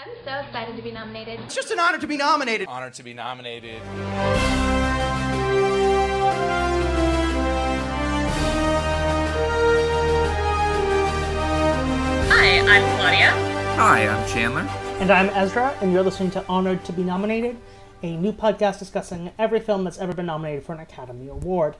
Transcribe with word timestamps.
I'm 0.00 0.10
so 0.24 0.32
excited 0.46 0.76
to 0.76 0.82
be 0.82 0.92
nominated. 0.92 1.40
It's 1.40 1.56
just 1.56 1.72
an 1.72 1.80
honor 1.80 1.98
to 1.98 2.06
be 2.06 2.16
nominated. 2.16 2.68
Honored 2.68 2.94
to 2.94 3.02
be 3.02 3.14
nominated. 3.14 3.82
Hi, 12.30 12.60
I'm 12.60 12.96
Claudia. 12.96 13.30
Hi, 13.74 14.06
I'm 14.06 14.28
Chandler. 14.28 14.60
And 15.00 15.10
I'm 15.10 15.30
Ezra, 15.30 15.76
and 15.80 15.92
you're 15.92 16.04
listening 16.04 16.30
to 16.30 16.46
Honored 16.46 16.84
to 16.84 16.92
be 16.92 17.02
Nominated, 17.02 17.56
a 18.04 18.16
new 18.16 18.32
podcast 18.32 18.78
discussing 18.78 19.32
every 19.36 19.58
film 19.58 19.82
that's 19.82 19.98
ever 19.98 20.14
been 20.14 20.26
nominated 20.26 20.62
for 20.62 20.74
an 20.74 20.80
Academy 20.80 21.26
Award. 21.26 21.74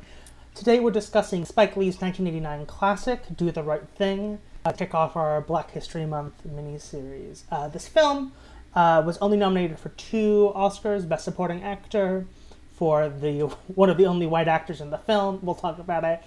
Today 0.57 0.81
we're 0.81 0.91
discussing 0.91 1.45
Spike 1.45 1.77
Lee's 1.77 2.01
1989 2.01 2.67
classic, 2.67 3.23
Do 3.37 3.53
the 3.53 3.63
Right 3.63 3.89
Thing, 3.91 4.41
uh, 4.69 4.73
kick 4.73 4.95
off 4.95 5.17
our 5.17 5.41
Black 5.41 5.71
History 5.71 6.05
Month 6.05 6.35
miniseries. 6.47 7.43
Uh, 7.51 7.69
this 7.69 7.89
film 7.89 8.33
uh, 8.75 9.03
was 9.05 9.17
only 9.19 9.37
nominated 9.37 9.79
for 9.79 9.89
two 9.91 10.53
Oscars: 10.55 11.09
Best 11.09 11.25
Supporting 11.25 11.63
Actor 11.63 12.27
for 12.75 13.09
the 13.09 13.41
one 13.75 13.89
of 13.89 13.97
the 13.97 14.07
only 14.07 14.27
white 14.27 14.49
actors 14.49 14.81
in 14.81 14.91
the 14.91 14.99
film. 14.99 15.39
We'll 15.43 15.55
talk 15.55 15.79
about 15.79 16.05
it, 16.05 16.23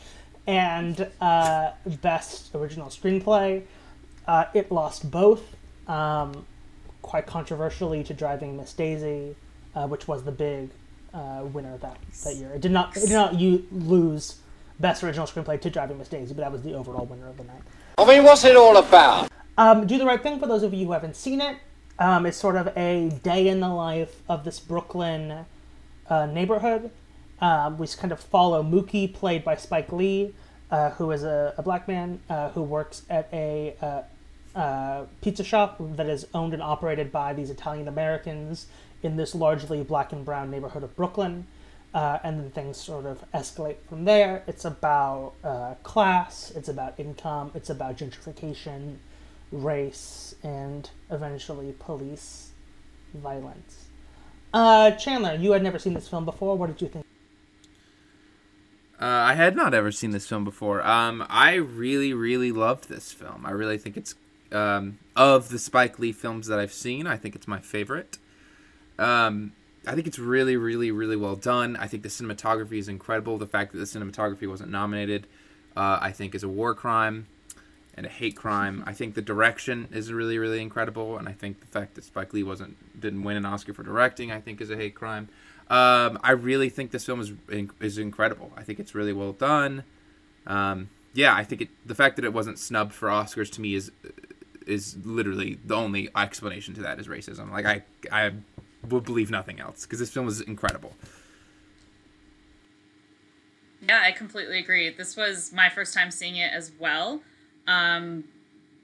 and 0.48 1.08
uh, 1.22 1.72
Best 2.02 2.54
Original 2.56 2.88
Screenplay. 2.88 3.64
Uh, 4.28 4.46
it 4.54 4.72
lost 4.72 5.10
both, 5.10 5.56
um, 5.88 6.46
quite 7.02 7.26
controversially, 7.26 8.04
to 8.04 8.14
Driving 8.14 8.58
Miss 8.58 8.74
Daisy, 8.74 9.36
uh, 9.76 9.88
which 9.88 10.08
was 10.08 10.24
the 10.24 10.32
big 10.32 10.70
winner 11.14 11.78
that, 11.78 11.98
that 12.24 12.36
year. 12.36 12.52
It 12.52 12.62
did 12.62 12.72
not 12.72 12.98
it 12.98 13.02
did 13.02 13.12
not 13.12 13.40
you 13.40 13.68
lose 13.72 14.38
Best 14.80 15.04
Original 15.04 15.28
Screenplay 15.28 15.62
to 15.62 15.70
Driving 15.70 16.00
Miss 16.00 16.08
Daisy, 16.08 16.34
but 16.34 16.42
that 16.42 16.52
was 16.52 16.64
the 16.64 16.74
overall 16.74 17.06
winner 17.06 17.28
of 17.28 17.38
the 17.38 17.44
night. 17.44 17.62
I 18.02 18.06
mean, 18.08 18.24
what's 18.24 18.44
it 18.46 18.56
all 18.56 18.78
about? 18.78 19.30
Um, 19.60 19.86
Do 19.86 19.96
the 20.00 20.06
Right 20.06 20.22
Thing, 20.22 20.40
for 20.40 20.48
those 20.48 20.64
of 20.64 20.74
you 20.74 20.88
who 20.88 20.92
haven't 20.94 21.16
seen 21.16 21.40
it, 21.40 21.58
um, 22.00 22.26
is 22.26 22.36
sort 22.36 22.56
of 22.56 22.76
a 22.76 23.12
day 23.22 23.48
in 23.48 23.60
the 23.60 23.70
life 23.70 24.24
of 24.28 24.44
this 24.44 24.60
Brooklyn 24.60 25.46
uh, 26.10 26.26
neighborhood. 26.26 26.90
Um, 27.42 27.78
we 27.78 27.86
kind 27.90 28.12
of 28.12 28.20
follow 28.20 28.64
Mookie, 28.64 29.14
played 29.14 29.44
by 29.44 29.56
Spike 29.56 29.92
Lee, 29.92 30.34
uh, 30.72 30.90
who 30.92 31.12
is 31.12 31.24
a, 31.24 31.54
a 31.60 31.62
black 31.62 31.88
man 31.88 32.20
uh, 32.28 32.50
who 32.50 32.64
works 32.64 33.04
at 33.08 33.30
a 33.32 33.76
uh, 33.84 34.58
uh, 34.58 35.06
pizza 35.22 35.44
shop 35.44 35.76
that 35.80 36.08
is 36.08 36.26
owned 36.34 36.56
and 36.56 36.64
operated 36.64 37.12
by 37.12 37.34
these 37.34 37.52
Italian 37.52 37.88
Americans 37.88 38.66
in 39.04 39.16
this 39.16 39.36
largely 39.36 39.84
black 39.84 40.12
and 40.12 40.26
brown 40.26 40.50
neighborhood 40.50 40.82
of 40.82 40.96
Brooklyn. 40.96 41.46
Uh, 41.94 42.20
and 42.24 42.40
then 42.40 42.52
things 42.52 42.78
sort 42.78 43.06
of 43.06 43.24
escalate 43.34 43.76
from 43.90 44.06
there. 44.06 44.44
It's 44.48 44.64
about 44.64 45.34
uh, 45.44 45.74
class, 45.84 46.52
it's 46.56 46.70
about 46.70 46.98
income, 46.98 47.52
it's 47.54 47.70
about 47.70 47.98
gentrification, 47.98 48.96
race, 49.52 50.34
and 50.42 50.90
eventually 51.10 51.76
police 51.80 52.52
violence. 53.14 53.88
Uh, 54.54 54.92
Chandler, 54.92 55.36
you 55.36 55.52
had 55.52 55.64
never 55.64 55.80
seen 55.80 55.94
this 55.94 56.08
film 56.08 56.24
before. 56.24 56.58
What 56.58 56.68
did 56.68 56.82
you 56.82 56.88
think? 56.88 57.06
Uh, 59.02 59.06
I 59.06 59.34
had 59.34 59.56
not 59.56 59.74
ever 59.74 59.92
seen 59.92 60.12
this 60.12 60.28
film 60.28 60.44
before. 60.44 60.86
Um, 60.86 61.26
I 61.28 61.56
really, 61.56 62.14
really 62.14 62.52
loved 62.52 62.88
this 62.88 63.12
film. 63.12 63.46
I 63.46 63.52
really 63.52 63.80
think 63.80 63.98
it's 63.98 64.14
um, 64.52 65.00
of 65.16 65.50
the 65.50 65.58
Spike 65.58 65.98
Lee 65.98 66.12
films 66.12 66.48
that 66.48 66.60
I've 66.60 66.74
seen. 66.74 67.08
I 67.08 67.18
think 67.18 67.36
it's 67.36 67.48
my 67.48 67.60
favorite. 67.60 68.20
Um, 69.00 69.54
I 69.88 69.96
think 69.96 70.08
it's 70.08 70.20
really, 70.20 70.58
really, 70.58 70.92
really 70.92 71.16
well 71.16 71.36
done. 71.36 71.76
I 71.76 71.88
think 71.88 72.04
the 72.04 72.10
cinematography 72.10 72.78
is 72.78 72.88
incredible. 72.88 73.38
The 73.38 73.48
fact 73.48 73.72
that 73.72 73.80
the 73.80 73.86
cinematography 73.86 74.48
wasn't 74.48 74.70
nominated, 74.70 75.26
uh, 75.76 75.98
I 76.00 76.12
think, 76.12 76.36
is 76.36 76.44
a 76.44 76.50
war 76.50 76.76
crime 76.76 77.28
and 77.96 78.06
a 78.06 78.10
hate 78.10 78.36
crime. 78.36 78.84
I 78.86 78.94
think 78.94 79.16
the 79.16 79.22
direction 79.22 79.88
is 79.92 80.14
really, 80.14 80.38
really 80.38 80.62
incredible, 80.62 81.18
and 81.18 81.28
I 81.28 81.34
think 81.34 81.62
the 81.62 81.68
fact 81.68 81.96
that 81.96 82.04
Spike 82.04 82.34
Lee 82.34 82.44
wasn't 82.44 82.78
didn't 83.00 83.24
win 83.24 83.38
an 83.38 83.46
Oscar 83.46 83.74
for 83.74 83.84
directing, 83.84 84.32
I 84.32 84.40
think, 84.40 84.62
is 84.62 84.70
a 84.70 84.76
hate 84.76 84.96
crime. 84.96 85.30
Um, 85.70 86.20
I 86.24 86.32
really 86.32 86.70
think 86.70 86.92
this 86.92 87.06
film 87.06 87.20
is 87.20 87.34
is 87.80 87.98
incredible. 87.98 88.52
I 88.56 88.64
think 88.64 88.80
it's 88.80 88.94
really 88.94 89.14
well 89.14 89.34
done. 89.34 89.84
Um, 90.46 90.90
yeah, 91.14 91.36
I 91.36 91.44
think 91.44 91.62
it, 91.62 91.70
the 91.86 91.96
fact 91.96 92.16
that 92.18 92.26
it 92.26 92.34
wasn't 92.34 92.60
snubbed 92.60 92.94
for 92.94 93.10
Oscars 93.10 93.52
to 93.54 93.62
me 93.62 93.76
is 93.76 93.92
is 94.68 94.96
literally 95.04 95.58
the 95.66 95.76
only 95.76 96.10
explanation 96.16 96.74
to 96.76 96.82
that 96.82 97.00
is 97.00 97.08
racism. 97.08 97.52
Like 97.52 97.66
I 97.66 97.84
I 98.12 98.32
would 98.88 99.04
believe 99.04 99.30
nothing 99.30 99.60
else 99.60 99.86
because 99.86 100.00
this 100.00 100.10
film 100.10 100.26
was 100.26 100.42
incredible. 100.42 100.94
Yeah, 103.88 104.02
I 104.04 104.12
completely 104.12 104.60
agree. 104.60 104.90
This 104.90 105.18
was 105.18 105.52
my 105.52 105.70
first 105.70 105.94
time 105.94 106.12
seeing 106.12 106.36
it 106.36 106.52
as 106.54 106.72
well. 106.80 107.22
Um, 107.68 108.26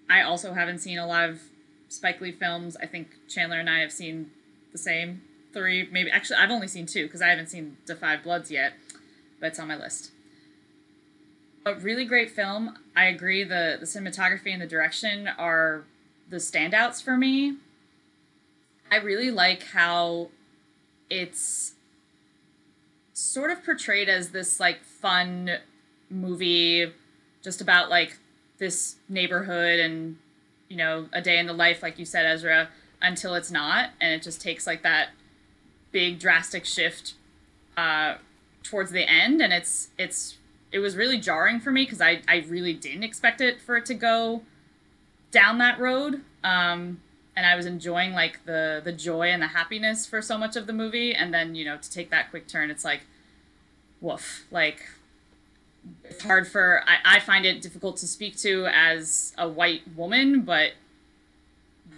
I 0.10 0.22
also 0.22 0.54
haven't 0.54 0.80
seen 0.80 0.98
a 0.98 1.06
lot 1.06 1.30
of 1.30 1.42
Spike 1.90 2.20
Lee 2.22 2.32
films. 2.32 2.76
I 2.82 2.86
think 2.88 3.10
Chandler 3.28 3.60
and 3.60 3.70
I 3.70 3.80
have 3.80 3.92
seen 3.92 4.32
the 4.72 4.78
same 4.78 5.22
three, 5.54 5.88
maybe. 5.92 6.10
Actually, 6.10 6.38
I've 6.38 6.52
only 6.52 6.68
seen 6.68 6.86
two 6.86 7.04
because 7.04 7.22
I 7.22 7.28
haven't 7.28 7.48
seen 7.48 7.78
The 7.86 7.96
Five 7.96 8.24
Bloods 8.24 8.50
yet, 8.50 8.74
but 9.40 9.48
it's 9.48 9.60
on 9.60 9.68
my 9.68 9.78
list. 9.78 10.12
A 11.66 11.76
really 11.76 12.06
great 12.06 12.32
film. 12.32 12.78
I 12.96 13.06
agree. 13.06 13.44
the 13.44 13.78
The 13.80 13.86
cinematography 13.86 14.52
and 14.52 14.62
the 14.62 14.68
direction 14.68 15.28
are 15.28 15.84
the 16.30 16.38
standouts 16.38 17.04
for 17.04 17.18
me. 17.18 17.58
I 18.92 18.98
really 18.98 19.32
like 19.32 19.64
how 19.64 20.30
it's 21.10 21.74
sort 23.14 23.52
of 23.52 23.64
portrayed 23.64 24.10
as 24.10 24.30
this 24.30 24.60
like 24.60 24.84
fun 24.84 25.58
movie 26.10 26.92
just 27.42 27.62
about 27.62 27.90
like 27.90 28.18
this 28.58 28.96
neighborhood 29.10 29.80
and 29.80 30.18
you 30.70 30.78
know 30.78 31.08
a 31.14 31.22
day 31.22 31.38
in 31.38 31.48
the 31.48 31.54
life 31.54 31.82
like 31.82 31.98
you 32.00 32.06
said 32.06 32.26
Ezra 32.26 32.70
until 33.02 33.36
it's 33.36 33.52
not. 33.52 33.92
And 34.00 34.14
it 34.14 34.24
just 34.24 34.42
takes 34.42 34.66
like 34.66 34.84
that 34.84 35.10
big 35.92 36.20
drastic 36.20 36.66
shift 36.66 37.14
uh, 37.76 38.16
towards 38.64 38.92
the 38.92 39.10
end. 39.10 39.42
And 39.42 39.54
it's 39.54 39.90
it's 39.98 40.38
it 40.72 40.80
was 40.80 40.96
really 40.96 41.20
jarring 41.20 41.60
for 41.60 41.72
me 41.72 41.84
because 41.84 42.02
I, 42.02 42.22
I 42.28 42.46
really 42.48 42.74
didn't 42.74 43.04
expect 43.04 43.40
it 43.40 43.62
for 43.62 43.78
it 43.78 43.86
to 43.86 43.94
go 43.94 44.42
down 45.32 45.58
that 45.60 45.80
road. 45.80 46.22
Um, 46.44 47.02
and 47.38 47.46
I 47.46 47.56
was 47.56 47.66
enjoying 47.66 48.12
like 48.12 48.44
the 48.46 48.82
the 48.84 48.92
joy 48.92 49.30
and 49.30 49.42
the 49.42 49.48
happiness 49.48 50.06
for 50.06 50.22
so 50.22 50.38
much 50.38 50.58
of 50.58 50.68
the 50.68 50.74
movie 50.74 51.14
and 51.16 51.34
then 51.34 51.56
you 51.56 51.64
know 51.64 51.78
to 51.78 51.90
take 51.90 52.10
that 52.10 52.30
quick 52.30 52.48
turn 52.48 52.70
it's 52.70 52.84
like 52.84 53.02
woof 54.02 54.46
like 54.52 54.90
it's 56.04 56.24
hard 56.24 56.48
for 56.48 56.84
I, 56.86 57.18
I 57.18 57.20
find 57.22 57.46
it 57.46 57.62
difficult 57.62 57.96
to 57.98 58.08
speak 58.08 58.36
to 58.38 58.68
as 58.68 59.34
a 59.38 59.48
white 59.48 59.84
woman 59.96 60.42
but 60.42 60.74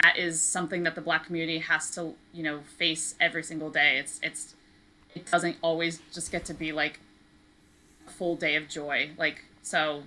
that 0.04 0.18
is 0.18 0.42
something 0.42 0.84
that 0.84 0.96
the 0.96 1.02
black 1.02 1.26
community 1.26 1.60
has 1.60 1.92
to 1.92 2.14
you 2.34 2.44
know 2.44 2.62
face 2.78 3.16
every 3.20 3.44
single 3.44 3.70
day. 3.70 3.98
It's 3.98 4.20
it's 4.24 4.56
it 5.16 5.30
doesn't 5.30 5.58
always 5.62 6.02
just 6.14 6.32
get 6.32 6.46
to 6.46 6.54
be 6.54 6.72
like 6.72 7.00
a 8.08 8.12
full 8.12 8.36
day 8.36 8.56
of 8.56 8.68
joy. 8.68 9.12
Like 9.18 9.44
so 9.62 10.04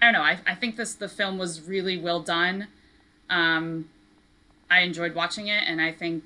i 0.00 0.06
don't 0.06 0.14
know. 0.14 0.22
I, 0.22 0.38
I 0.46 0.54
think 0.54 0.76
this 0.76 0.94
the 0.94 1.08
film 1.08 1.38
was 1.38 1.62
really 1.62 1.98
well 1.98 2.20
done. 2.20 2.68
Um, 3.30 3.88
i 4.72 4.80
enjoyed 4.80 5.14
watching 5.14 5.46
it 5.48 5.62
and 5.66 5.80
i 5.80 5.90
think 5.92 6.22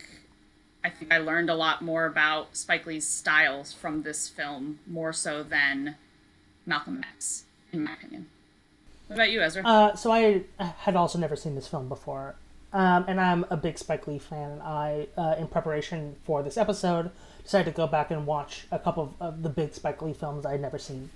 i 0.84 0.88
think 0.88 1.12
i 1.12 1.18
learned 1.18 1.50
a 1.50 1.54
lot 1.54 1.82
more 1.82 2.04
about 2.06 2.56
spike 2.56 2.86
lee's 2.86 3.06
styles 3.06 3.72
from 3.72 4.02
this 4.02 4.28
film 4.28 4.78
more 4.86 5.12
so 5.12 5.42
than 5.42 5.96
malcolm 6.64 7.02
x 7.14 7.44
in 7.72 7.82
my 7.84 7.92
opinion 7.92 8.26
what 9.08 9.16
about 9.16 9.30
you 9.30 9.40
ezra 9.42 9.62
Uh, 9.64 9.94
so 9.94 10.10
I 10.10 10.42
had 10.58 10.96
also 10.96 11.16
never 11.18 11.36
seen 11.36 11.54
this 11.54 11.68
film 11.68 11.88
before, 11.88 12.34
um, 12.72 13.04
and 13.06 13.20
I'm 13.20 13.44
a 13.50 13.56
big 13.56 13.78
Spike 13.78 14.08
Lee 14.08 14.18
fan. 14.18 14.50
And 14.50 14.62
I, 14.62 15.06
uh, 15.16 15.36
in 15.38 15.46
preparation 15.46 16.16
for 16.24 16.42
this 16.42 16.56
episode, 16.56 17.12
decided 17.44 17.70
to 17.70 17.76
go 17.76 17.86
back 17.86 18.10
and 18.10 18.26
watch 18.26 18.66
a 18.72 18.80
couple 18.80 19.04
of, 19.04 19.12
of 19.20 19.42
the 19.44 19.48
big 19.48 19.74
Spike 19.74 20.02
Lee 20.02 20.12
films 20.12 20.44
I 20.44 20.50
had 20.52 20.60
never 20.60 20.76
seen. 20.76 21.10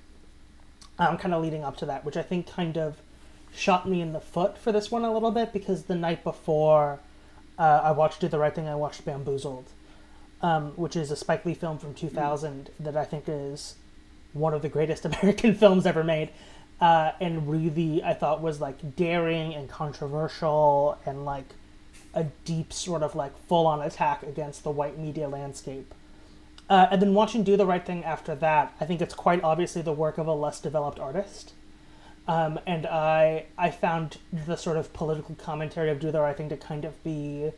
Um, 1.01 1.19
kind 1.19 1.35
of 1.35 1.43
leading 1.43 1.65
up 1.65 1.77
to 1.79 1.87
that, 1.87 2.05
which 2.05 2.17
I 2.17 2.23
think 2.23 2.47
kind 2.47 2.79
of 2.79 2.99
shot 3.53 3.89
me 3.89 4.01
in 4.01 4.13
the 4.13 4.21
foot 4.21 4.57
for 4.57 4.71
this 4.71 4.93
one 4.93 5.05
a 5.05 5.13
little 5.13 5.33
bit 5.33 5.53
because 5.53 5.83
the 5.91 5.97
night 5.97 6.23
before 6.23 7.01
uh, 7.61 7.83
I 7.85 7.93
watched 7.93 8.21
Do 8.21 8.29
the 8.29 8.39
Right 8.39 8.55
Thing, 8.55 8.67
I 8.67 8.75
watched 8.75 9.05
Bamboozled, 9.05 9.67
um, 10.41 10.73
which 10.77 10.97
is 10.97 11.11
a 11.11 11.17
Spike 11.17 11.45
Lee 11.45 11.53
film 11.53 11.79
from 11.79 11.93
2000 11.93 12.71
that 12.81 12.97
I 12.97 13.05
think 13.05 13.25
is 13.29 13.75
one 14.33 14.55
of 14.55 14.63
the 14.63 14.71
greatest 14.71 15.05
American 15.05 15.55
films 15.55 15.85
ever 15.85 16.03
made. 16.03 16.31
Uh, 16.81 17.13
and 17.21 17.47
really, 17.47 18.03
I 18.03 18.15
thought 18.15 18.41
was 18.41 18.63
like 18.63 18.97
daring 18.97 19.55
and 19.55 19.69
controversial 19.69 20.99
and 21.05 21.27
like 21.27 21.45
a 22.15 22.25
deep 22.47 22.73
sort 22.73 23.03
of 23.03 23.15
like 23.15 23.37
full 23.47 23.67
on 23.67 23.83
attack 23.83 24.23
against 24.23 24.65
the 24.65 24.71
white 24.71 24.99
media 24.99 25.29
landscape. 25.29 25.95
Uh, 26.71 26.87
and 26.91 27.03
then 27.03 27.13
watching 27.13 27.43
Do 27.43 27.59
the 27.59 27.67
Right 27.67 27.85
Thing 27.85 28.05
after 28.05 28.35
that, 28.37 28.75
I 28.81 28.87
think 28.87 29.03
it's 29.03 29.13
quite 29.13 29.43
obviously 29.45 29.83
the 29.83 29.93
work 29.93 30.17
of 30.17 30.27
a 30.27 30.33
less 30.33 30.61
developed 30.61 30.99
artist. 30.99 31.53
Um, 32.29 32.61
and 32.67 32.87
I 32.87 33.47
I 33.59 33.71
found 33.71 34.19
the 34.33 34.57
sort 34.57 34.77
of 34.77 34.93
political 34.93 35.35
commentary 35.35 35.91
of 35.91 36.01
Do 36.01 36.11
Right 36.11 36.37
Thing 36.37 36.49
to 36.51 36.57
kind 36.57 36.85
of 36.85 37.03
be 37.03 37.51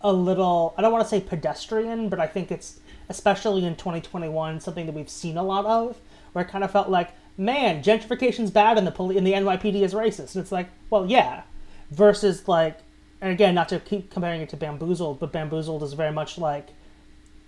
a 0.00 0.12
little 0.12 0.74
I 0.76 0.82
don't 0.82 0.92
want 0.92 1.04
to 1.04 1.08
say 1.08 1.20
pedestrian, 1.20 2.08
but 2.08 2.20
I 2.20 2.26
think 2.26 2.50
it's 2.50 2.80
especially 3.08 3.64
in 3.64 3.76
2021 3.76 4.60
something 4.60 4.86
that 4.86 4.94
we've 4.94 5.08
seen 5.08 5.36
a 5.36 5.42
lot 5.42 5.64
of, 5.64 5.98
where 6.32 6.44
it 6.44 6.48
kind 6.48 6.64
of 6.64 6.70
felt 6.70 6.88
like, 6.88 7.10
man, 7.36 7.82
gentrification's 7.82 8.50
bad 8.50 8.78
and 8.78 8.86
the 8.86 8.90
poli- 8.90 9.18
and 9.18 9.26
the 9.26 9.32
NYPD 9.32 9.82
is 9.82 9.94
racist. 9.94 10.34
And 10.34 10.42
it's 10.42 10.52
like, 10.52 10.68
well, 10.90 11.06
yeah, 11.06 11.42
versus 11.90 12.48
like 12.48 12.78
and 13.20 13.30
again, 13.30 13.54
not 13.54 13.68
to 13.68 13.78
keep 13.78 14.10
comparing 14.10 14.40
it 14.40 14.48
to 14.48 14.56
Bamboozled, 14.56 15.20
but 15.20 15.30
Bamboozled 15.30 15.84
is 15.84 15.92
very 15.92 16.12
much 16.12 16.36
like 16.38 16.70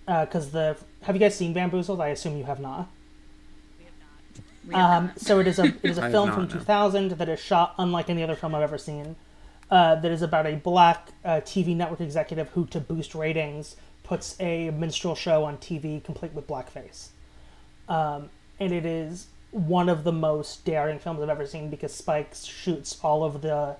because 0.06 0.52
the 0.52 0.76
have 1.02 1.16
you 1.16 1.20
guys 1.20 1.34
seen 1.34 1.52
Bamboozled? 1.52 2.00
I 2.00 2.08
assume 2.08 2.36
you 2.36 2.44
have 2.44 2.60
not. 2.60 2.88
We 4.66 4.74
have 4.74 4.90
Um, 4.90 5.12
so 5.16 5.40
it 5.40 5.46
is 5.46 5.58
a 5.58 5.64
it 5.82 5.84
is 5.84 5.98
I 6.00 6.02
a 6.08 6.10
have 6.10 6.12
film 6.12 6.32
from 6.32 6.44
no. 6.44 6.48
2000 6.48 7.12
that 7.12 7.28
is 7.28 7.40
shot 7.40 7.74
unlike 7.78 8.10
any 8.10 8.22
other 8.22 8.36
film 8.36 8.54
I've 8.54 8.62
ever 8.62 8.78
seen. 8.78 9.16
Uh, 9.70 9.94
that 9.96 10.10
is 10.12 10.22
about 10.22 10.46
a 10.46 10.56
black 10.56 11.08
uh, 11.24 11.40
TV 11.40 11.74
network 11.74 12.00
executive 12.00 12.50
who, 12.50 12.66
to 12.66 12.80
boost 12.80 13.14
ratings, 13.14 13.76
puts 14.02 14.36
a 14.40 14.70
minstrel 14.70 15.14
show 15.14 15.44
on 15.44 15.56
TV 15.56 16.02
complete 16.04 16.32
with 16.34 16.46
blackface. 16.46 17.08
Um, 17.88 18.28
and 18.60 18.72
it 18.72 18.84
is 18.86 19.26
one 19.50 19.88
of 19.88 20.04
the 20.04 20.12
most 20.12 20.64
daring 20.64 20.98
films 20.98 21.20
I've 21.22 21.28
ever 21.30 21.46
seen 21.46 21.70
because 21.70 21.92
Spike 21.94 22.34
shoots 22.34 22.98
all 23.02 23.24
of 23.24 23.40
the 23.40 23.76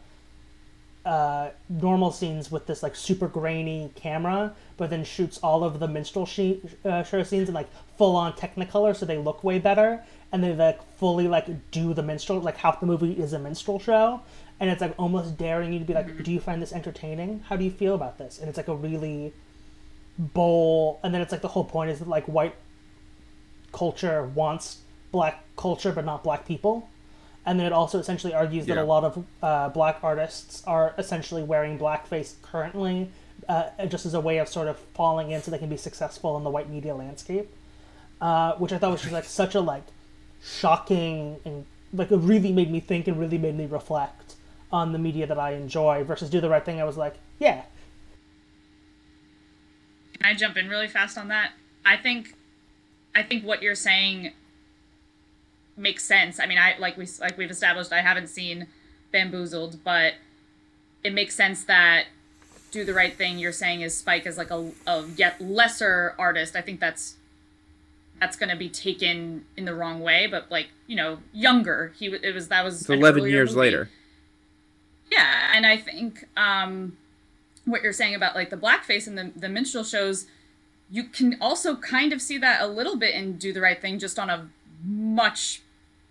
uh, 1.05 1.51
normal 1.69 2.11
scenes 2.11 2.51
with 2.51 2.67
this 2.67 2.83
like 2.83 2.97
super 2.97 3.29
grainy 3.29 3.91
camera, 3.95 4.55
but 4.79 4.89
then 4.91 5.05
shoots 5.05 5.39
all 5.43 5.63
of 5.63 5.79
the 5.79 5.87
minstrel 5.87 6.25
she- 6.25 6.63
uh, 6.85 7.03
show 7.03 7.23
scenes 7.23 7.49
in 7.49 7.55
like 7.55 7.69
full 7.99 8.17
on 8.17 8.33
Technicolor, 8.33 8.97
so 8.97 9.05
they 9.05 9.19
look 9.19 9.45
way 9.45 9.59
better, 9.59 10.03
and 10.35 10.43
they 10.43 10.53
like 10.53 10.83
fully 10.99 11.29
like 11.29 11.71
do 11.71 11.95
the 11.95 12.03
minstrel 12.03 12.41
like 12.41 12.57
half 12.57 12.81
the 12.81 12.87
movie 12.87 13.13
is 13.13 13.33
a 13.33 13.39
minstrel 13.39 13.79
show, 13.79 14.21
and 14.59 14.69
it's 14.69 14.81
like 14.81 14.93
almost 14.99 15.39
daring 15.39 15.73
you 15.73 15.79
to 15.79 15.85
be 15.85 15.95
like, 15.95 16.25
do 16.25 16.33
you 16.33 16.41
find 16.41 16.61
this 16.61 16.73
entertaining? 16.73 17.45
How 17.49 17.55
do 17.55 17.65
you 17.65 17.71
feel 17.71 17.95
about 17.95 18.19
this? 18.19 18.41
And 18.41 18.49
it's 18.49 18.57
like 18.57 18.67
a 18.67 18.75
really 18.75 19.33
bold, 20.19 20.99
and 21.05 21.15
then 21.15 21.23
it's 21.23 21.31
like 21.31 21.41
the 21.41 21.49
whole 21.49 21.63
point 21.63 21.93
is 21.93 22.01
that 22.01 22.09
like 22.09 22.25
white 22.25 22.57
culture 23.71 24.25
wants 24.25 24.79
black 25.13 25.45
culture 25.57 25.93
but 25.93 26.05
not 26.05 26.25
black 26.25 26.45
people 26.45 26.89
and 27.47 27.59
then 27.59 27.67
it 27.67 27.73
also 27.73 27.99
essentially 27.99 28.35
argues 28.35 28.67
that 28.67 28.79
a 28.79 28.85
lot 28.85 29.05
of 29.05 29.25
uh, 29.43 29.69
black 29.69 29.99
artists 30.03 30.63
are 30.67 30.95
essentially 30.99 31.43
wearing 31.43 31.79
blackface 31.79 32.35
currently 32.43 33.09
uh, 33.49 33.69
just 33.87 34.07
as 34.07 34.15
a 34.15 34.21
way 34.21 34.39
of 34.39 34.49
sort 34.49 34.67
of 34.67 34.79
falling 34.95 35.31
in 35.31 35.43
so 35.43 35.51
they 35.51 35.59
can 35.59 35.69
be 35.69 35.77
successful 35.77 36.37
in 36.37 36.45
the 36.45 36.51
white 36.51 36.71
media 36.71 36.95
landscape 36.95 37.49
uh, 38.21 38.55
which 38.55 38.73
i 38.73 38.79
thought 38.79 38.91
was 38.91 39.03
just 39.03 39.13
like 39.13 39.25
such 39.25 39.55
a 39.55 39.61
like 39.61 39.85
shocking 40.45 41.41
and 41.45 41.65
like 41.93 42.11
it 42.13 42.17
really 42.19 42.53
made 42.53 42.71
me 42.71 42.79
think 42.81 43.09
and 43.09 43.19
really 43.19 43.39
made 43.39 43.57
me 43.57 43.67
reflect 43.67 44.35
on 44.71 44.93
the 44.93 44.99
media 44.99 45.27
that 45.27 45.39
i 45.39 45.53
enjoy 45.53 46.05
versus 46.05 46.29
do 46.29 46.41
the 46.41 46.49
right 46.49 46.65
thing 46.65 46.81
i 46.81 46.85
was 46.85 46.97
like 46.97 47.15
yeah 47.39 47.63
Can 50.25 50.31
I 50.31 50.35
jump 50.35 50.57
in 50.57 50.69
really 50.69 50.89
fast 50.89 51.19
on 51.19 51.29
that? 51.29 51.53
I 51.85 51.97
think, 51.97 52.35
I 53.15 53.23
think 53.23 53.45
what 53.45 53.63
you're 53.63 53.75
saying 53.75 54.33
makes 55.77 56.03
sense. 56.05 56.41
I 56.41 56.47
mean, 56.47 56.57
I 56.57 56.77
like 56.79 56.97
we 56.97 57.07
like 57.21 57.37
we've 57.37 57.51
established. 57.51 57.93
I 57.93 58.01
haven't 58.01 58.29
seen 58.29 58.69
Bamboozled, 59.13 59.85
but 59.85 60.15
it 61.03 61.13
makes 61.13 61.35
sense 61.35 61.65
that 61.65 62.07
do 62.71 62.85
the 62.85 62.95
right 62.95 63.15
thing. 63.15 63.39
You're 63.39 63.53
saying 63.53 63.83
is 63.83 63.97
Spike 63.97 64.27
is 64.27 64.39
like 64.39 64.51
a, 64.51 64.71
a 64.87 65.05
yet 65.17 65.41
lesser 65.41 66.15
artist. 66.19 66.57
I 66.57 66.63
think 66.63 66.81
that's 66.81 67.17
that's 68.21 68.37
going 68.37 68.49
to 68.51 68.57
be 68.57 68.69
taken 68.69 69.45
in 69.57 69.65
the 69.65 69.75
wrong 69.75 70.01
way. 70.01 70.27
But 70.27 70.51
like 70.51 70.69
you 70.87 70.97
know, 70.97 71.19
younger. 71.33 71.93
He 71.99 72.07
it 72.07 72.35
was 72.35 72.49
that 72.49 72.65
was 72.65 72.81
It's 72.83 72.91
11 72.91 73.25
years 73.29 73.51
movie. 73.51 73.61
later. 73.61 73.91
Yeah, 75.11 75.53
and 75.55 75.67
I 75.67 75.77
think 75.77 76.27
um, 76.37 76.97
what 77.65 77.83
you're 77.83 77.93
saying 77.93 78.15
about 78.15 78.35
like 78.35 78.51
the 78.51 78.57
blackface 78.57 79.07
and 79.07 79.17
the 79.17 79.33
the 79.37 79.49
minstrel 79.49 79.85
shows, 79.85 80.27
you 80.91 81.05
can 81.05 81.37
also 81.41 81.77
kind 81.77 82.13
of 82.13 82.21
see 82.21 82.39
that 82.39 82.61
a 82.61 82.67
little 82.67 82.97
bit 82.97 83.15
in 83.15 83.37
Do 83.37 83.53
the 83.53 83.61
Right 83.61 83.81
Thing, 83.81 83.99
just 83.99 84.19
on 84.19 84.31
a 84.31 84.49
much 84.85 85.63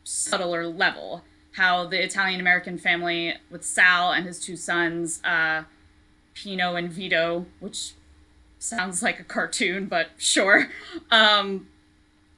subtler 0.04 0.68
level. 0.68 1.24
How 1.54 1.86
the 1.86 2.04
Italian 2.04 2.40
American 2.40 2.78
family 2.80 3.36
with 3.52 3.64
Sal 3.64 4.12
and 4.12 4.26
his 4.26 4.40
two 4.40 4.56
sons, 4.56 5.22
uh, 5.24 5.64
Pino 6.34 6.76
and 6.76 6.92
Vito, 6.92 7.46
which 7.60 7.92
sounds 8.58 9.04
like 9.04 9.20
a 9.20 9.24
cartoon, 9.24 9.86
but 9.86 10.08
sure. 10.18 10.70
Um, 11.12 11.68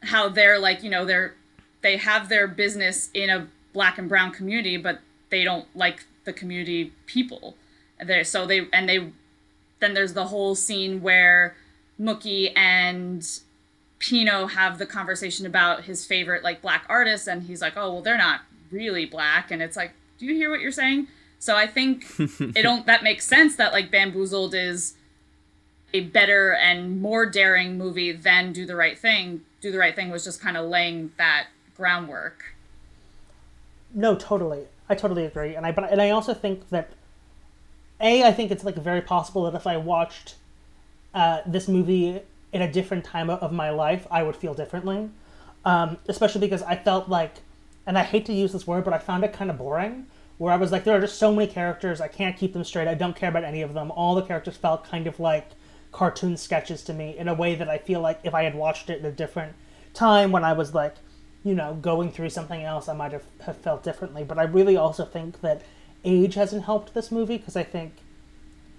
how 0.07 0.29
they're 0.29 0.59
like, 0.59 0.83
you 0.83 0.89
know, 0.89 1.05
they're 1.05 1.35
they 1.81 1.97
have 1.97 2.29
their 2.29 2.47
business 2.47 3.09
in 3.13 3.29
a 3.29 3.47
black 3.73 3.97
and 3.97 4.09
brown 4.09 4.31
community, 4.31 4.77
but 4.77 4.99
they 5.29 5.43
don't 5.43 5.67
like 5.75 6.05
the 6.23 6.33
community 6.33 6.91
people. 7.05 7.55
There, 8.03 8.23
so 8.23 8.45
they 8.45 8.67
and 8.73 8.89
they 8.89 9.11
then 9.79 9.93
there's 9.93 10.13
the 10.13 10.27
whole 10.27 10.55
scene 10.55 11.01
where 11.01 11.55
Mookie 11.99 12.51
and 12.55 13.27
Pino 13.99 14.47
have 14.47 14.77
the 14.77 14.85
conversation 14.85 15.45
about 15.45 15.83
his 15.83 16.05
favorite 16.05 16.43
like 16.43 16.61
black 16.61 16.85
artists, 16.89 17.27
and 17.27 17.43
he's 17.43 17.61
like, 17.61 17.73
"Oh, 17.77 17.93
well, 17.93 18.01
they're 18.01 18.17
not 18.17 18.41
really 18.71 19.05
black," 19.05 19.51
and 19.51 19.61
it's 19.61 19.77
like, 19.77 19.93
"Do 20.17 20.25
you 20.25 20.33
hear 20.33 20.49
what 20.49 20.59
you're 20.59 20.71
saying?" 20.71 21.07
So 21.39 21.55
I 21.55 21.67
think 21.67 22.05
it 22.19 22.63
don't 22.63 22.85
that 22.87 23.03
makes 23.03 23.25
sense 23.25 23.55
that 23.57 23.71
like 23.71 23.91
Bamboozled 23.91 24.55
is 24.55 24.95
a 25.93 26.01
better 26.01 26.53
and 26.53 27.01
more 27.01 27.25
daring 27.25 27.77
movie 27.77 28.11
than 28.11 28.51
Do 28.51 28.65
the 28.65 28.75
Right 28.75 28.97
Thing. 28.97 29.41
Do 29.65 29.71
the 29.71 29.79
Right 29.79 29.95
Thing 29.95 30.11
was 30.11 30.23
just 30.23 30.39
kind 30.39 30.57
of 30.57 30.69
laying 30.69 31.11
that 31.17 31.47
groundwork. 31.75 32.53
No, 33.95 34.15
totally. 34.15 34.65
I 34.87 34.93
totally 34.93 35.25
agree, 35.25 35.55
and 35.55 35.65
I 35.65 35.71
but 35.71 35.91
and 35.91 35.99
I 35.99 36.11
also 36.11 36.35
think 36.35 36.69
that 36.69 36.91
a 37.99 38.23
I 38.23 38.31
think 38.31 38.51
it's 38.51 38.63
like 38.63 38.75
very 38.75 39.01
possible 39.01 39.41
that 39.45 39.55
if 39.55 39.65
I 39.65 39.77
watched 39.77 40.35
uh, 41.15 41.41
this 41.47 41.67
movie 41.67 42.21
in 42.53 42.61
a 42.61 42.71
different 42.71 43.05
time 43.05 43.31
of 43.31 43.51
my 43.51 43.71
life, 43.71 44.05
I 44.11 44.21
would 44.21 44.35
feel 44.35 44.53
differently. 44.53 45.09
Um, 45.65 45.97
especially 46.07 46.41
because 46.41 46.61
I 46.61 46.75
felt 46.75 47.09
like, 47.09 47.33
and 47.87 47.97
I 47.97 48.03
hate 48.03 48.27
to 48.27 48.33
use 48.33 48.53
this 48.53 48.67
word, 48.67 48.83
but 48.83 48.93
I 48.93 48.99
found 48.99 49.23
it 49.23 49.33
kind 49.33 49.49
of 49.49 49.57
boring. 49.57 50.05
Where 50.37 50.53
I 50.53 50.57
was 50.57 50.71
like, 50.71 50.83
there 50.83 50.95
are 50.95 51.01
just 51.01 51.17
so 51.17 51.33
many 51.33 51.51
characters, 51.51 52.01
I 52.01 52.07
can't 52.07 52.37
keep 52.37 52.53
them 52.53 52.63
straight. 52.63 52.87
I 52.87 52.93
don't 52.93 53.15
care 53.15 53.29
about 53.29 53.43
any 53.43 53.63
of 53.63 53.73
them. 53.73 53.89
All 53.89 54.13
the 54.13 54.21
characters 54.21 54.57
felt 54.57 54.87
kind 54.87 55.07
of 55.07 55.19
like 55.19 55.49
cartoon 55.95 56.35
sketches 56.35 56.83
to 56.83 56.93
me 56.93 57.17
in 57.17 57.29
a 57.29 57.33
way 57.33 57.55
that 57.55 57.69
I 57.69 57.77
feel 57.77 58.01
like 58.01 58.19
if 58.25 58.33
I 58.33 58.43
had 58.43 58.53
watched 58.53 58.89
it 58.89 58.99
at 58.99 59.05
a 59.05 59.11
different 59.13 59.53
time 59.93 60.33
when 60.33 60.43
I 60.43 60.51
was 60.51 60.73
like, 60.73 60.95
you 61.41 61.55
know, 61.55 61.75
going 61.75 62.11
through 62.11 62.31
something 62.31 62.61
else, 62.63 62.89
I 62.89 62.93
might 62.93 63.13
have, 63.13 63.23
have 63.45 63.55
felt 63.55 63.81
differently. 63.81 64.25
But 64.25 64.37
I 64.37 64.43
really 64.43 64.75
also 64.75 65.05
think 65.05 65.39
that 65.39 65.61
age 66.03 66.33
hasn't 66.33 66.65
helped 66.65 66.93
this 66.93 67.11
movie 67.13 67.37
because 67.37 67.55
I 67.55 67.63
think 67.63 67.93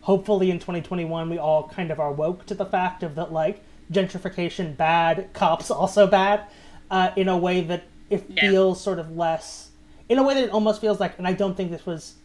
hopefully 0.02 0.50
in 0.50 0.58
2021 0.58 1.30
we 1.30 1.38
all 1.38 1.68
kind 1.68 1.90
of 1.90 1.98
are 1.98 2.12
woke 2.12 2.44
to 2.46 2.54
the 2.54 2.66
fact 2.66 3.02
of 3.02 3.14
that 3.14 3.32
like 3.32 3.62
gentrification 3.90 4.76
bad, 4.76 5.32
cops 5.32 5.70
also 5.70 6.06
bad, 6.06 6.42
uh, 6.90 7.12
in 7.16 7.28
a 7.28 7.36
way 7.38 7.62
that 7.62 7.84
it 8.10 8.26
Yeah. 8.28 8.50
feels 8.50 8.78
sort 8.78 8.98
of 8.98 9.16
less, 9.16 9.70
in 10.10 10.18
a 10.18 10.22
way 10.22 10.34
that 10.34 10.44
it 10.44 10.50
almost 10.50 10.82
feels 10.82 11.00
like, 11.00 11.16
and 11.16 11.26
I 11.26 11.32
don't 11.32 11.56
think 11.56 11.70
this 11.70 11.86
was 11.86 12.16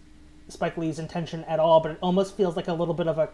Spike 0.50 0.76
Lee's 0.76 1.00
intention 1.00 1.46
at 1.46 1.62
all, 1.62 1.80
but 1.80 1.92
it 1.94 1.98
almost 2.02 2.36
feels 2.36 2.58
like 2.58 2.68
a 2.68 2.74
little 2.74 2.94
bit 2.94 3.08
of 3.08 3.18
a 3.18 3.30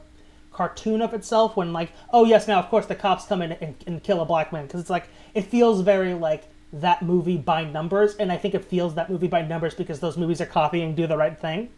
cartoon 0.58 1.02
of 1.02 1.14
itself 1.14 1.56
when 1.56 1.72
like, 1.72 1.92
oh 2.12 2.26
yes, 2.26 2.48
now 2.48 2.58
of 2.60 2.68
course 2.70 2.88
the 2.88 2.96
cops 2.96 3.26
come 3.26 3.42
in 3.42 3.52
and, 3.54 3.76
and 3.86 4.04
kill 4.04 4.20
a 4.22 4.26
black 4.26 4.52
man 4.52 4.66
because 4.66 4.82
it's 4.82 4.90
like 4.90 5.08
it 5.34 5.44
feels 5.44 5.82
very 5.82 6.14
like 6.14 6.44
that 6.74 7.02
movie 7.02 7.38
by 7.38 7.64
numbers, 7.64 8.16
and 8.16 8.32
I 8.32 8.38
think 8.38 8.54
it 8.56 8.66
feels 8.66 8.96
that 8.96 9.10
movie 9.10 9.28
by 9.28 9.42
numbers 9.42 9.74
because 9.76 10.00
those 10.02 10.18
movies 10.18 10.42
are 10.42 10.46
copying 10.48 10.96
Do 10.96 11.08
the 11.08 11.16
Right 11.16 11.40
Thing. 11.40 11.70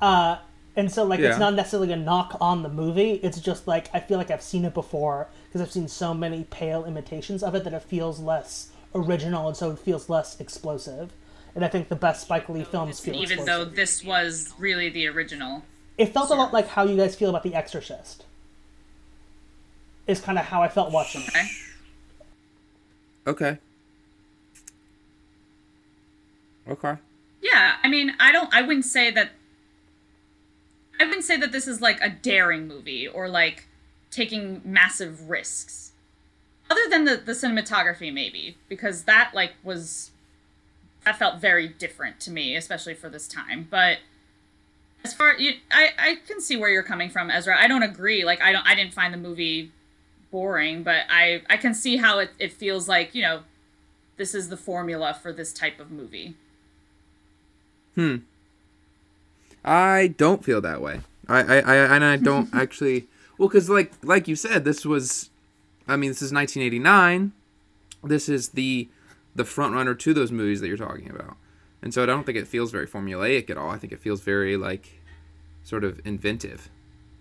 Uh, 0.00 0.36
and 0.76 0.90
so 0.92 1.04
like 1.04 1.20
Yeah. 1.20 1.30
it's 1.30 1.38
not 1.38 1.54
necessarily 1.54 1.92
a 1.92 1.96
knock 1.96 2.36
on 2.40 2.62
the 2.62 2.68
movie. 2.68 3.12
It's 3.22 3.40
just 3.40 3.66
like 3.68 3.88
I 3.94 4.00
feel 4.00 4.18
like 4.18 4.30
I've 4.30 4.42
seen 4.42 4.64
it 4.64 4.74
before 4.74 5.28
because 5.46 5.60
I've 5.60 5.72
seen 5.72 5.88
so 5.88 6.12
many 6.12 6.44
pale 6.50 6.84
imitations 6.84 7.42
of 7.42 7.54
it 7.54 7.64
that 7.64 7.72
it 7.72 7.82
feels 7.82 8.18
less 8.18 8.70
original 8.94 9.48
and 9.48 9.56
so 9.56 9.70
it 9.70 9.78
feels 9.78 10.08
less 10.08 10.38
explosive. 10.40 11.12
And 11.54 11.64
I 11.64 11.68
think 11.68 11.88
the 11.88 11.96
best 11.96 12.22
Spike 12.22 12.48
Lee 12.48 12.64
films 12.64 12.98
feel 12.98 13.14
Even 13.14 13.38
explosive. 13.38 13.46
though 13.46 13.64
this 13.64 14.02
was 14.04 14.52
really 14.58 14.88
the 14.88 15.06
original. 15.06 15.62
It 15.96 16.06
felt 16.06 16.30
a 16.30 16.34
lot 16.34 16.52
like 16.52 16.68
how 16.68 16.84
you 16.84 16.96
guys 16.96 17.14
feel 17.14 17.30
about 17.30 17.42
The 17.42 17.54
Exorcist. 17.54 18.24
Is 20.06 20.20
kind 20.20 20.38
of 20.38 20.44
how 20.44 20.62
I 20.62 20.68
felt 20.68 20.92
watching 20.92 21.22
it. 21.22 21.28
Okay. 21.34 21.46
Okay. 23.26 23.58
Okay. 26.68 26.96
Yeah, 27.42 27.76
I 27.82 27.88
mean, 27.88 28.14
I 28.18 28.32
don't. 28.32 28.52
I 28.54 28.62
wouldn't 28.62 28.86
say 28.86 29.10
that. 29.10 29.30
I 30.98 31.04
wouldn't 31.04 31.24
say 31.24 31.36
that 31.36 31.52
this 31.52 31.66
is 31.66 31.80
like 31.80 32.00
a 32.00 32.08
daring 32.08 32.66
movie 32.66 33.06
or 33.06 33.28
like 33.28 33.66
taking 34.10 34.62
massive 34.64 35.28
risks. 35.28 35.92
Other 36.70 36.88
than 36.88 37.04
the 37.04 37.16
the 37.16 37.32
cinematography, 37.32 38.12
maybe 38.12 38.56
because 38.68 39.04
that 39.04 39.32
like 39.34 39.52
was 39.62 40.10
that 41.04 41.18
felt 41.18 41.40
very 41.40 41.68
different 41.68 42.18
to 42.20 42.30
me, 42.30 42.56
especially 42.56 42.94
for 42.94 43.08
this 43.10 43.28
time. 43.28 43.68
But 43.70 43.98
as 45.04 45.12
far 45.12 45.36
you, 45.36 45.54
I 45.70 45.90
I 45.98 46.18
can 46.26 46.40
see 46.40 46.56
where 46.56 46.70
you're 46.70 46.82
coming 46.82 47.10
from, 47.10 47.30
Ezra. 47.30 47.56
I 47.58 47.68
don't 47.68 47.82
agree. 47.82 48.24
Like 48.24 48.40
I 48.40 48.52
don't. 48.52 48.66
I 48.66 48.74
didn't 48.74 48.94
find 48.94 49.12
the 49.12 49.18
movie 49.18 49.70
boring, 50.30 50.82
but 50.82 51.04
I 51.08 51.42
I 51.48 51.56
can 51.56 51.74
see 51.74 51.98
how 51.98 52.18
it 52.18 52.30
it 52.38 52.52
feels 52.52 52.88
like 52.88 53.14
you 53.14 53.22
know 53.22 53.42
this 54.16 54.34
is 54.34 54.48
the 54.48 54.56
formula 54.56 55.18
for 55.20 55.32
this 55.32 55.52
type 55.52 55.78
of 55.78 55.90
movie. 55.90 56.34
Hmm. 57.94 58.16
I 59.64 60.14
don't 60.18 60.44
feel 60.44 60.60
that 60.60 60.82
way. 60.82 61.00
I, 61.28 61.40
I, 61.40 61.58
I 61.58 61.96
and 61.96 62.04
I 62.04 62.16
don't 62.16 62.48
actually. 62.54 63.06
Well, 63.38 63.48
because 63.48 63.68
like 63.68 63.92
like 64.02 64.28
you 64.28 64.36
said, 64.36 64.64
this 64.64 64.84
was, 64.86 65.30
I 65.88 65.96
mean, 65.96 66.10
this 66.10 66.22
is 66.22 66.32
1989. 66.32 67.32
This 68.02 68.28
is 68.28 68.50
the 68.50 68.88
the 69.34 69.44
front 69.44 69.74
runner 69.74 69.94
to 69.94 70.14
those 70.14 70.30
movies 70.30 70.60
that 70.60 70.68
you're 70.68 70.76
talking 70.76 71.10
about, 71.10 71.36
and 71.84 71.92
so 71.92 72.02
I 72.02 72.06
don't 72.06 72.24
think 72.24 72.38
it 72.38 72.48
feels 72.48 72.72
very 72.72 72.86
formulaic 72.86 73.50
at 73.50 73.58
all. 73.58 73.68
I 73.68 73.76
think 73.76 73.92
it 73.92 74.00
feels 74.00 74.22
very 74.22 74.56
like 74.56 75.02
sort 75.64 75.84
of 75.84 76.00
inventive. 76.06 76.70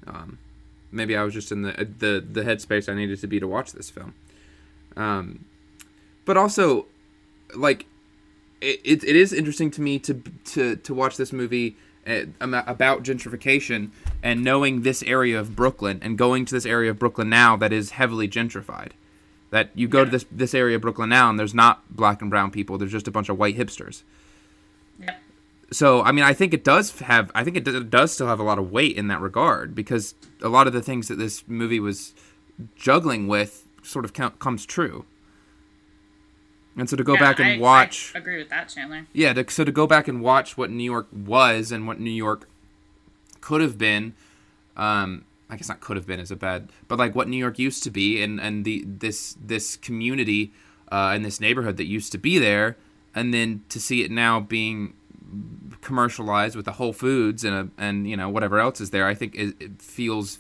Um, 0.08 0.40
maybe 0.90 1.18
I 1.18 1.24
was 1.24 1.34
just 1.34 1.52
in 1.52 1.64
the 1.64 1.74
the 1.74 2.26
the 2.26 2.44
headspace 2.44 2.88
I 2.88 2.96
needed 2.96 3.20
to 3.20 3.28
be 3.28 3.42
to 3.42 3.48
watch 3.48 3.74
this 3.74 3.90
film. 3.90 4.14
Um, 4.96 5.44
but 6.24 6.38
also, 6.38 6.86
like, 7.54 7.88
it, 8.62 8.80
it, 8.86 9.04
it 9.04 9.16
is 9.18 9.34
interesting 9.34 9.70
to 9.72 9.82
me 9.82 10.00
to 10.00 10.14
to 10.54 10.78
to 10.78 10.94
watch 10.94 11.18
this 11.18 11.34
movie 11.34 11.76
uh, 12.08 12.22
about 12.40 13.04
gentrification 13.04 13.90
and 14.24 14.46
knowing 14.46 14.84
this 14.84 15.04
area 15.04 15.38
of 15.38 15.58
Brooklyn 15.58 16.00
and 16.02 16.18
going 16.18 16.46
to 16.46 16.56
this 16.56 16.66
area 16.66 16.92
of 16.92 16.98
Brooklyn 16.98 17.28
now 17.28 17.58
that 17.58 17.74
is 17.74 17.92
heavily 17.92 18.30
gentrified. 18.30 18.92
That 19.50 19.72
you 19.76 19.90
go 19.90 20.06
to 20.06 20.10
this 20.10 20.26
this 20.32 20.54
area 20.54 20.78
of 20.78 20.82
Brooklyn 20.84 21.10
now 21.10 21.30
and 21.30 21.38
there's 21.38 21.54
not 21.54 21.94
black 21.94 22.22
and 22.22 22.30
brown 22.30 22.50
people. 22.50 22.78
There's 22.78 22.94
just 22.94 23.10
a 23.10 23.12
bunch 23.12 23.28
of 23.28 23.38
white 23.38 23.58
hipsters. 23.58 24.04
So 25.72 26.02
I 26.04 26.12
mean, 26.12 26.24
I 26.24 26.34
think 26.34 26.54
it 26.54 26.64
does 26.64 27.00
have. 27.02 27.32
I 27.34 27.44
think 27.44 27.58
it 27.58 27.90
does 27.90 28.12
still 28.14 28.28
have 28.28 28.40
a 28.40 28.44
lot 28.44 28.60
of 28.60 28.72
weight 28.72 28.96
in 28.96 29.08
that 29.08 29.22
regard 29.22 29.74
because 29.74 30.14
a 30.42 30.50
lot 30.50 30.68
of 30.68 30.74
the 30.74 30.82
things 30.82 31.08
that 31.08 31.16
this 31.16 31.44
movie 31.48 31.80
was 31.80 32.14
juggling 32.76 33.28
with 33.28 33.66
sort 33.82 34.06
of 34.06 34.14
count, 34.14 34.40
comes 34.40 34.66
true. 34.66 35.06
And 36.78 36.90
so 36.90 36.96
to 36.96 37.04
go 37.04 37.14
Yeah, 37.14 37.20
back 37.20 37.40
and 37.40 37.50
I- 37.50 37.56
I 37.56 37.60
watch, 37.60 38.12
agree 38.16 38.38
with 38.38 38.50
that, 38.50 38.70
Chandler. 38.70 39.06
yeah, 39.14 39.34
to, 39.34 39.50
so 39.50 39.64
to 39.64 39.72
go 39.72 39.86
back 39.86 40.08
and 40.08 40.22
watch 40.22 40.58
what 40.58 40.72
New 40.72 40.84
York 40.84 41.08
was 41.12 41.72
and 41.72 41.86
what 41.88 42.00
New 42.00 42.10
York 42.12 42.48
could 43.42 43.62
have 43.62 43.78
been, 43.78 44.14
um, 44.78 45.26
I 45.50 45.56
guess 45.58 45.70
not 45.70 45.82
could 45.82 45.98
have 45.98 46.08
been 46.08 46.20
is 46.20 46.32
a 46.32 46.36
bad, 46.36 46.70
but 46.88 46.98
like 46.98 47.14
what 47.16 47.28
New 47.28 47.38
York 47.38 47.60
used 47.60 47.84
to 47.84 47.92
be, 47.92 48.24
and 48.24 48.40
and 48.40 48.66
the 48.66 48.84
this 48.88 49.36
this 49.44 49.76
community 49.76 50.52
uh, 50.92 51.12
and 51.14 51.24
this 51.24 51.40
neighborhood 51.40 51.78
that 51.78 51.86
used 51.86 52.12
to 52.14 52.18
be 52.18 52.40
there, 52.40 52.76
and 53.16 53.34
then 53.34 53.64
to 53.70 53.80
see 53.80 54.04
it 54.04 54.12
now 54.12 54.40
being 54.40 54.94
commercialized 55.82 56.56
with 56.56 56.66
the 56.66 56.74
Whole 56.74 56.94
Foods 56.94 57.44
and 57.44 57.56
a, 57.56 57.82
and 57.82 58.10
you 58.10 58.18
know 58.18 58.30
whatever 58.30 58.60
else 58.60 58.82
is 58.82 58.90
there, 58.92 59.08
I 59.08 59.14
think 59.14 59.36
it, 59.36 59.56
it 59.60 59.82
feels 59.82 60.40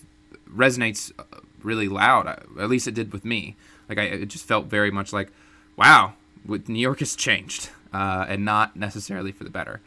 resonates 0.50 1.12
uh, 1.18 1.40
really 1.62 1.88
loud. 1.88 2.28
At 2.28 2.70
least 2.70 2.88
it 2.88 2.94
did 2.94 3.12
with 3.12 3.26
me. 3.26 3.56
Like 3.90 3.98
I, 3.98 4.04
it 4.04 4.26
just 4.28 4.46
felt 4.46 4.66
very 4.68 4.92
much 4.92 5.14
like, 5.14 5.32
wow, 5.76 6.14
with 6.46 6.70
New 6.70 6.80
York 6.80 7.00
has 7.00 7.16
changed, 7.16 7.70
uh, 7.94 8.26
and 8.28 8.46
not 8.46 8.76
necessarily 8.76 9.32
for 9.32 9.44
the 9.44 9.50
better. 9.50 9.82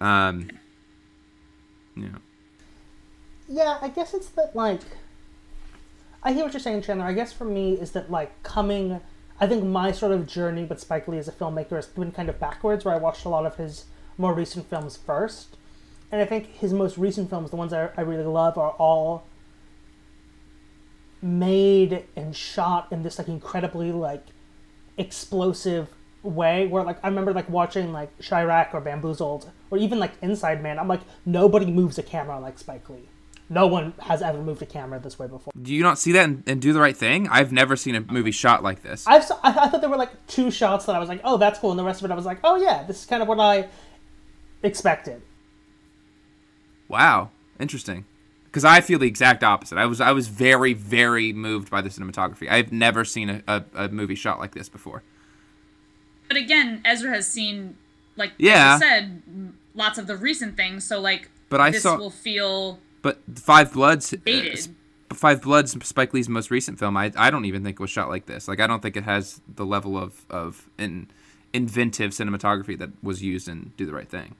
Um, 0.00 0.50
yeah. 1.96 2.08
Yeah, 3.48 3.78
I 3.80 3.88
guess 3.88 4.14
it's 4.14 4.28
that 4.30 4.54
like 4.54 4.82
I 6.22 6.32
hear 6.32 6.44
what 6.44 6.52
you're 6.52 6.60
saying, 6.60 6.82
Chandler. 6.82 7.06
I 7.06 7.12
guess 7.12 7.32
for 7.32 7.44
me 7.44 7.74
is 7.74 7.92
that 7.92 8.10
like 8.10 8.42
coming 8.42 9.00
I 9.40 9.46
think 9.46 9.64
my 9.64 9.92
sort 9.92 10.12
of 10.12 10.26
journey 10.26 10.64
with 10.64 10.80
Spike 10.80 11.06
Lee 11.06 11.18
as 11.18 11.28
a 11.28 11.32
filmmaker 11.32 11.76
has 11.76 11.86
been 11.86 12.10
kind 12.12 12.28
of 12.28 12.40
backwards 12.40 12.84
where 12.84 12.94
I 12.94 12.98
watched 12.98 13.24
a 13.24 13.28
lot 13.28 13.46
of 13.46 13.56
his 13.56 13.84
more 14.16 14.34
recent 14.34 14.68
films 14.68 14.96
first. 14.96 15.56
And 16.10 16.20
I 16.20 16.24
think 16.24 16.46
his 16.54 16.72
most 16.72 16.98
recent 16.98 17.30
films, 17.30 17.50
the 17.50 17.56
ones 17.56 17.72
I, 17.72 17.90
I 17.96 18.00
really 18.00 18.24
love, 18.24 18.58
are 18.58 18.70
all 18.72 19.24
made 21.20 22.04
and 22.16 22.34
shot 22.34 22.88
in 22.90 23.02
this 23.02 23.18
like 23.18 23.28
incredibly 23.28 23.92
like 23.92 24.24
explosive 24.96 25.88
way 26.22 26.66
where 26.66 26.82
like 26.82 26.98
I 27.02 27.08
remember 27.08 27.32
like 27.32 27.48
watching 27.48 27.92
like 27.92 28.10
Chi-Raq 28.18 28.74
or 28.74 28.80
Bamboozled 28.80 29.50
or 29.70 29.78
even 29.78 29.98
like 29.98 30.12
Inside 30.22 30.62
Man 30.62 30.78
I'm 30.78 30.88
like 30.88 31.00
nobody 31.24 31.66
moves 31.66 31.98
a 31.98 32.02
camera 32.02 32.38
like 32.38 32.58
Spike 32.58 32.88
Lee 32.88 33.08
no 33.50 33.66
one 33.66 33.94
has 34.00 34.20
ever 34.22 34.42
moved 34.42 34.60
a 34.62 34.66
camera 34.66 34.98
this 35.00 35.18
way 35.18 35.26
before 35.26 35.52
Do 35.60 35.72
you 35.74 35.82
not 35.82 35.98
see 35.98 36.12
that 36.12 36.24
and, 36.24 36.42
and 36.46 36.60
do 36.60 36.72
the 36.72 36.80
right 36.80 36.96
thing? 36.96 37.28
I've 37.28 37.50
never 37.52 37.76
seen 37.76 37.94
a 37.94 38.00
movie 38.00 38.30
shot 38.30 38.62
like 38.62 38.82
this. 38.82 39.06
I've, 39.06 39.22
s- 39.22 39.32
I, 39.42 39.50
I 39.64 39.68
thought 39.68 39.80
there 39.80 39.88
were 39.90 39.96
like 39.96 40.26
two 40.26 40.50
shots 40.50 40.84
that 40.86 40.94
I 40.94 40.98
was 40.98 41.08
like 41.08 41.20
oh 41.24 41.36
that's 41.38 41.58
cool 41.58 41.70
and 41.70 41.78
the 41.78 41.84
rest 41.84 42.00
of 42.02 42.10
it 42.10 42.12
I 42.12 42.16
was 42.16 42.26
like 42.26 42.40
oh 42.44 42.56
yeah 42.56 42.84
this 42.84 43.00
is 43.00 43.06
kind 43.06 43.22
of 43.22 43.28
what 43.28 43.40
I 43.40 43.68
expected 44.62 45.22
Wow, 46.88 47.30
interesting. 47.60 48.06
Because 48.46 48.64
I 48.64 48.80
feel 48.80 48.98
the 48.98 49.06
exact 49.06 49.44
opposite. 49.44 49.76
I 49.76 49.84
was 49.86 50.00
I 50.00 50.12
was 50.12 50.28
very 50.28 50.72
very 50.72 51.32
moved 51.34 51.70
by 51.70 51.82
the 51.82 51.90
cinematography. 51.90 52.50
I've 52.50 52.72
never 52.72 53.04
seen 53.04 53.28
a, 53.28 53.42
a, 53.46 53.64
a 53.74 53.88
movie 53.90 54.14
shot 54.14 54.38
like 54.38 54.54
this 54.54 54.68
before. 54.70 55.02
But 56.28 56.38
again, 56.38 56.80
Ezra 56.84 57.10
has 57.12 57.26
seen, 57.26 57.76
like 58.16 58.32
Yeah. 58.38 58.74
you 58.74 58.80
said, 58.80 59.22
lots 59.74 59.98
of 59.98 60.06
the 60.06 60.16
recent 60.16 60.56
things. 60.56 60.84
So 60.84 60.98
like, 60.98 61.28
But 61.50 61.60
I 61.60 61.70
this 61.70 61.82
saw- 61.82 61.98
will 61.98 62.10
feel 62.10 62.78
But 63.02 63.20
Five 63.36 63.72
Bloods, 63.72 64.12
uh, 64.12 64.56
Five 65.12 65.42
Bloods, 65.42 65.76
Spike 65.86 66.12
Lee's 66.12 66.28
most 66.28 66.50
recent 66.50 66.78
film. 66.78 66.96
I 66.96 67.12
I 67.16 67.30
don't 67.30 67.44
even 67.44 67.62
think 67.62 67.74
it 67.74 67.80
was 67.80 67.90
shot 67.90 68.08
like 68.08 68.26
this. 68.26 68.48
Like 68.48 68.60
I 68.60 68.66
don't 68.66 68.80
think 68.80 68.96
it 68.96 69.04
has 69.04 69.40
the 69.52 69.66
level 69.66 69.96
of 69.96 70.24
of 70.30 70.68
in, 70.78 71.08
inventive 71.52 72.12
cinematography 72.12 72.78
that 72.78 72.90
was 73.02 73.22
used 73.22 73.48
in 73.48 73.72
Do 73.76 73.86
the 73.86 73.92
Right 73.92 74.08
Thing. 74.08 74.34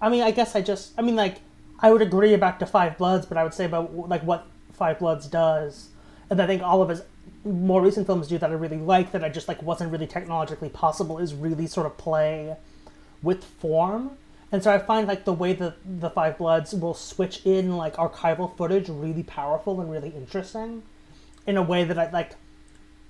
I 0.00 0.08
mean 0.08 0.22
I 0.22 0.30
guess 0.30 0.54
I 0.54 0.62
just 0.62 0.92
I 0.98 1.02
mean 1.02 1.16
like 1.16 1.38
I 1.80 1.90
would 1.90 2.02
agree 2.02 2.34
about 2.34 2.58
the 2.58 2.66
Five 2.66 2.98
Bloods 2.98 3.26
but 3.26 3.36
I 3.36 3.44
would 3.44 3.54
say 3.54 3.64
about 3.64 3.94
like 4.08 4.22
what 4.22 4.46
Five 4.72 4.98
Bloods 4.98 5.26
does 5.26 5.88
and 6.28 6.40
I 6.40 6.46
think 6.46 6.62
all 6.62 6.82
of 6.82 6.88
his 6.88 7.02
more 7.44 7.82
recent 7.82 8.06
films 8.06 8.28
do 8.28 8.38
that 8.38 8.50
I 8.50 8.54
really 8.54 8.78
like 8.78 9.12
that 9.12 9.24
I 9.24 9.28
just 9.28 9.48
like 9.48 9.62
wasn't 9.62 9.92
really 9.92 10.06
technologically 10.06 10.68
possible 10.68 11.18
is 11.18 11.34
really 11.34 11.66
sort 11.66 11.86
of 11.86 11.96
play 11.96 12.56
with 13.22 13.44
form. 13.44 14.16
And 14.52 14.62
so 14.62 14.72
I 14.72 14.78
find 14.78 15.08
like 15.08 15.24
the 15.24 15.32
way 15.32 15.54
that 15.54 15.76
the 15.84 16.10
Five 16.10 16.36
Bloods 16.36 16.74
will 16.74 16.94
switch 16.94 17.44
in 17.46 17.76
like 17.76 17.96
archival 17.96 18.54
footage 18.56 18.90
really 18.90 19.22
powerful 19.22 19.80
and 19.80 19.90
really 19.90 20.10
interesting 20.10 20.82
in 21.46 21.56
a 21.56 21.62
way 21.62 21.84
that 21.84 21.98
I 21.98 22.10
like 22.10 22.32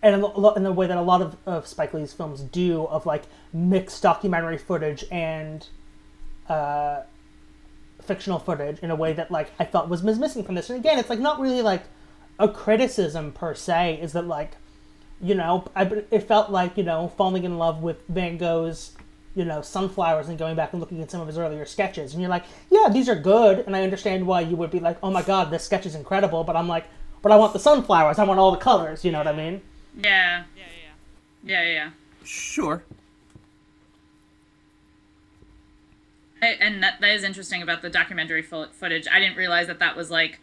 and 0.02 0.14
in 0.14 0.62
the 0.62 0.72
way 0.72 0.86
that 0.86 0.96
a 0.96 1.02
lot 1.02 1.20
of, 1.22 1.36
of 1.46 1.66
Spike 1.66 1.94
Lee's 1.94 2.12
films 2.12 2.40
do 2.40 2.86
of 2.86 3.06
like 3.06 3.22
mixed 3.52 4.02
documentary 4.02 4.58
footage 4.58 5.04
and 5.12 5.66
uh, 6.48 7.02
fictional 8.02 8.40
footage 8.40 8.80
in 8.80 8.90
a 8.90 8.96
way 8.96 9.12
that 9.12 9.30
like 9.30 9.52
I 9.58 9.64
felt 9.64 9.88
was 9.88 10.02
missing 10.02 10.44
from 10.44 10.56
this. 10.56 10.70
And 10.70 10.78
again, 10.78 10.98
it's 10.98 11.10
like 11.10 11.20
not 11.20 11.40
really 11.40 11.62
like 11.62 11.84
a 12.38 12.48
criticism 12.48 13.32
per 13.32 13.54
se. 13.54 14.00
Is 14.00 14.12
that 14.12 14.26
like 14.26 14.52
you 15.20 15.34
know 15.34 15.64
I, 15.74 15.84
it 16.10 16.24
felt 16.24 16.50
like 16.50 16.76
you 16.76 16.84
know 16.84 17.08
falling 17.16 17.44
in 17.44 17.58
love 17.58 17.82
with 17.82 17.98
Van 18.08 18.38
Gogh's 18.38 18.96
you 19.34 19.44
know 19.44 19.62
sunflowers 19.62 20.28
and 20.28 20.38
going 20.38 20.56
back 20.56 20.72
and 20.72 20.80
looking 20.80 21.00
at 21.00 21.10
some 21.10 21.20
of 21.20 21.26
his 21.26 21.38
earlier 21.38 21.64
sketches 21.64 22.12
and 22.12 22.20
you're 22.20 22.30
like 22.30 22.44
yeah 22.70 22.88
these 22.90 23.08
are 23.08 23.16
good 23.16 23.60
and 23.66 23.74
I 23.74 23.82
understand 23.82 24.26
why 24.26 24.40
you 24.40 24.56
would 24.56 24.70
be 24.70 24.80
like 24.80 24.98
oh 25.02 25.10
my 25.10 25.22
god 25.22 25.50
this 25.50 25.64
sketch 25.64 25.86
is 25.86 25.94
incredible 25.94 26.44
but 26.44 26.56
I'm 26.56 26.68
like 26.68 26.84
but 27.22 27.32
I 27.32 27.36
want 27.36 27.52
the 27.52 27.58
sunflowers 27.58 28.18
I 28.18 28.24
want 28.24 28.38
all 28.38 28.50
the 28.50 28.58
colors 28.58 29.04
you 29.04 29.12
know 29.12 29.18
what 29.18 29.28
I 29.28 29.32
mean 29.32 29.62
yeah, 29.96 30.44
yeah, 30.56 30.64
yeah, 31.44 31.62
yeah, 31.62 31.72
yeah. 31.72 31.90
Sure. 32.24 32.84
I, 36.40 36.46
and 36.60 36.82
that, 36.82 37.00
that 37.00 37.10
is 37.10 37.24
interesting 37.24 37.62
about 37.62 37.82
the 37.82 37.90
documentary 37.90 38.42
fo- 38.42 38.68
footage. 38.68 39.06
I 39.10 39.20
didn't 39.20 39.36
realize 39.36 39.66
that 39.66 39.78
that 39.80 39.96
was 39.96 40.10
like 40.10 40.40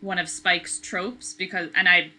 one 0.00 0.18
of 0.18 0.28
Spike's 0.28 0.78
tropes 0.78 1.32
because, 1.32 1.70
and 1.74 1.88
I, 1.88 2.10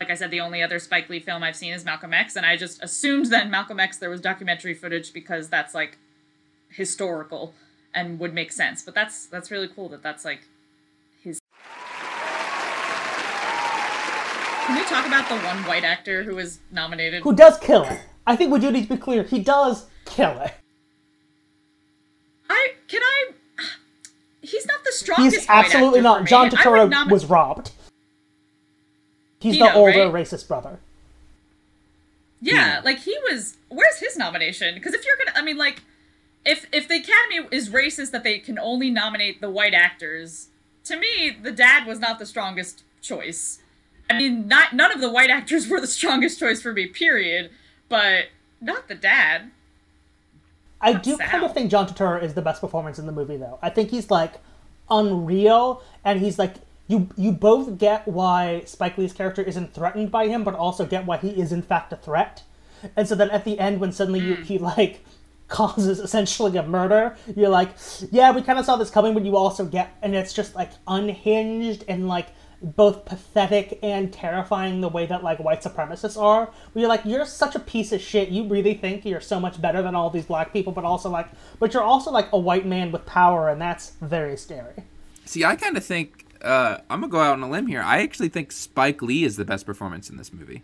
like 0.00 0.10
I 0.10 0.14
said, 0.14 0.30
the 0.30 0.40
only 0.40 0.62
other 0.62 0.78
Spike 0.78 1.08
Lee 1.08 1.20
film 1.20 1.42
I've 1.42 1.56
seen 1.56 1.72
is 1.72 1.84
Malcolm 1.84 2.14
X, 2.14 2.36
and 2.36 2.46
I 2.46 2.56
just 2.56 2.82
assumed 2.82 3.26
that 3.26 3.44
in 3.44 3.50
Malcolm 3.50 3.80
X 3.80 3.98
there 3.98 4.10
was 4.10 4.20
documentary 4.20 4.74
footage 4.74 5.12
because 5.12 5.48
that's 5.48 5.74
like 5.74 5.98
historical 6.70 7.54
and 7.94 8.18
would 8.18 8.34
make 8.34 8.52
sense. 8.52 8.82
But 8.82 8.94
that's 8.94 9.26
that's 9.26 9.50
really 9.50 9.68
cool 9.68 9.88
that 9.90 10.02
that's 10.02 10.24
like 10.24 10.42
his. 11.22 11.40
Can 14.66 14.76
we 14.76 14.84
talk 14.84 15.06
about 15.06 15.28
the 15.28 15.36
one 15.36 15.64
white 15.64 15.84
actor 15.84 16.22
who 16.22 16.36
was 16.36 16.60
nominated? 16.70 17.22
who 17.22 17.34
does 17.34 17.58
kill 17.58 17.84
it 17.84 18.00
I 18.26 18.36
think 18.36 18.52
we 18.52 18.60
do 18.60 18.70
need 18.70 18.82
to 18.82 18.96
be 18.96 19.00
clear 19.00 19.22
he 19.22 19.38
does 19.38 19.86
kill 20.04 20.38
it 20.40 20.52
I 22.50 22.72
can 22.86 23.00
I. 23.02 23.30
He's 24.42 24.66
not 24.66 24.84
the 24.84 24.92
strongest. 24.92 25.36
he's 25.36 25.46
absolutely 25.48 26.00
not. 26.00 26.26
John 26.26 26.50
Turturro 26.50 27.10
was 27.10 27.26
robbed 27.26 27.70
he's 29.40 29.54
Pino, 29.54 29.66
the 29.66 29.74
older 29.74 30.10
right? 30.10 30.24
racist 30.24 30.48
brother 30.48 30.78
Yeah, 32.40 32.80
hmm. 32.80 32.84
like 32.84 32.98
he 33.00 33.16
was. 33.30 33.56
Where's 33.68 33.98
his 33.98 34.16
nomination? 34.16 34.74
Because 34.74 34.94
if 34.94 35.04
you're 35.04 35.16
gonna, 35.16 35.38
I 35.38 35.42
mean, 35.42 35.56
like, 35.56 35.82
if 36.44 36.66
if 36.72 36.88
the 36.88 36.96
Academy 36.96 37.48
is 37.50 37.70
racist 37.70 38.10
that 38.12 38.24
they 38.24 38.38
can 38.38 38.58
only 38.58 38.90
nominate 38.90 39.40
the 39.40 39.50
white 39.50 39.74
actors, 39.74 40.48
to 40.84 40.96
me, 40.96 41.36
the 41.42 41.52
dad 41.52 41.86
was 41.86 41.98
not 41.98 42.18
the 42.18 42.26
strongest 42.26 42.82
choice. 43.00 43.60
I 44.10 44.16
mean, 44.16 44.48
not 44.48 44.72
none 44.72 44.90
of 44.92 45.00
the 45.00 45.10
white 45.10 45.30
actors 45.30 45.68
were 45.68 45.80
the 45.80 45.86
strongest 45.98 46.38
choice 46.38 46.62
for 46.62 46.72
me. 46.72 46.86
Period. 46.86 47.50
But 47.88 48.26
not 48.60 48.88
the 48.88 48.94
dad. 48.94 49.50
I 50.80 50.92
do 50.92 51.16
Sal. 51.16 51.26
kind 51.26 51.44
of 51.44 51.54
think 51.54 51.70
John 51.70 51.88
Turturro 51.88 52.22
is 52.22 52.34
the 52.34 52.42
best 52.42 52.60
performance 52.60 52.98
in 52.98 53.06
the 53.06 53.12
movie, 53.12 53.36
though. 53.36 53.58
I 53.62 53.70
think 53.70 53.90
he's 53.90 54.10
like 54.10 54.34
unreal, 54.90 55.82
and 56.04 56.20
he's 56.20 56.38
like 56.38 56.54
you. 56.88 57.08
You 57.16 57.32
both 57.32 57.78
get 57.78 58.08
why 58.08 58.62
Spike 58.64 58.98
Lee's 58.98 59.12
character 59.12 59.42
isn't 59.42 59.74
threatened 59.74 60.10
by 60.10 60.26
him, 60.26 60.42
but 60.42 60.54
also 60.54 60.84
get 60.84 61.06
why 61.06 61.18
he 61.18 61.40
is 61.40 61.52
in 61.52 61.62
fact 61.62 61.92
a 61.92 61.96
threat. 61.96 62.42
And 62.96 63.06
so 63.06 63.14
then 63.14 63.30
at 63.30 63.44
the 63.44 63.58
end, 63.58 63.80
when 63.80 63.92
suddenly 63.92 64.20
you, 64.20 64.36
mm. 64.36 64.44
he 64.44 64.58
like 64.58 65.04
causes 65.48 65.98
essentially 66.00 66.56
a 66.56 66.62
murder, 66.62 67.16
you're 67.36 67.48
like, 67.48 67.70
yeah, 68.10 68.32
we 68.32 68.42
kind 68.42 68.58
of 68.58 68.64
saw 68.64 68.76
this 68.76 68.90
coming, 68.90 69.14
but 69.14 69.24
you 69.24 69.36
also 69.36 69.64
get, 69.64 69.96
and 70.02 70.14
it's 70.14 70.32
just 70.32 70.54
like 70.54 70.70
unhinged 70.86 71.84
and 71.88 72.08
like 72.08 72.28
both 72.60 73.04
pathetic 73.04 73.78
and 73.82 74.12
terrifying 74.12 74.80
the 74.80 74.88
way 74.88 75.06
that 75.06 75.22
like 75.22 75.38
white 75.38 75.62
supremacists 75.62 76.20
are. 76.20 76.46
Where 76.72 76.80
you're 76.80 76.88
like, 76.88 77.04
you're 77.04 77.24
such 77.24 77.54
a 77.54 77.60
piece 77.60 77.92
of 77.92 78.00
shit. 78.00 78.30
You 78.30 78.48
really 78.48 78.74
think 78.74 79.04
you're 79.04 79.20
so 79.20 79.38
much 79.38 79.60
better 79.60 79.80
than 79.82 79.94
all 79.94 80.10
these 80.10 80.26
black 80.26 80.52
people, 80.52 80.72
but 80.72 80.84
also 80.84 81.08
like, 81.08 81.28
but 81.58 81.72
you're 81.72 81.82
also 81.82 82.10
like 82.10 82.28
a 82.32 82.38
white 82.38 82.66
man 82.66 82.92
with 82.92 83.06
power, 83.06 83.48
and 83.48 83.60
that's 83.60 83.92
very 84.00 84.36
scary. 84.36 84.84
See, 85.24 85.44
I 85.44 85.56
kind 85.56 85.76
of 85.76 85.84
think 85.84 86.24
uh, 86.42 86.78
I'm 86.88 87.00
gonna 87.00 87.10
go 87.10 87.20
out 87.20 87.32
on 87.32 87.42
a 87.42 87.48
limb 87.50 87.66
here. 87.66 87.82
I 87.82 88.02
actually 88.02 88.28
think 88.28 88.52
Spike 88.52 89.02
Lee 89.02 89.24
is 89.24 89.36
the 89.36 89.44
best 89.44 89.66
performance 89.66 90.10
in 90.10 90.16
this 90.16 90.32
movie. 90.32 90.62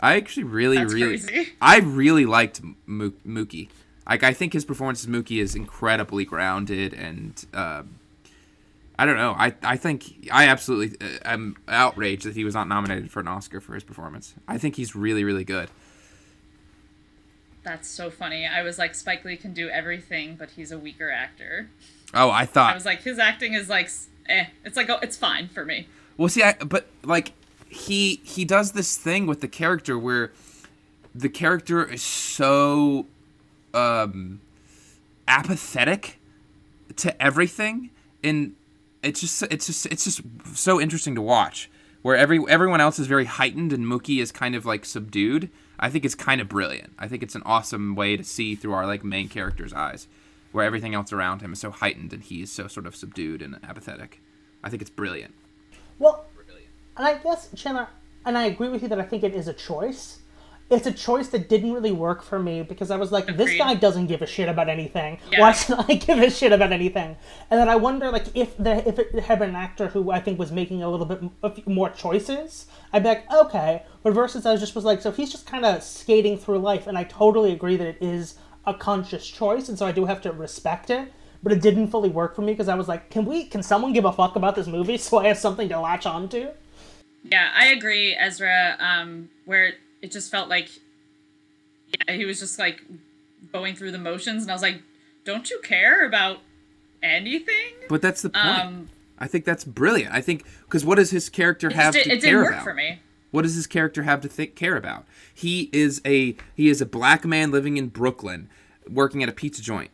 I 0.00 0.16
actually 0.16 0.44
really, 0.44 0.76
That's 0.76 0.92
really, 0.92 1.18
crazy. 1.18 1.52
I 1.60 1.78
really 1.78 2.24
liked 2.24 2.60
Mo- 2.86 3.12
Mookie. 3.26 3.68
Like, 4.08 4.22
I 4.22 4.32
think 4.32 4.52
his 4.52 4.64
performance 4.64 5.02
as 5.04 5.10
Mookie 5.10 5.42
is 5.42 5.54
incredibly 5.54 6.24
grounded, 6.24 6.94
and 6.94 7.44
um 7.52 7.98
I 8.98 9.06
don't 9.06 9.16
know. 9.16 9.34
I 9.38 9.54
I 9.62 9.76
think 9.76 10.28
I 10.32 10.46
absolutely 10.48 10.96
uh, 11.06 11.18
am 11.24 11.56
outraged 11.68 12.24
that 12.24 12.34
he 12.34 12.44
was 12.44 12.54
not 12.54 12.66
nominated 12.68 13.10
for 13.10 13.20
an 13.20 13.28
Oscar 13.28 13.60
for 13.60 13.74
his 13.74 13.84
performance. 13.84 14.34
I 14.48 14.58
think 14.58 14.76
he's 14.76 14.96
really, 14.96 15.24
really 15.24 15.44
good. 15.44 15.70
That's 17.62 17.88
so 17.88 18.10
funny. 18.10 18.46
I 18.46 18.62
was 18.62 18.78
like, 18.78 18.94
Spike 18.94 19.24
Lee 19.24 19.36
can 19.36 19.52
do 19.52 19.68
everything, 19.68 20.36
but 20.36 20.50
he's 20.52 20.72
a 20.72 20.78
weaker 20.78 21.10
actor. 21.10 21.68
Oh, 22.14 22.30
I 22.30 22.46
thought 22.46 22.72
I 22.72 22.74
was 22.74 22.86
like, 22.86 23.02
his 23.02 23.18
acting 23.18 23.52
is 23.52 23.68
like, 23.68 23.90
eh. 24.28 24.46
It's 24.64 24.76
like, 24.76 24.90
oh, 24.90 24.98
it's 25.02 25.16
fine 25.16 25.48
for 25.48 25.64
me. 25.64 25.88
Well, 26.16 26.28
see, 26.28 26.42
I, 26.42 26.54
but 26.54 26.88
like 27.04 27.32
he 27.68 28.20
he 28.24 28.44
does 28.44 28.72
this 28.72 28.96
thing 28.96 29.26
with 29.26 29.40
the 29.40 29.48
character 29.48 29.98
where 29.98 30.32
the 31.14 31.28
character 31.28 31.84
is 31.84 32.02
so 32.02 33.06
um 33.74 34.40
apathetic 35.26 36.18
to 36.96 37.22
everything, 37.22 37.90
and 38.24 38.54
it's 39.02 39.20
just 39.20 39.42
it's 39.44 39.66
just 39.66 39.86
it's 39.86 40.04
just 40.04 40.22
so 40.54 40.80
interesting 40.80 41.14
to 41.14 41.22
watch. 41.22 41.70
Where 42.02 42.16
every 42.16 42.40
everyone 42.48 42.80
else 42.80 42.98
is 42.98 43.06
very 43.06 43.24
heightened 43.24 43.72
and 43.72 43.84
Mookie 43.84 44.20
is 44.20 44.32
kind 44.32 44.54
of 44.54 44.64
like 44.64 44.84
subdued. 44.84 45.50
I 45.78 45.90
think 45.90 46.04
it's 46.04 46.14
kind 46.14 46.40
of 46.40 46.48
brilliant. 46.48 46.92
I 46.98 47.06
think 47.06 47.22
it's 47.22 47.34
an 47.34 47.42
awesome 47.44 47.94
way 47.94 48.16
to 48.16 48.24
see 48.24 48.54
through 48.54 48.72
our 48.72 48.86
like 48.86 49.04
main 49.04 49.28
character's 49.28 49.72
eyes, 49.72 50.08
where 50.52 50.64
everything 50.64 50.94
else 50.94 51.12
around 51.12 51.42
him 51.42 51.52
is 51.52 51.60
so 51.60 51.70
heightened 51.70 52.12
and 52.12 52.22
he's 52.22 52.50
so 52.50 52.66
sort 52.66 52.86
of 52.86 52.96
subdued 52.96 53.42
and 53.42 53.58
apathetic. 53.62 54.20
I 54.62 54.70
think 54.70 54.82
it's 54.82 54.90
brilliant. 54.90 55.34
Well, 55.98 56.26
brilliant. 56.34 56.68
and 56.96 57.06
I 57.06 57.18
guess 57.18 57.48
Chandler, 57.54 57.88
and 58.24 58.36
I 58.38 58.44
agree 58.46 58.68
with 58.68 58.82
you 58.82 58.88
that 58.88 59.00
I 59.00 59.04
think 59.04 59.22
it 59.22 59.34
is 59.34 59.48
a 59.48 59.52
choice. 59.54 60.20
It's 60.70 60.86
a 60.86 60.92
choice 60.92 61.28
that 61.28 61.48
didn't 61.48 61.72
really 61.72 61.92
work 61.92 62.22
for 62.22 62.38
me 62.38 62.62
because 62.62 62.90
I 62.90 62.96
was 62.98 63.10
like, 63.10 63.26
this 63.38 63.56
guy 63.56 63.72
doesn't 63.72 64.06
give 64.06 64.20
a 64.20 64.26
shit 64.26 64.50
about 64.50 64.68
anything. 64.68 65.18
Yeah. 65.32 65.40
Why 65.40 65.52
should 65.52 65.78
I 65.78 65.94
give 66.06 66.18
a 66.18 66.28
shit 66.30 66.52
about 66.52 66.72
anything? 66.72 67.16
And 67.50 67.58
then 67.58 67.70
I 67.70 67.76
wonder, 67.76 68.10
like, 68.10 68.26
if 68.34 68.54
the 68.58 68.86
if 68.86 68.98
it 68.98 69.18
had 69.20 69.38
been 69.38 69.48
an 69.50 69.56
actor 69.56 69.88
who 69.88 70.10
I 70.10 70.20
think 70.20 70.38
was 70.38 70.52
making 70.52 70.82
a 70.82 70.90
little 70.90 71.06
bit 71.06 71.20
m- 71.22 71.30
a 71.42 71.50
few 71.54 71.64
more 71.72 71.88
choices, 71.88 72.66
I'd 72.92 73.02
be 73.02 73.08
like, 73.08 73.32
okay. 73.32 73.84
But 74.02 74.12
versus, 74.12 74.44
I 74.44 74.52
was 74.52 74.60
just 74.60 74.74
was 74.74 74.84
like, 74.84 75.00
so 75.00 75.10
he's 75.10 75.32
just 75.32 75.46
kind 75.46 75.64
of 75.64 75.82
skating 75.82 76.36
through 76.36 76.58
life, 76.58 76.86
and 76.86 76.98
I 76.98 77.04
totally 77.04 77.52
agree 77.52 77.76
that 77.76 77.86
it 77.86 77.98
is 78.02 78.34
a 78.66 78.74
conscious 78.74 79.28
choice, 79.28 79.68
and 79.68 79.78
so 79.78 79.86
I 79.86 79.92
do 79.92 80.04
have 80.04 80.20
to 80.22 80.32
respect 80.32 80.90
it. 80.90 81.12
But 81.42 81.52
it 81.52 81.62
didn't 81.62 81.88
fully 81.88 82.08
work 82.08 82.34
for 82.34 82.42
me 82.42 82.52
because 82.52 82.68
I 82.68 82.74
was 82.74 82.88
like, 82.88 83.10
can 83.10 83.24
we? 83.24 83.44
Can 83.44 83.62
someone 83.62 83.92
give 83.92 84.04
a 84.04 84.12
fuck 84.12 84.34
about 84.34 84.56
this 84.56 84.66
movie 84.66 84.96
so 84.98 85.18
I 85.18 85.28
have 85.28 85.38
something 85.38 85.68
to 85.68 85.80
latch 85.80 86.04
onto? 86.04 86.48
Yeah, 87.22 87.50
I 87.54 87.68
agree, 87.68 88.16
Ezra. 88.18 88.76
Um, 88.80 89.30
where 89.44 89.74
it 90.02 90.10
just 90.10 90.30
felt 90.30 90.48
like, 90.48 90.68
yeah, 92.06 92.14
he 92.14 92.24
was 92.24 92.40
just 92.40 92.58
like 92.58 92.82
going 93.52 93.76
through 93.76 93.92
the 93.92 93.98
motions, 93.98 94.42
and 94.42 94.50
I 94.50 94.54
was 94.54 94.62
like, 94.62 94.82
don't 95.24 95.48
you 95.50 95.60
care 95.62 96.06
about 96.06 96.38
anything? 97.02 97.74
But 97.88 98.02
that's 98.02 98.22
the 98.22 98.30
point. 98.30 98.46
Um, 98.46 98.88
I 99.18 99.26
think 99.26 99.44
that's 99.44 99.64
brilliant. 99.64 100.12
I 100.14 100.20
think 100.20 100.44
because 100.64 100.84
what 100.84 100.96
does 100.96 101.10
his 101.10 101.28
character 101.28 101.68
it, 101.68 101.74
have 101.74 101.94
just, 101.94 102.06
to 102.06 102.12
it, 102.12 102.18
it 102.18 102.22
care 102.22 102.30
didn't 102.30 102.44
work 102.44 102.52
about? 102.54 102.64
for 102.64 102.74
me. 102.74 103.00
What 103.30 103.42
does 103.42 103.54
his 103.54 103.66
character 103.66 104.04
have 104.04 104.20
to 104.22 104.28
think 104.28 104.54
care 104.54 104.76
about? 104.76 105.04
He 105.32 105.68
is 105.72 106.00
a 106.04 106.36
he 106.54 106.68
is 106.68 106.80
a 106.80 106.86
black 106.86 107.24
man 107.24 107.50
living 107.50 107.76
in 107.76 107.88
Brooklyn, 107.88 108.48
working 108.88 109.22
at 109.22 109.28
a 109.28 109.32
pizza 109.32 109.62
joint. 109.62 109.90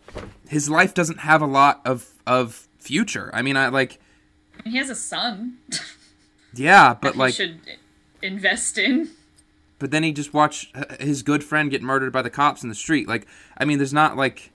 His 0.48 0.70
life 0.70 0.94
doesn't 0.94 1.20
have 1.20 1.42
a 1.42 1.46
lot 1.46 1.80
of 1.84 2.12
of 2.26 2.68
future. 2.78 3.30
I 3.32 3.42
mean, 3.42 3.56
I 3.56 3.68
like 3.68 3.98
he 4.64 4.76
has 4.78 4.90
a 4.90 4.94
son. 4.94 5.58
yeah, 6.54 6.94
but 6.94 7.16
like. 7.16 7.34
he 7.34 7.44
should 7.44 7.60
invest 8.22 8.78
in. 8.78 9.10
but 9.78 9.90
then 9.90 10.02
he 10.02 10.12
just 10.12 10.32
watched 10.32 10.74
his 11.00 11.22
good 11.22 11.44
friend 11.44 11.70
get 11.70 11.82
murdered 11.82 12.12
by 12.12 12.22
the 12.22 12.30
cops 12.30 12.62
in 12.62 12.68
the 12.68 12.74
street. 12.74 13.08
Like, 13.08 13.26
I 13.58 13.64
mean, 13.64 13.78
there's 13.78 13.92
not 13.92 14.16
like, 14.16 14.50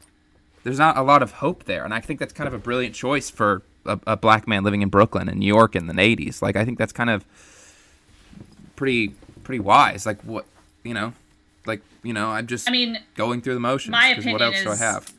there's 0.63 0.79
not 0.79 0.97
a 0.97 1.03
lot 1.03 1.21
of 1.21 1.33
hope 1.33 1.65
there, 1.65 1.83
and 1.83 1.93
I 1.93 1.99
think 1.99 2.19
that's 2.19 2.33
kind 2.33 2.47
of 2.47 2.53
a 2.53 2.57
brilliant 2.57 2.95
choice 2.95 3.29
for 3.29 3.61
a, 3.85 3.99
a 4.07 4.17
black 4.17 4.47
man 4.47 4.63
living 4.63 4.81
in 4.81 4.89
Brooklyn 4.89 5.29
in 5.29 5.39
New 5.39 5.47
York 5.47 5.75
in 5.75 5.87
the 5.87 5.93
'80s. 5.93 6.41
Like, 6.41 6.55
I 6.55 6.65
think 6.65 6.77
that's 6.77 6.93
kind 6.93 7.09
of 7.09 7.25
pretty 8.79 9.09
pretty 9.43 9.59
wise. 9.59 10.05
Like, 10.05 10.21
what 10.21 10.45
you 10.83 10.93
know, 10.93 11.13
like 11.65 11.81
you 12.01 12.13
know, 12.13 12.29
I'm 12.29 12.47
just 12.47 12.67
I 12.67 12.71
mean, 12.71 12.97
going 13.15 13.41
through 13.41 13.53
the 13.53 13.59
motions. 13.59 13.91
my 13.91 14.15
'cause 14.15 14.25
what 14.25 14.41
opinion 14.41 14.53
else 14.67 14.79
do 14.79 14.83
I 14.83 14.87
have? 14.87 15.13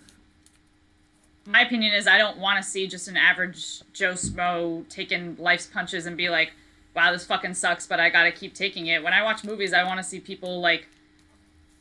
my 1.47 1.63
opinion 1.63 1.93
is 1.95 2.07
I 2.07 2.17
don't 2.17 2.39
want 2.39 2.63
to 2.63 2.69
see 2.69 2.87
just 2.87 3.09
an 3.09 3.17
average 3.17 3.81
Joe 3.93 4.13
Smo 4.13 4.89
taking 4.89 5.37
life's 5.39 5.67
punches 5.67 6.07
and 6.07 6.17
be 6.17 6.29
like, 6.29 6.53
wow, 6.95 7.13
this 7.13 7.25
fucking 7.25 7.55
sucks, 7.55 7.87
but 7.87 7.99
I 7.99 8.09
gotta 8.09 8.31
keep 8.31 8.55
taking 8.55 8.87
it. 8.87 9.03
When 9.03 9.13
I 9.13 9.23
watch 9.23 9.43
movies, 9.45 9.73
I 9.73 9.85
want 9.85 9.99
to 9.99 10.05
see 10.05 10.21
people 10.21 10.61
like 10.61 10.87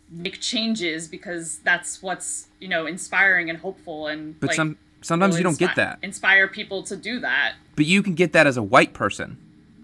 make 0.10 0.42
changes 0.42 1.08
because 1.08 1.60
that's 1.60 2.02
what's 2.02 2.48
you 2.60 2.68
know 2.68 2.88
inspiring 2.88 3.50
and 3.50 3.60
hopeful 3.60 4.08
and. 4.08 4.38
But 4.40 4.48
like, 4.48 4.56
some 4.58 4.78
sometimes 5.02 5.38
you 5.38 5.44
don't 5.44 5.58
get 5.58 5.76
that. 5.76 6.00
Inspire 6.02 6.48
people 6.50 6.84
to 6.84 6.98
do 6.98 7.22
that. 7.22 7.54
But 7.78 7.86
you 7.86 8.04
can 8.04 8.16
get 8.16 8.34
that 8.34 8.48
as 8.48 8.58
a 8.58 8.64
white 8.64 8.94
person 8.94 9.38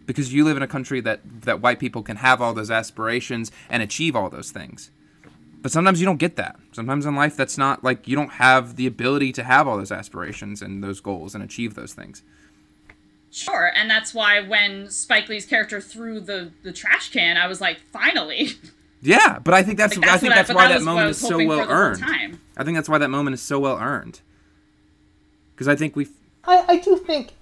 because 0.06 0.34
you 0.34 0.44
live 0.44 0.58
in 0.58 0.64
a 0.64 0.68
country 0.68 1.02
that 1.02 1.22
that 1.42 1.62
white 1.62 1.80
people 1.80 2.04
can 2.04 2.18
have 2.18 2.42
all 2.42 2.54
those 2.54 2.72
aspirations 2.72 3.52
and 3.70 3.82
achieve 3.82 4.16
all 4.16 4.30
those 4.30 4.52
things. 4.52 4.92
But 5.62 5.72
sometimes 5.72 6.00
you 6.00 6.06
don't 6.06 6.18
get 6.18 6.36
that. 6.36 6.58
Sometimes 6.74 7.06
in 7.06 7.16
life 7.16 7.36
that's 7.36 7.58
not 7.58 7.84
like 7.84 8.08
you 8.08 8.16
don't 8.16 8.34
have 8.34 8.76
the 8.76 8.86
ability 8.86 9.32
to 9.34 9.44
have 9.44 9.68
all 9.68 9.78
those 9.78 9.92
aspirations 9.92 10.62
and 10.62 10.84
those 10.84 11.00
goals 11.00 11.34
and 11.34 11.44
achieve 11.44 11.74
those 11.74 11.94
things. 11.94 12.22
Sure, 13.32 13.72
and 13.76 13.90
that's 13.90 14.14
why 14.14 14.42
when 14.42 14.90
Spike 14.90 15.28
Lee's 15.28 15.46
character 15.46 15.82
threw 15.82 16.20
the 16.20 16.52
the 16.64 16.72
trash 16.72 17.12
can, 17.12 17.38
I 17.38 17.48
was 17.48 17.62
like, 17.62 17.80
finally. 17.92 18.50
Yeah, 19.02 19.38
but 19.38 19.54
I 19.54 19.62
think 19.62 19.78
that's, 19.78 19.96
Like, 19.96 20.10
I 20.10 20.18
think 20.18 20.34
that's 20.34 20.48
but 20.48 20.56
why 20.56 20.68
that 20.70 20.76
was 20.76 20.86
what 20.86 20.92
I 20.92 20.96
moment 20.96 21.10
is 21.12 21.18
so 21.20 21.38
well 21.38 21.60
for 21.60 21.68
the 21.68 21.74
whole 21.74 21.84
earned. 21.84 22.40
I 22.58 22.64
think 22.64 22.76
that's 22.76 22.90
why 22.90 22.98
that 22.98 23.10
moment 23.10 23.36
is 23.36 23.42
so 23.42 23.60
well 23.60 23.78
earned. 23.78 24.22
Because 25.54 25.68
I 25.68 25.76
think 25.76 25.96
we 25.96 26.08
I, 26.44 26.66
I 26.68 26.78
do 26.78 26.98
think 26.98 27.34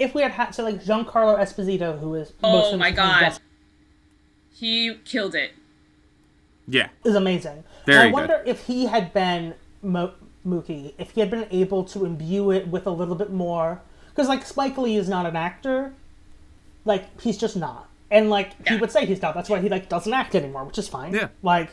if 0.00 0.14
we 0.14 0.22
had 0.22 0.32
had 0.32 0.50
so 0.54 0.64
like 0.64 0.82
Giancarlo 0.82 1.38
Esposito, 1.38 1.98
who 2.00 2.14
is 2.14 2.32
most 2.42 2.72
Oh 2.72 2.76
my 2.76 2.90
god, 2.90 3.20
Gus- 3.20 3.40
he 4.52 4.94
killed 5.04 5.34
it. 5.34 5.52
yeah. 6.66 6.88
is 7.04 7.14
amazing. 7.14 7.62
Very 7.86 7.98
and 7.98 8.02
I 8.02 8.06
good. 8.06 8.12
wonder 8.14 8.42
if 8.46 8.66
he 8.66 8.86
had 8.86 9.12
been 9.12 9.54
Mo- 9.82 10.14
Mookie, 10.46 10.94
if 10.98 11.10
he 11.12 11.20
had 11.20 11.30
been 11.30 11.46
able 11.50 11.84
to 11.84 12.04
imbue 12.04 12.50
it 12.50 12.66
with 12.68 12.86
a 12.86 12.90
little 12.90 13.14
bit 13.14 13.30
more, 13.30 13.80
because 14.08 14.28
like 14.28 14.44
Spike 14.46 14.76
Lee 14.78 14.96
is 14.96 15.08
not 15.08 15.26
an 15.26 15.36
actor, 15.36 15.92
like 16.84 17.20
he's 17.20 17.36
just 17.38 17.56
not, 17.56 17.88
and 18.10 18.30
like 18.30 18.66
he 18.68 18.76
would 18.76 18.90
say 18.90 19.04
he's 19.06 19.20
not. 19.22 19.34
That's 19.34 19.48
why 19.50 19.60
he 19.60 19.68
like 19.68 19.88
doesn't 19.88 20.12
act 20.12 20.34
anymore, 20.34 20.64
which 20.64 20.78
is 20.78 20.88
fine. 20.88 21.12
Yeah. 21.14 21.28
Like, 21.42 21.70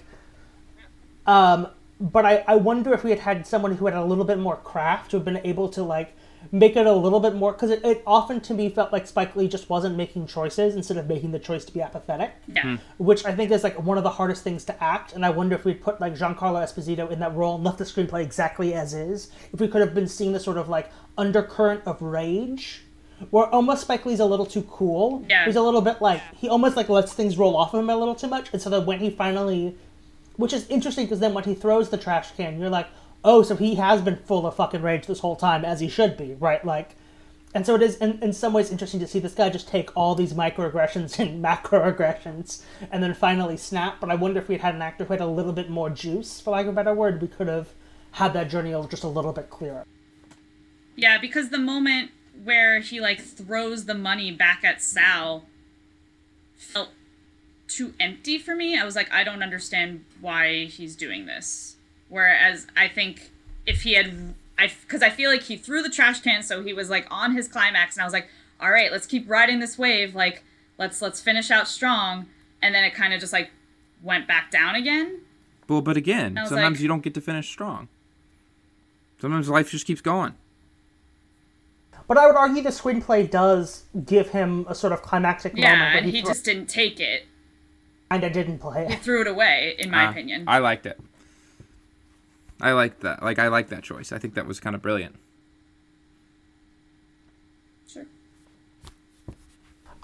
um, 1.26 1.68
but 2.00 2.26
I 2.26 2.44
I 2.48 2.56
wonder 2.56 2.94
if 2.94 3.04
we 3.04 3.10
had 3.10 3.20
had 3.20 3.48
someone 3.48 3.76
who 3.78 3.86
had 3.86 3.96
a 3.96 4.04
little 4.04 4.26
bit 4.26 4.38
more 4.38 4.58
craft 4.58 5.12
to 5.12 5.18
have 5.18 5.26
been 5.26 5.42
able 5.44 5.70
to 5.70 5.84
like 5.84 6.14
make 6.52 6.76
it 6.76 6.86
a 6.86 6.94
little 6.94 7.20
bit 7.20 7.36
more 7.36 7.52
because 7.52 7.70
it, 7.72 7.84
it 7.84 8.02
often 8.08 8.40
to 8.42 8.54
me 8.54 8.70
felt 8.70 8.92
like 8.92 9.06
Spike 9.08 9.36
Lee 9.36 9.48
just 9.48 9.70
wasn't 9.70 9.96
making 9.98 10.28
choices 10.28 10.76
instead 10.76 10.98
of 10.98 11.08
making 11.08 11.32
the 11.32 11.40
choice 11.40 11.66
to 11.66 11.72
be 11.74 11.82
apathetic 11.82 12.34
Yeah. 12.48 12.62
Hmm. 12.62 12.76
which 12.98 13.26
I 13.26 13.36
think 13.36 13.52
is 13.52 13.64
like 13.64 13.82
one 13.82 13.98
of 13.98 14.04
the 14.04 14.10
hardest 14.12 14.44
things 14.44 14.64
to 14.66 14.84
act. 14.84 15.14
And 15.14 15.26
I 15.26 15.30
wonder 15.30 15.56
if 15.56 15.66
we'd 15.66 15.82
put 15.82 16.00
like 16.02 16.14
Giancarlo 16.16 16.62
Esposito 16.64 17.10
in 17.12 17.20
that 17.20 17.34
role 17.36 17.56
and 17.56 17.64
left 17.64 17.78
the 17.80 17.84
screenplay 17.84 18.22
exactly 18.24 18.74
as 18.74 18.94
is, 18.94 19.30
if 19.54 19.60
we 19.60 19.68
could 19.68 19.82
have 19.82 19.94
been 19.94 20.08
seeing 20.08 20.32
the 20.34 20.40
sort 20.40 20.58
of 20.58 20.70
like 20.70 20.92
undercurrent 21.18 21.82
of 21.86 22.02
rage, 22.02 22.84
where 23.32 23.48
almost 23.48 23.82
Spike 23.82 24.06
Lee's 24.06 24.20
a 24.20 24.26
little 24.26 24.46
too 24.46 24.62
cool. 24.64 25.26
Yeah. 25.28 25.46
He's 25.46 25.56
a 25.56 25.62
little 25.62 25.82
bit 25.82 26.02
like 26.02 26.22
he 26.36 26.50
almost 26.50 26.76
like 26.76 26.88
lets 26.90 27.14
things 27.14 27.38
roll 27.38 27.58
off 27.58 27.74
of 27.74 27.80
him 27.80 27.90
a 27.90 27.96
little 27.98 28.16
too 28.16 28.28
much, 28.28 28.50
and 28.54 28.62
so 28.62 28.70
that 28.70 28.82
when 28.86 29.00
he 29.00 29.10
finally, 29.10 29.76
which 30.36 30.54
is 30.54 30.68
interesting 30.70 31.06
because 31.06 31.20
then 31.20 31.34
when 31.34 31.44
he 31.44 31.56
throws 31.56 31.90
the 31.90 31.98
trash 31.98 32.32
can, 32.38 32.60
you're 32.60 32.70
like, 32.70 32.88
oh, 33.24 33.44
so 33.44 33.56
he 33.56 33.76
has 33.76 34.02
been 34.02 34.18
full 34.18 34.46
of 34.46 34.56
fucking 34.56 34.82
rage 34.82 35.08
this 35.08 35.20
whole 35.20 35.36
time 35.36 35.66
as 35.66 35.80
he 35.80 35.88
should 35.88 36.18
be, 36.18 36.36
right? 36.36 36.64
Like. 36.64 36.96
And 37.56 37.66
so 37.66 37.76
it 37.76 37.82
is, 37.82 37.96
in, 37.96 38.20
in 38.22 38.34
some 38.34 38.54
ways, 38.54 38.72
interesting 38.72 39.00
to 39.00 39.08
see 39.08 39.20
this 39.20 39.34
guy 39.34 39.50
just 39.50 39.70
take 39.70 39.90
all 39.96 40.14
these 40.14 40.34
microaggressions 40.34 41.18
and 41.20 41.44
macroaggressions 41.44 42.62
and 42.92 43.02
then 43.02 43.14
finally 43.14 43.58
snap. 43.58 44.00
But 44.00 44.12
I 44.12 44.16
wonder 44.16 44.40
if 44.40 44.48
we 44.48 44.56
had 44.56 44.62
had 44.62 44.76
an 44.76 44.82
actor 44.82 45.06
who 45.06 45.14
had 45.14 45.22
a 45.22 45.28
little 45.28 45.54
bit 45.54 45.70
more 45.70 45.90
juice, 45.90 46.40
for 46.42 46.52
lack 46.52 46.66
of 46.66 46.74
a 46.74 46.76
better 46.76 46.94
word, 46.94 47.22
we 47.22 47.30
could 47.30 47.48
have 47.48 47.70
had 48.12 48.34
that 48.34 48.50
journey 48.50 48.72
just 48.90 49.04
a 49.04 49.08
little 49.08 49.34
bit 49.34 49.50
clearer. 49.50 49.86
Yeah, 50.96 51.18
because 51.20 51.50
the 51.50 51.58
moment 51.58 52.12
where 52.44 52.80
he 52.80 53.00
like 53.00 53.22
throws 53.22 53.86
the 53.86 53.94
money 53.94 54.32
back 54.32 54.64
at 54.64 54.82
Sal 54.82 55.46
felt 56.58 56.90
too 57.68 57.94
empty 58.00 58.38
for 58.38 58.56
me. 58.56 58.78
I 58.78 58.84
was 58.84 58.96
like, 58.96 59.12
I 59.12 59.24
don't 59.24 59.44
understand 59.44 60.06
why 60.20 60.66
he's 60.66 60.96
doing 60.96 61.26
this. 61.26 61.77
Whereas 62.10 62.68
I 62.76 62.88
think 62.88 63.32
if 63.66 63.82
he 63.82 63.94
had, 63.96 64.34
I 64.58 64.72
because 64.82 65.02
I 65.02 65.10
feel 65.10 65.30
like 65.30 65.44
he 65.44 65.58
threw 65.58 65.82
the 65.84 65.90
trash 65.90 66.22
can, 66.22 66.42
so 66.44 66.64
he 66.64 66.74
was 66.74 66.90
like 66.90 67.06
on 67.12 67.36
his 67.36 67.48
climax, 67.48 67.96
and 67.96 68.02
I 68.02 68.06
was 68.06 68.14
like, 68.14 68.28
all 68.62 68.72
right, 68.72 68.92
let's 68.92 69.06
keep 69.06 69.30
riding 69.30 69.60
this 69.60 69.78
wave. 69.78 70.16
Like, 70.16 70.44
let's 70.78 71.02
let's 71.02 71.20
finish 71.22 71.52
out 71.52 71.68
strong. 71.68 72.28
And 72.62 72.74
then 72.74 72.84
it 72.84 72.94
kind 72.96 73.14
of 73.14 73.20
just 73.20 73.34
like 73.34 73.52
went 74.02 74.28
back 74.28 74.50
down 74.52 74.76
again. 74.76 75.20
Well, 75.70 75.82
but 75.82 75.98
again, 75.98 76.36
sometimes 76.48 76.78
like- 76.78 76.80
you 76.82 76.88
don't 76.88 77.04
get 77.04 77.14
to 77.16 77.22
finish 77.22 77.48
strong. 77.50 77.88
Sometimes 79.20 79.50
life 79.50 79.70
just 79.72 79.86
keeps 79.86 80.02
going. 80.02 80.34
But 82.08 82.18
I 82.18 82.26
would 82.26 82.36
argue 82.38 82.64
the 82.64 82.70
screenplay 82.70 83.30
does 83.30 83.84
give 84.06 84.30
him 84.30 84.66
a 84.70 84.76
sort 84.76 84.94
of 84.94 85.02
climactic 85.02 85.54
moment 85.54 85.64
Yeah, 85.68 85.80
where 85.90 85.98
and 85.98 86.06
he, 86.06 86.12
he 86.14 86.22
thro- 86.22 86.30
just 86.32 86.46
didn't 86.46 86.68
take 86.68 87.00
it. 87.02 87.26
kinda 88.10 88.30
didn't 88.30 88.60
play 88.60 88.88
He 88.90 88.96
threw 88.96 89.22
it 89.22 89.28
away, 89.28 89.76
in 89.78 89.92
my 89.92 90.06
Uh, 90.08 90.12
opinion. 90.12 90.46
I 90.48 90.60
liked 90.60 90.86
it. 90.86 90.98
I 92.62 92.72
liked 92.72 93.02
that. 93.02 93.22
Like 93.24 93.40
I 93.40 93.48
like 93.50 93.70
that 93.70 93.84
choice. 93.84 94.12
I 94.12 94.18
think 94.18 94.34
that 94.36 94.46
was 94.48 94.60
kind 94.60 94.76
of 94.76 94.82
brilliant. 94.82 95.16
Sure. 97.88 98.06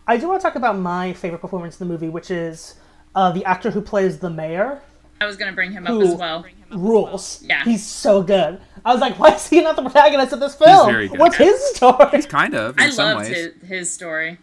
I 0.08 0.18
do 0.18 0.28
want 0.28 0.42
to 0.42 0.44
talk 0.48 0.56
about 0.56 0.78
my 0.78 1.14
favorite 1.14 1.40
performance 1.40 1.80
in 1.80 1.88
the 1.88 1.94
movie, 1.94 2.10
which 2.10 2.30
is 2.30 2.76
uh, 3.16 3.32
the 3.32 3.44
actor 3.46 3.72
who 3.72 3.82
plays 3.82 4.20
the 4.20 4.30
mayor. 4.30 4.82
I 5.22 5.26
was 5.26 5.38
gonna 5.38 5.54
bring 5.54 5.72
him 5.72 5.88
up 5.88 6.02
as 6.02 6.16
well. 6.16 6.46
rules. 6.72 7.42
Yeah. 7.44 7.64
He's 7.64 7.86
so 7.86 8.22
good. 8.22 8.60
I 8.84 8.92
was 8.92 9.00
like, 9.00 9.18
why 9.18 9.30
is 9.34 9.48
he 9.48 9.62
not 9.62 9.78
the 9.78 9.82
protagonist 9.82 10.34
of 10.34 10.40
this 10.42 10.56
film? 10.56 10.88
very 10.92 11.08
good. 11.08 11.20
What's 11.20 11.38
his 11.38 11.62
story? 11.76 12.10
He's 12.12 12.26
kind 12.26 12.54
of. 12.54 12.78
In 12.78 12.84
I 12.86 12.90
some 12.90 13.16
loved 13.18 13.30
ways. 13.30 13.38
his, 13.62 13.70
his 13.70 13.94
story. 13.94 14.38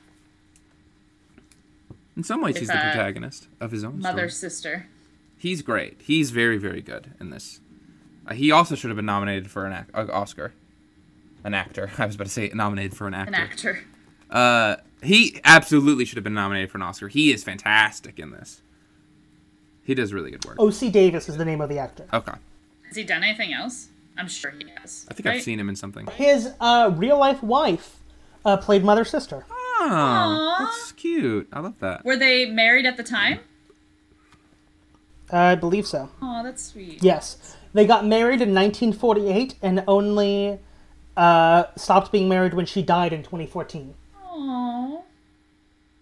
In 2.16 2.24
some 2.24 2.40
ways, 2.42 2.56
he's 2.58 2.68
the 2.68 2.76
uh, 2.76 2.92
protagonist 2.92 3.46
of 3.60 3.70
his 3.70 3.84
own 3.84 4.00
Mother, 4.00 4.28
story. 4.28 4.50
sister. 4.50 4.86
He's 5.36 5.62
great. 5.62 6.00
He's 6.02 6.30
very, 6.30 6.56
very 6.58 6.80
good 6.82 7.12
in 7.20 7.30
this. 7.30 7.60
He 8.32 8.50
also 8.50 8.74
should 8.74 8.90
have 8.90 8.96
been 8.96 9.06
nominated 9.06 9.50
for 9.50 9.66
an 9.66 9.72
ac- 9.72 9.90
uh, 9.94 10.06
Oscar. 10.12 10.52
An 11.44 11.54
actor. 11.54 11.90
I 11.98 12.06
was 12.06 12.14
about 12.14 12.24
to 12.24 12.30
say 12.30 12.50
nominated 12.54 12.96
for 12.96 13.06
an 13.06 13.14
actor. 13.14 13.34
An 13.34 13.40
actor. 13.40 13.80
Uh, 14.30 14.76
he 15.02 15.40
absolutely 15.44 16.04
should 16.04 16.16
have 16.16 16.24
been 16.24 16.34
nominated 16.34 16.70
for 16.70 16.78
an 16.78 16.82
Oscar. 16.82 17.08
He 17.08 17.32
is 17.32 17.42
fantastic 17.42 18.18
in 18.18 18.30
this. 18.30 18.62
He 19.82 19.94
does 19.94 20.12
really 20.12 20.30
good 20.30 20.44
work. 20.44 20.58
Ossie 20.58 20.92
Davis 20.92 21.28
is 21.28 21.36
the 21.36 21.44
name 21.44 21.60
of 21.60 21.68
the 21.68 21.78
actor. 21.78 22.06
Okay. 22.12 22.34
Has 22.86 22.96
he 22.96 23.02
done 23.02 23.24
anything 23.24 23.52
else? 23.52 23.88
I'm 24.16 24.28
sure 24.28 24.50
he 24.50 24.66
has. 24.76 25.06
I 25.10 25.14
think 25.14 25.26
right? 25.26 25.36
I've 25.36 25.42
seen 25.42 25.58
him 25.58 25.68
in 25.68 25.76
something. 25.76 26.06
His 26.08 26.52
uh, 26.60 26.92
real 26.94 27.18
life 27.18 27.42
wife 27.42 27.96
uh, 28.44 28.56
played 28.58 28.84
mother 28.84 29.04
sister. 29.04 29.46
Oh, 29.50 29.88
Aw. 29.90 30.64
that's 30.64 30.92
cute. 30.92 31.48
I 31.52 31.60
love 31.60 31.78
that. 31.80 32.04
Were 32.04 32.16
they 32.16 32.46
married 32.46 32.84
at 32.86 32.96
the 32.96 33.02
time? 33.02 33.40
I 35.32 35.54
believe 35.54 35.86
so. 35.86 36.10
Oh, 36.20 36.42
that's 36.42 36.62
sweet. 36.62 37.02
Yes. 37.02 37.56
They 37.72 37.86
got 37.86 38.04
married 38.04 38.40
in 38.40 38.54
1948 38.54 39.54
and 39.62 39.84
only 39.86 40.58
uh, 41.16 41.64
stopped 41.76 42.10
being 42.10 42.28
married 42.28 42.54
when 42.54 42.66
she 42.66 42.82
died 42.82 43.12
in 43.12 43.22
2014. 43.22 43.94
Oh, 44.24 45.04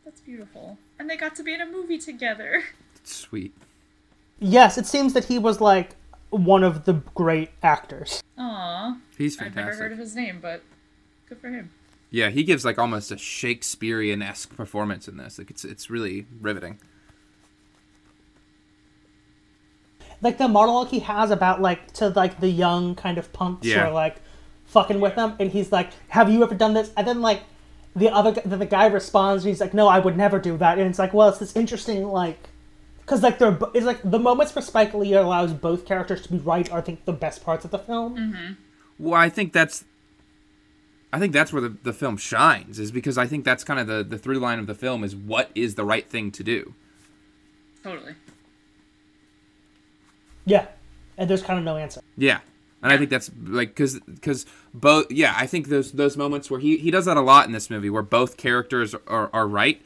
that's 0.04 0.20
beautiful. 0.20 0.78
And 0.98 1.09
they 1.09 1.16
got 1.16 1.35
to 1.37 1.42
be 1.42 1.54
in 1.54 1.61
a 1.61 1.66
movie 1.66 1.98
together. 1.98 2.64
Sweet. 3.04 3.54
Yes, 4.38 4.78
it 4.78 4.87
seems 4.87 5.12
that 5.14 5.24
he 5.26 5.38
was 5.38 5.61
like 5.61 5.96
one 6.31 6.62
of 6.62 6.85
the 6.85 6.94
great 7.14 7.50
actors. 7.62 8.22
Aw, 8.37 8.96
He's 9.16 9.37
fantastic. 9.37 9.59
I've 9.59 9.66
never 9.66 9.83
heard 9.83 9.92
of 9.92 9.98
his 9.98 10.14
name, 10.14 10.38
but 10.40 10.62
good 11.28 11.38
for 11.38 11.48
him. 11.48 11.70
Yeah, 12.11 12.31
he 12.31 12.42
gives 12.44 12.64
like 12.64 12.78
almost 12.78 13.11
a 13.11 13.18
Shakespearean 13.18 14.22
esque 14.22 14.57
performance 14.57 15.09
in 15.09 15.16
this. 15.16 15.38
Like 15.38 15.50
it's 15.50 15.64
it's 15.64 15.90
really 15.90 16.26
riveting. 16.40 16.78
Like 20.20 20.38
the 20.38 20.48
monologue 20.48 20.88
he 20.88 21.00
has 21.00 21.31
about 21.31 21.61
like 21.61 21.92
to 21.94 22.09
like 22.09 22.40
the 22.40 22.48
young 22.48 22.94
kind 22.94 23.18
of 23.18 23.33
punks 23.33 23.66
who 23.66 23.78
are 23.78 23.90
like 23.90 24.16
fucking 24.66 25.00
with 25.00 25.14
them, 25.14 25.37
and 25.38 25.50
he's 25.50 25.70
like, 25.72 25.90
"Have 26.09 26.31
you 26.31 26.42
ever 26.42 26.54
done 26.54 26.74
this?" 26.74 26.90
And 26.96 27.07
then 27.07 27.20
like 27.20 27.42
the 27.94 28.11
other 28.11 28.33
gu- 28.33 28.48
the 28.48 28.66
guy 28.66 28.87
responds, 28.87 29.44
and 29.44 29.50
he's 29.50 29.61
like, 29.61 29.74
"No, 29.74 29.88
I 29.88 29.98
would 29.98 30.16
never 30.16 30.38
do 30.38 30.57
that." 30.59 30.78
And 30.78 30.88
it's 30.88 30.98
like, 30.98 31.14
well, 31.14 31.28
it's 31.28 31.38
this 31.38 31.54
interesting 31.57 32.09
like. 32.09 32.48
Because 33.00 33.22
like 33.22 33.38
they're, 33.38 33.57
it's 33.72 33.87
like 33.87 34.00
the 34.04 34.18
moments 34.18 34.54
where 34.54 34.61
Spike 34.61 34.92
Lee 34.92 35.14
allows 35.14 35.54
both 35.54 35.87
characters 35.87 36.20
to 36.22 36.31
be 36.31 36.37
right 36.37 36.70
are 36.70 36.78
I 36.78 36.83
think 36.83 37.07
the 37.07 37.12
best 37.14 37.42
parts 37.42 37.64
of 37.64 37.70
the 37.70 37.78
film. 37.78 38.16
Mm-hmm. 38.16 38.52
Well, 38.98 39.14
I 39.14 39.31
think 39.31 39.54
that's 39.54 39.85
I 41.12 41.18
think 41.18 41.33
that's 41.33 41.52
where 41.52 41.62
the, 41.62 41.70
the 41.83 41.92
film 41.92 42.16
shines 42.16 42.78
is 42.78 42.90
because 42.90 43.16
I 43.16 43.26
think 43.26 43.44
that's 43.44 43.64
kind 43.64 43.81
of 43.81 43.87
the, 43.87 44.04
the 44.04 44.18
through 44.18 44.38
line 44.38 44.59
of 44.59 44.66
the 44.66 44.74
film 44.74 45.04
is 45.04 45.16
what 45.16 45.50
is 45.54 45.74
the 45.74 45.85
right 45.85 46.07
thing 46.09 46.31
to 46.33 46.44
do. 46.44 46.74
Totally. 47.83 48.14
Yeah, 50.48 50.66
and 51.16 51.28
there's 51.28 51.42
kind 51.42 51.58
of 51.58 51.64
no 51.64 51.76
answer. 51.76 52.00
Yeah. 52.16 52.40
And 52.82 52.92
I 52.92 52.96
think 52.96 53.11
that's 53.11 53.30
like 53.44 53.74
cuz 53.74 53.98
cuz 54.22 54.46
both 54.72 55.11
yeah, 55.11 55.34
I 55.37 55.46
think 55.46 55.68
those 55.68 55.92
those 55.92 56.16
moments 56.16 56.50
where 56.50 56.61
he 56.61 56.76
he 56.78 56.90
does 56.90 57.06
that 57.06 57.16
a 57.16 57.20
lot 57.20 57.46
in 57.46 57.52
this 57.52 57.70
movie 57.70 57.90
where 57.90 58.02
both 58.02 58.37
characters 58.37 58.94
are 59.06 59.28
are 59.32 59.48
right 59.48 59.82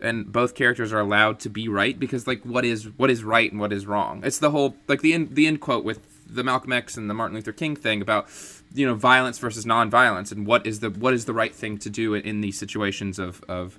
and 0.00 0.32
both 0.32 0.54
characters 0.54 0.92
are 0.92 1.00
allowed 1.00 1.40
to 1.40 1.50
be 1.50 1.68
right 1.68 1.98
because 1.98 2.26
like 2.26 2.42
what 2.44 2.64
is 2.64 2.84
what 2.96 3.10
is 3.10 3.24
right 3.24 3.50
and 3.50 3.60
what 3.60 3.72
is 3.72 3.84
wrong. 3.84 4.22
It's 4.24 4.38
the 4.38 4.52
whole 4.52 4.76
like 4.86 5.02
the 5.02 5.12
end 5.12 5.34
the 5.34 5.46
end 5.46 5.60
quote 5.60 5.84
with 5.84 6.00
the 6.26 6.44
Malcolm 6.44 6.72
X 6.72 6.96
and 6.96 7.10
the 7.10 7.14
Martin 7.14 7.34
Luther 7.34 7.52
King 7.52 7.74
thing 7.74 8.00
about 8.00 8.28
you 8.72 8.86
know 8.86 8.94
violence 8.94 9.38
versus 9.38 9.64
nonviolence 9.64 10.30
and 10.30 10.46
what 10.46 10.64
is 10.66 10.80
the 10.80 10.90
what 10.90 11.12
is 11.12 11.24
the 11.24 11.34
right 11.34 11.54
thing 11.54 11.78
to 11.78 11.90
do 11.90 12.14
in, 12.14 12.22
in 12.22 12.40
these 12.40 12.58
situations 12.58 13.18
of 13.18 13.42
of 13.48 13.76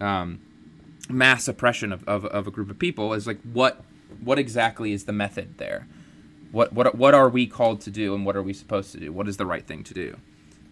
um, 0.00 0.40
mass 1.08 1.46
oppression 1.48 1.92
of, 1.92 2.06
of, 2.08 2.24
of 2.26 2.46
a 2.46 2.50
group 2.50 2.70
of 2.70 2.78
people 2.78 3.12
is 3.12 3.26
like 3.26 3.40
what 3.52 3.84
what 4.22 4.38
exactly 4.38 4.92
is 4.92 5.04
the 5.04 5.12
method 5.12 5.58
there? 5.58 5.86
What 6.52 6.72
what 6.72 6.94
what 6.94 7.14
are 7.14 7.28
we 7.28 7.46
called 7.46 7.80
to 7.82 7.90
do 7.90 8.14
and 8.14 8.26
what 8.26 8.36
are 8.36 8.42
we 8.42 8.52
supposed 8.52 8.92
to 8.92 9.00
do? 9.00 9.12
What 9.12 9.28
is 9.28 9.36
the 9.36 9.46
right 9.46 9.66
thing 9.66 9.84
to 9.84 9.94
do? 9.94 10.16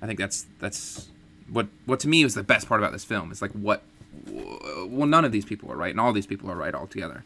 I 0.02 0.06
think 0.06 0.18
that's 0.18 0.46
that's 0.58 1.08
what 1.50 1.68
what 1.86 2.00
to 2.00 2.08
me 2.08 2.24
was 2.24 2.34
the 2.34 2.42
best 2.42 2.68
part 2.68 2.80
about 2.80 2.92
this 2.92 3.04
film 3.04 3.30
is 3.30 3.40
like 3.40 3.52
what 3.52 3.82
well 4.26 5.06
none 5.06 5.24
of 5.24 5.32
these 5.32 5.44
people 5.44 5.70
are 5.70 5.76
right 5.76 5.90
and 5.90 6.00
all 6.00 6.12
these 6.12 6.26
people 6.26 6.50
are 6.50 6.56
right 6.56 6.74
altogether. 6.74 7.24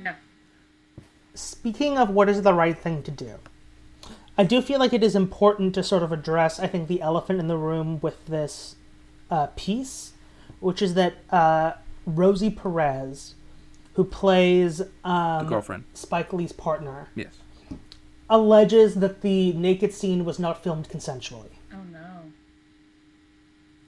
Yeah. 0.00 0.14
Speaking 1.34 1.98
of 1.98 2.10
what 2.10 2.28
is 2.28 2.42
the 2.42 2.54
right 2.54 2.78
thing 2.78 3.02
to 3.02 3.10
do, 3.10 3.38
I 4.36 4.44
do 4.44 4.60
feel 4.62 4.78
like 4.78 4.92
it 4.92 5.02
is 5.02 5.14
important 5.14 5.74
to 5.74 5.82
sort 5.82 6.02
of 6.02 6.12
address, 6.12 6.58
I 6.58 6.66
think, 6.66 6.88
the 6.88 7.00
elephant 7.00 7.40
in 7.40 7.48
the 7.48 7.56
room 7.56 8.00
with 8.00 8.26
this 8.26 8.76
uh, 9.30 9.48
piece, 9.56 10.12
which 10.60 10.82
is 10.82 10.94
that 10.94 11.14
uh, 11.30 11.72
Rosie 12.06 12.50
Perez, 12.50 13.34
who 13.94 14.04
plays 14.04 14.78
the 14.78 15.08
um, 15.08 15.46
girlfriend 15.46 15.84
Spike 15.94 16.32
Lee's 16.32 16.52
partner, 16.52 17.08
yes 17.14 17.34
alleges 18.28 18.96
that 18.96 19.20
the 19.20 19.52
naked 19.52 19.92
scene 19.92 20.24
was 20.24 20.38
not 20.38 20.62
filmed 20.62 20.88
consensually. 20.88 21.50
Oh 21.72 21.82
no. 21.92 22.32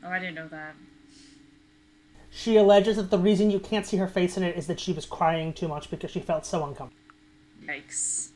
Oh, 0.04 0.08
I 0.08 0.18
didn't 0.18 0.34
know 0.34 0.48
that. 0.48 0.74
She 2.30 2.56
alleges 2.56 2.96
that 2.96 3.10
the 3.10 3.18
reason 3.18 3.50
you 3.50 3.58
can't 3.58 3.86
see 3.86 3.96
her 3.96 4.06
face 4.06 4.36
in 4.36 4.42
it 4.42 4.56
is 4.56 4.66
that 4.66 4.78
she 4.78 4.92
was 4.92 5.06
crying 5.06 5.52
too 5.52 5.68
much 5.68 5.90
because 5.90 6.10
she 6.10 6.20
felt 6.20 6.44
so 6.44 6.64
uncomfortable. 6.64 7.02
Yikes. 7.64 8.28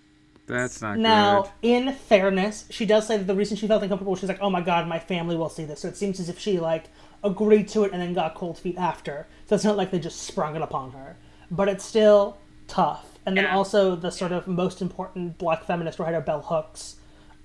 that's 0.46 0.80
not 0.80 0.98
Now, 0.98 1.42
good 1.42 1.50
in 1.62 1.92
fairness, 1.92 2.64
she 2.70 2.86
does 2.86 3.06
say 3.06 3.18
that 3.18 3.26
the 3.26 3.34
reason 3.34 3.56
she 3.56 3.68
felt 3.68 3.82
uncomfortable, 3.82 4.16
she's 4.16 4.28
like, 4.28 4.40
"Oh 4.40 4.50
my 4.50 4.62
god, 4.62 4.88
my 4.88 4.98
family 4.98 5.36
will 5.36 5.50
see 5.50 5.64
this." 5.64 5.80
So 5.80 5.88
it 5.88 5.96
seems 5.96 6.18
as 6.18 6.28
if 6.28 6.38
she 6.38 6.58
like 6.58 6.86
agreed 7.22 7.68
to 7.68 7.84
it 7.84 7.92
and 7.92 8.00
then 8.00 8.14
got 8.14 8.34
cold 8.34 8.58
feet 8.58 8.78
after. 8.78 9.26
So 9.46 9.54
it's 9.54 9.64
not 9.64 9.76
like 9.76 9.90
they 9.90 10.00
just 10.00 10.22
sprung 10.22 10.56
it 10.56 10.62
upon 10.62 10.92
her, 10.92 11.16
but 11.50 11.68
it's 11.68 11.84
still 11.84 12.38
tough. 12.68 13.18
And 13.26 13.36
then 13.36 13.44
Yeah. 13.44 13.56
also 13.56 13.96
the 13.96 14.10
sort 14.10 14.32
of 14.32 14.46
most 14.46 14.80
important 14.80 15.38
black 15.38 15.64
feminist 15.64 15.98
writer 15.98 16.20
Bell 16.20 16.42
Hooks 16.42 16.96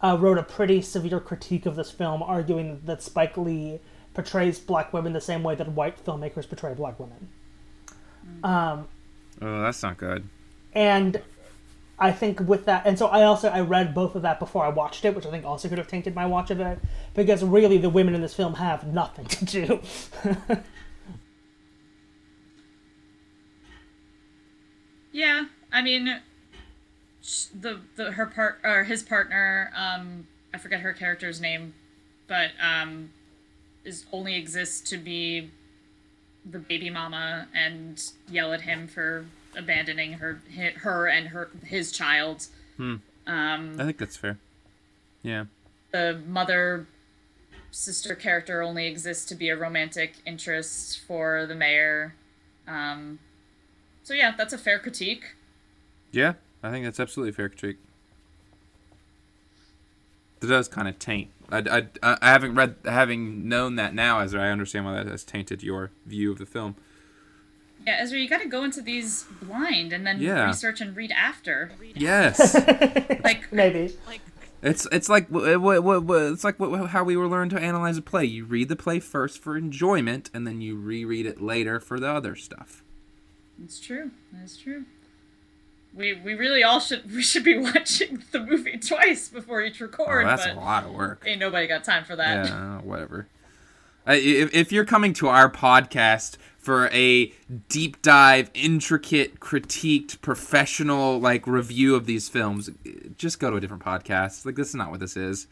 uh, 0.02 0.18
wrote 0.20 0.38
a 0.38 0.44
pretty 0.44 0.82
severe 0.82 1.20
critique 1.20 1.66
of 1.66 1.76
this 1.76 1.92
film, 1.92 2.22
arguing 2.24 2.82
that 2.86 3.02
Spike 3.02 3.38
Lee 3.38 3.80
portrays 4.14 4.60
black 4.60 4.94
women 4.94 5.14
the 5.14 5.22
same 5.22 5.44
way 5.44 5.56
that 5.56 5.70
white 5.70 6.04
filmmakers 6.04 6.48
portray 6.48 6.74
black 6.74 7.00
women. 7.00 7.30
Um, 8.44 8.88
oh 9.42 9.62
that's 9.62 9.84
not 9.84 9.98
good 9.98 10.28
and 10.74 11.22
I 11.98 12.12
think 12.12 12.42
with 12.42 12.66
that, 12.66 12.86
and 12.86 13.00
so 13.00 13.08
I 13.08 13.24
also 13.24 13.48
I 13.48 13.62
read 13.62 13.94
both 13.94 14.16
of 14.16 14.24
that 14.24 14.38
before 14.38 14.66
I 14.66 14.70
watched 14.70 15.06
it, 15.06 15.16
which 15.16 15.26
I 15.26 15.32
think 15.32 15.46
also 15.46 15.70
could 15.70 15.78
have 15.78 15.88
tainted 15.88 16.14
my 16.14 16.26
watch 16.26 16.52
of 16.52 16.60
it, 16.60 16.78
because 17.14 17.42
really 17.42 17.78
the 17.78 17.90
women 17.90 18.14
in 18.14 18.22
this 18.22 18.34
film 18.34 18.56
have 18.56 18.86
nothing 18.86 19.26
to 19.28 19.46
do. 19.46 19.80
Yeah, 25.16 25.46
I 25.72 25.82
mean, 25.82 26.20
the 27.58 27.80
the 27.96 28.12
her 28.12 28.26
part 28.26 28.60
or 28.66 28.84
his 28.84 29.02
partner, 29.02 29.72
um, 29.74 30.28
I 30.54 30.58
forget 30.58 30.82
her 30.82 30.92
character's 30.92 31.40
name, 31.40 31.74
but 32.28 32.52
um, 32.62 33.12
is 33.86 34.06
only 34.12 34.36
exists 34.36 34.90
to 34.90 34.98
be 34.98 35.52
the 36.44 36.60
baby 36.60 36.90
mama 36.90 37.48
and 37.56 38.04
yell 38.30 38.52
at 38.52 38.60
him 38.60 38.88
for 38.88 39.26
abandoning 39.58 40.12
her 40.14 40.42
her 40.80 41.08
and 41.08 41.30
her 41.30 41.50
his 41.64 41.94
child. 41.94 42.48
Hmm. 42.76 42.96
Um, 43.26 43.78
i 43.80 43.86
think 43.86 43.98
that's 43.98 44.18
fair 44.18 44.38
yeah 45.24 45.46
the 45.92 46.22
mother 46.28 46.86
sister 47.72 48.16
character 48.16 48.62
only 48.62 48.86
exists 48.86 49.26
to 49.26 49.36
be 49.36 49.48
a 49.48 49.56
romantic 49.56 50.16
interest 50.26 51.00
for 51.08 51.46
the 51.48 51.56
mayor. 51.56 52.14
Um, 52.68 53.20
so 54.06 54.14
yeah, 54.14 54.34
that's 54.38 54.54
a 54.54 54.58
fair 54.58 54.80
critique. 54.80 55.36
yeah 56.12 56.34
i 56.64 56.72
think 56.72 56.86
that's 56.86 57.00
absolutely 57.00 57.32
a 57.32 57.34
fair 57.34 57.50
critique 57.50 57.78
it 60.42 60.48
does 60.48 60.68
kind 60.68 60.88
of 60.88 60.98
taint 61.00 61.30
I, 61.52 61.88
I, 62.02 62.18
I 62.22 62.32
haven't 62.32 62.56
read 62.56 62.76
having 62.86 63.48
known 63.48 63.76
that 63.76 63.94
now 63.94 64.20
as 64.20 64.34
i 64.36 64.50
understand 64.50 64.86
why 64.86 64.94
that 64.94 65.08
has 65.08 65.24
tainted 65.24 65.62
your 65.64 65.92
view 66.06 66.32
of 66.32 66.38
the 66.38 66.46
film 66.46 66.76
Yeah, 67.86 67.98
Ezra, 68.00 68.18
you 68.18 68.28
got 68.28 68.42
to 68.42 68.48
go 68.48 68.64
into 68.64 68.82
these 68.82 69.26
blind 69.42 69.94
and 69.94 70.06
then 70.08 70.20
Yeah. 70.20 70.48
research 70.48 70.82
and 70.82 70.96
read 70.96 71.12
after. 71.12 71.72
yes 71.94 72.56
Like, 73.24 73.52
Maybe. 73.52 73.94
Like 74.08 74.22
It's 74.64 74.88
it's 74.92 75.08
like 75.10 75.28
it's 75.32 76.44
like 76.44 76.58
how 76.90 77.04
we 77.04 77.16
were 77.18 77.28
learned 77.28 77.52
to 77.52 77.60
analyze 77.60 77.98
a 77.98 78.02
play. 78.02 78.26
You 78.26 78.46
read 78.46 78.70
the 78.70 78.76
play 78.76 79.00
first 79.00 79.38
for 79.44 79.56
enjoyment, 79.56 80.32
and 80.34 80.48
then 80.48 80.62
you 80.62 80.76
reread 80.76 81.26
it 81.28 81.40
later 81.42 81.80
for 81.80 82.00
the 82.00 82.10
other 82.10 82.36
stuff. 82.36 82.82
It's 83.64 83.80
true. 83.80 84.12
That's 84.34 84.58
true. 84.58 84.86
We 85.94 86.14
we 86.14 86.34
really 86.34 86.64
all 86.64 86.80
should 86.80 87.12
we 87.14 87.22
should 87.22 87.44
be 87.44 87.58
watching 87.58 88.24
the 88.32 88.40
movie 88.40 88.78
twice 88.78 89.30
before 89.30 89.62
each 89.62 89.82
Oh, 89.82 89.86
record, 89.86 90.26
that's 90.28 90.46
but 90.46 90.56
a 90.56 90.60
lot 90.60 90.86
of 90.86 90.92
work. 90.94 91.24
ain't 91.26 91.40
nobody 91.40 91.68
got 91.68 91.84
time 91.84 92.04
for 92.04 92.16
that. 92.16 92.46
Yeah, 92.48 92.82
whatever. 92.82 93.28
Uh, 94.08 94.14
if, 94.14 94.54
if 94.54 94.72
you're 94.72 94.86
coming 94.86 95.14
to 95.14 95.28
our 95.28 95.50
podcast 95.50 96.38
for 96.60 96.90
a 96.92 97.32
deep 97.70 98.00
dive, 98.04 98.52
intricate, 98.54 99.40
critiqued, 99.40 100.22
professional 100.22 101.20
like 101.20 101.48
review 101.48 101.96
of 101.96 102.06
these 102.06 102.30
films, 102.30 102.70
just 103.18 103.40
go 103.40 103.50
to 103.50 103.58
a 103.58 103.60
different 103.62 103.84
podcast. 103.84 104.46
Like 104.46 104.56
this 104.56 104.70
is 104.70 104.76
not 104.76 104.92
what 104.92 105.00
this 105.00 105.18
is. 105.18 105.48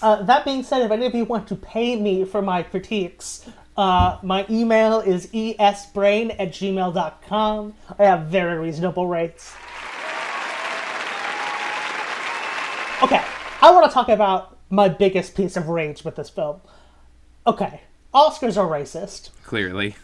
Uh, 0.00 0.22
that 0.22 0.44
being 0.44 0.62
said, 0.62 0.80
if 0.82 0.90
any 0.90 1.06
of 1.06 1.14
you 1.14 1.24
want 1.24 1.48
to 1.48 1.56
pay 1.56 1.96
me 1.96 2.24
for 2.24 2.40
my 2.40 2.62
critiques, 2.62 3.48
uh, 3.78 4.18
my 4.22 4.44
email 4.50 5.00
is 5.00 5.28
esbrain 5.28 6.34
at 6.38 6.48
gmail.com. 6.50 7.74
I 7.98 8.04
have 8.04 8.26
very 8.26 8.58
reasonable 8.58 9.06
rates. 9.06 9.54
Okay, 13.00 13.22
I 13.62 13.70
want 13.70 13.86
to 13.86 13.94
talk 13.94 14.08
about 14.08 14.58
my 14.70 14.88
biggest 14.88 15.36
piece 15.36 15.56
of 15.56 15.68
rage 15.68 16.02
with 16.02 16.16
this 16.16 16.28
film. 16.28 16.60
Okay, 17.46 17.82
Oscars 18.12 18.56
are 18.56 18.68
racist. 18.68 19.30
Clearly, 19.44 19.94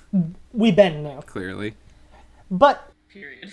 We 0.52 0.70
been 0.70 1.02
now. 1.02 1.20
clearly. 1.22 1.74
But 2.50 2.92
Period. 3.08 3.52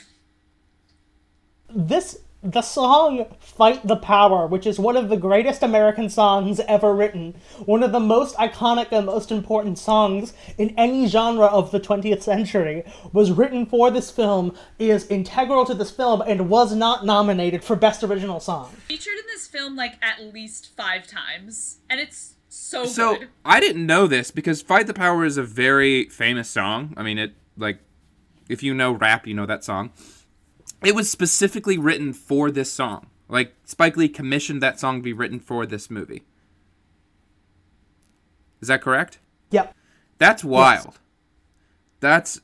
this 1.73 2.19
the 2.43 2.61
song 2.61 3.25
fight 3.39 3.85
the 3.87 3.95
power 3.95 4.47
which 4.47 4.65
is 4.65 4.79
one 4.79 4.97
of 4.97 5.09
the 5.09 5.17
greatest 5.17 5.61
american 5.61 6.09
songs 6.09 6.59
ever 6.61 6.93
written 6.95 7.35
one 7.65 7.83
of 7.83 7.91
the 7.91 7.99
most 7.99 8.35
iconic 8.37 8.87
and 8.91 9.05
most 9.05 9.31
important 9.31 9.77
songs 9.77 10.33
in 10.57 10.73
any 10.75 11.05
genre 11.07 11.45
of 11.45 11.69
the 11.69 11.79
20th 11.79 12.23
century 12.23 12.83
was 13.13 13.31
written 13.31 13.63
for 13.65 13.91
this 13.91 14.09
film 14.09 14.55
is 14.79 15.05
integral 15.07 15.65
to 15.65 15.75
this 15.75 15.91
film 15.91 16.21
and 16.25 16.49
was 16.49 16.73
not 16.73 17.05
nominated 17.05 17.63
for 17.63 17.75
best 17.75 18.03
original 18.03 18.39
song 18.39 18.71
Featured 18.87 19.13
in 19.19 19.25
this 19.27 19.47
film 19.47 19.75
like 19.75 19.93
at 20.01 20.33
least 20.33 20.75
five 20.75 21.05
times, 21.05 21.79
and 21.89 21.99
it's 21.99 22.35
so, 22.49 22.85
So 22.85 23.17
good. 23.17 23.29
I 23.45 23.59
didn't 23.59 23.85
know 23.85 24.07
this 24.07 24.31
because 24.31 24.61
"Fight 24.61 24.87
the 24.87 24.93
Power" 24.93 25.23
is 25.25 25.37
a 25.37 25.43
very 25.43 26.05
famous 26.09 26.49
song. 26.49 26.93
I 26.97 27.03
mean, 27.03 27.17
it 27.17 27.33
like 27.57 27.79
if 28.49 28.63
you 28.63 28.73
know 28.73 28.91
rap, 28.91 29.27
you 29.27 29.33
know 29.33 29.45
that 29.45 29.63
song. 29.63 29.91
It 30.83 30.95
was 30.95 31.09
specifically 31.09 31.77
written 31.77 32.13
for 32.13 32.49
this 32.49 32.71
song. 32.71 33.07
Like 33.29 33.55
Spike 33.65 33.95
Lee 33.95 34.09
commissioned 34.09 34.61
that 34.61 34.79
song 34.79 34.97
to 34.97 35.03
be 35.03 35.13
written 35.13 35.39
for 35.39 35.65
this 35.65 35.89
movie. 35.89 36.23
Is 38.61 38.67
that 38.67 38.81
correct? 38.81 39.19
yep 39.49 39.75
That's 40.17 40.43
wild. 40.43 40.99
That's 41.99 42.41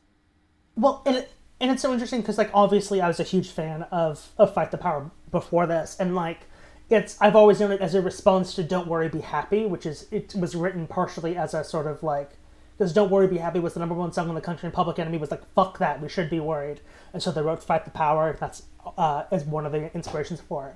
Well, 0.76 1.02
and 1.06 1.18
it, 1.18 1.32
and 1.60 1.72
it's 1.72 1.82
so 1.82 1.92
interesting 1.92 2.22
because 2.22 2.38
like 2.38 2.52
obviously 2.54 3.02
I 3.02 3.08
was 3.08 3.20
a 3.20 3.24
huge 3.24 3.50
fan 3.50 3.84
of 3.84 4.30
of 4.38 4.54
Fight 4.54 4.72
the 4.72 4.78
Power 4.78 5.12
before 5.32 5.66
this, 5.66 5.98
and 6.00 6.16
like 6.16 6.42
it's 6.90 7.18
I've 7.20 7.36
always 7.36 7.60
known 7.60 7.72
it 7.72 7.82
as 7.82 7.96
a 7.96 8.02
response 8.02 8.54
to 8.56 8.64
Don't 8.64 8.88
Worry 8.88 9.10
Be 9.10 9.20
Happy, 9.20 9.66
which 9.66 9.86
is 9.86 10.08
it 10.12 10.34
was 10.36 10.56
written 10.56 10.88
partially 10.88 11.36
as 11.36 11.54
a 11.54 11.64
sort 11.64 11.88
of 11.88 12.04
like 12.04 12.32
because 12.78 12.94
Don't 12.94 13.10
Worry 13.10 13.28
Be 13.28 13.38
Happy 13.38 13.60
was 13.60 13.74
the 13.74 13.80
number 13.80 13.96
one 13.96 14.12
song 14.14 14.30
in 14.30 14.36
the 14.36 14.42
country, 14.42 14.68
and 14.68 14.74
Public 14.74 15.00
Enemy 15.00 15.18
was 15.18 15.32
like 15.32 15.42
fuck 15.54 15.78
that, 15.80 16.02
we 16.02 16.10
should 16.10 16.30
be 16.30 16.40
worried, 16.40 16.80
and 17.14 17.22
so 17.24 17.32
they 17.32 17.42
wrote 17.42 17.64
Fight 17.64 17.86
the 17.86 17.92
Power. 17.92 18.30
and 18.32 18.40
That's 18.40 18.64
uh, 18.98 19.24
as 19.32 19.44
one 19.46 19.66
of 19.66 19.72
the 19.72 19.94
inspirations 19.96 20.42
for 20.42 20.68
it. 20.70 20.76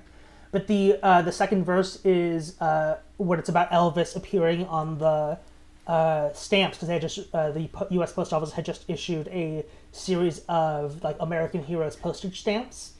But 0.50 0.66
the 0.66 0.98
uh, 1.02 1.22
the 1.22 1.32
second 1.32 1.64
verse 1.64 1.98
is 2.04 2.60
uh, 2.60 2.98
what 3.16 3.38
it's 3.38 3.48
about 3.48 3.70
Elvis 3.70 4.16
appearing 4.16 4.66
on 4.66 4.98
the 4.98 5.38
uh, 5.86 6.32
stamps 6.32 6.76
because 6.76 6.88
they 6.88 6.94
had 6.94 7.02
just 7.02 7.34
uh, 7.34 7.50
the 7.52 7.68
U.S. 7.90 8.12
Post 8.12 8.32
Office 8.32 8.52
had 8.52 8.64
just 8.64 8.84
issued 8.88 9.28
a 9.28 9.64
series 9.92 10.42
of 10.48 11.02
like 11.02 11.16
American 11.20 11.62
heroes 11.64 11.96
postage 11.96 12.40
stamps, 12.40 12.92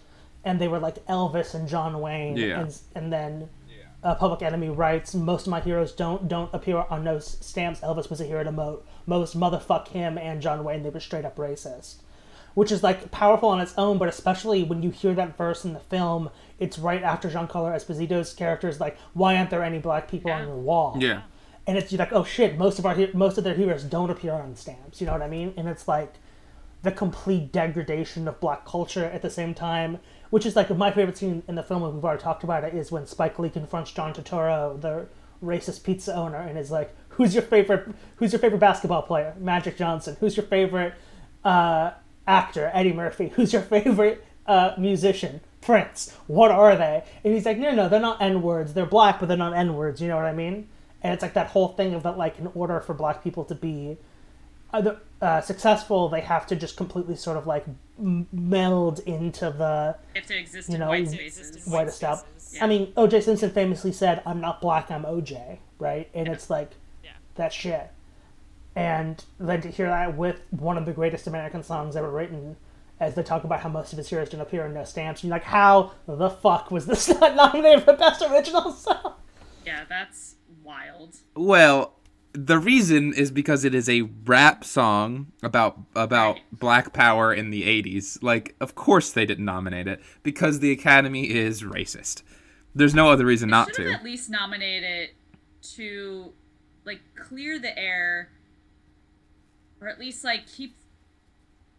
and 0.44 0.58
they 0.60 0.66
were 0.68 0.78
like 0.78 1.04
Elvis 1.06 1.54
and 1.54 1.68
John 1.68 2.00
Wayne, 2.00 2.36
Yeah. 2.36 2.60
and 2.62 2.78
and 2.94 3.12
then 3.12 3.48
uh, 4.02 4.14
Public 4.14 4.42
Enemy 4.42 4.70
writes 4.70 5.14
most 5.14 5.46
of 5.46 5.50
my 5.50 5.60
heroes 5.60 5.92
don't 5.92 6.28
don't 6.28 6.52
appear 6.52 6.84
on 6.90 7.04
no 7.04 7.18
stamps. 7.18 7.80
Elvis 7.80 8.10
was 8.10 8.20
a 8.20 8.24
hero 8.24 8.42
to 8.44 8.52
mo- 8.52 8.82
most 9.06 9.38
motherfuck 9.38 9.88
him 9.88 10.18
and 10.18 10.42
John 10.42 10.64
Wayne. 10.64 10.82
They 10.82 10.90
were 10.90 11.00
straight 11.00 11.24
up 11.24 11.36
racist 11.36 11.96
which 12.54 12.70
is 12.70 12.82
like 12.82 13.10
powerful 13.10 13.48
on 13.48 13.60
its 13.60 13.74
own, 13.78 13.98
but 13.98 14.08
especially 14.08 14.62
when 14.62 14.82
you 14.82 14.90
hear 14.90 15.14
that 15.14 15.36
verse 15.36 15.64
in 15.64 15.72
the 15.72 15.80
film, 15.80 16.30
it's 16.58 16.78
right 16.78 17.02
after 17.02 17.28
Giancarlo 17.28 17.74
Esposito's 17.74 18.32
character 18.34 18.68
is 18.68 18.80
like, 18.80 18.98
"Why 19.14 19.36
aren't 19.36 19.50
there 19.50 19.62
any 19.62 19.78
black 19.78 20.08
people 20.08 20.30
on 20.30 20.46
your 20.46 20.56
wall?" 20.56 20.96
yeah. 21.00 21.22
and 21.66 21.78
it's 21.78 21.92
you're 21.92 21.98
like, 21.98 22.12
"Oh 22.12 22.24
shit!" 22.24 22.58
Most 22.58 22.78
of 22.78 22.86
our 22.86 22.94
he- 22.94 23.10
most 23.14 23.38
of 23.38 23.44
their 23.44 23.54
heroes 23.54 23.84
don't 23.84 24.10
appear 24.10 24.32
on 24.32 24.54
stamps. 24.56 25.00
You 25.00 25.06
know 25.06 25.12
what 25.12 25.22
I 25.22 25.28
mean? 25.28 25.54
And 25.56 25.68
it's 25.68 25.88
like 25.88 26.14
the 26.82 26.92
complete 26.92 27.52
degradation 27.52 28.26
of 28.28 28.40
black 28.40 28.66
culture 28.66 29.04
at 29.04 29.22
the 29.22 29.30
same 29.30 29.54
time, 29.54 29.98
which 30.32 30.46
is 30.46 30.56
like 30.56 30.68
my 30.76 30.90
favorite 30.90 31.16
scene 31.16 31.42
in 31.46 31.54
the 31.54 31.62
film. 31.62 31.82
We've 31.94 32.04
already 32.04 32.22
talked 32.22 32.42
about 32.42 32.64
it. 32.64 32.74
Is 32.74 32.90
when 32.90 33.06
Spike 33.06 33.38
Lee 33.38 33.50
confronts 33.50 33.92
John 33.92 34.12
Turturro, 34.12 34.80
the 34.80 35.06
racist 35.44 35.84
pizza 35.84 36.14
owner, 36.14 36.38
and 36.38 36.58
is 36.58 36.70
like, 36.70 36.94
"Who's 37.10 37.34
your 37.34 37.42
favorite? 37.44 37.88
Who's 38.16 38.32
your 38.32 38.40
favorite 38.40 38.58
basketball 38.60 39.02
player? 39.02 39.34
Magic 39.38 39.76
Johnson. 39.76 40.16
Who's 40.20 40.36
your 40.36 40.46
favorite?" 40.46 40.94
uh, 41.44 41.92
actor 42.26 42.70
Eddie 42.72 42.92
Murphy. 42.92 43.28
Who's 43.34 43.52
your 43.52 43.62
favorite 43.62 44.24
uh, 44.46 44.74
musician? 44.78 45.40
Prince. 45.60 46.12
What 46.26 46.50
are 46.50 46.76
they? 46.76 47.04
And 47.22 47.34
he's 47.34 47.46
like, 47.46 47.58
no, 47.58 47.72
no, 47.72 47.88
they're 47.88 48.00
not 48.00 48.20
N 48.20 48.42
words. 48.42 48.74
They're 48.74 48.84
black, 48.86 49.20
but 49.20 49.28
they're 49.28 49.36
not 49.36 49.54
N 49.54 49.74
words. 49.74 50.00
You 50.00 50.08
know 50.08 50.16
what 50.16 50.24
I 50.24 50.32
mean? 50.32 50.68
And 51.02 51.14
it's 51.14 51.22
like 51.22 51.34
that 51.34 51.48
whole 51.48 51.68
thing 51.68 51.94
of 51.94 52.02
that, 52.02 52.18
like, 52.18 52.38
in 52.38 52.48
order 52.54 52.80
for 52.80 52.94
black 52.94 53.22
people 53.22 53.44
to 53.44 53.54
be 53.54 53.96
uh, 54.72 54.94
uh, 55.22 55.40
successful, 55.40 56.08
they 56.10 56.20
have 56.20 56.46
to 56.48 56.56
just 56.56 56.76
completely 56.76 57.16
sort 57.16 57.36
of 57.38 57.46
like 57.46 57.64
meld 57.98 58.98
into 59.00 59.50
the 59.50 59.96
They 60.26 60.38
exist 60.38 60.68
you 60.68 60.74
in 60.74 60.80
know, 60.80 60.88
white 60.88 61.08
spaces. 61.08 61.66
white 61.66 61.88
establishment. 61.88 62.28
Yeah. 62.52 62.64
I 62.64 62.66
mean, 62.66 62.92
O.J. 62.98 63.22
Simpson 63.22 63.50
famously 63.50 63.92
said, 63.92 64.20
"I'm 64.26 64.40
not 64.40 64.60
black, 64.60 64.90
I'm 64.90 65.06
O.J." 65.06 65.60
Right, 65.78 66.10
and 66.12 66.28
it's 66.28 66.50
like 66.50 66.72
Yeah. 67.02 67.12
that 67.36 67.52
shit. 67.52 67.90
And 68.74 69.22
then 69.38 69.60
to 69.62 69.68
hear 69.70 69.86
that 69.88 70.16
with 70.16 70.40
one 70.50 70.76
of 70.78 70.86
the 70.86 70.92
greatest 70.92 71.26
American 71.26 71.62
songs 71.62 71.94
ever 71.96 72.10
written, 72.10 72.56
as 73.00 73.14
they 73.14 73.22
talk 73.22 73.44
about 73.44 73.60
how 73.60 73.68
most 73.68 73.92
of 73.92 73.98
his 73.98 74.08
heroes 74.08 74.28
don't 74.30 74.40
appear 74.40 74.64
in 74.66 74.74
no 74.74 74.84
stamps, 74.84 75.22
you're 75.22 75.30
like, 75.30 75.44
how 75.44 75.92
the 76.06 76.30
fuck 76.30 76.70
was 76.70 76.86
this 76.86 77.08
not 77.20 77.34
nominated 77.36 77.84
for 77.84 77.92
best 77.94 78.22
original 78.22 78.72
song? 78.72 79.14
Yeah, 79.66 79.84
that's 79.88 80.36
wild. 80.64 81.16
Well, 81.36 81.92
the 82.34 82.58
reason 82.58 83.12
is 83.12 83.30
because 83.30 83.64
it 83.64 83.74
is 83.74 83.88
a 83.88 84.02
rap 84.24 84.64
song 84.64 85.32
about 85.42 85.78
about 85.94 86.38
black 86.50 86.92
power 86.92 87.32
in 87.32 87.50
the 87.50 87.62
80s. 87.62 88.22
Like, 88.22 88.54
of 88.60 88.74
course 88.74 89.10
they 89.10 89.26
didn't 89.26 89.44
nominate 89.44 89.86
it 89.86 90.00
because 90.22 90.60
the 90.60 90.72
Academy 90.72 91.30
is 91.30 91.62
racist. 91.62 92.22
There's 92.74 92.94
no 92.94 93.10
other 93.10 93.26
reason 93.26 93.50
not 93.50 93.72
to. 93.74 93.92
at 93.92 94.02
least 94.02 94.30
nominate 94.30 94.82
it 94.82 95.14
to 95.74 96.32
like 96.84 97.00
clear 97.14 97.58
the 97.58 97.78
air, 97.78 98.30
or 99.80 99.88
at 99.88 99.98
least 99.98 100.24
like 100.24 100.46
keep 100.46 100.76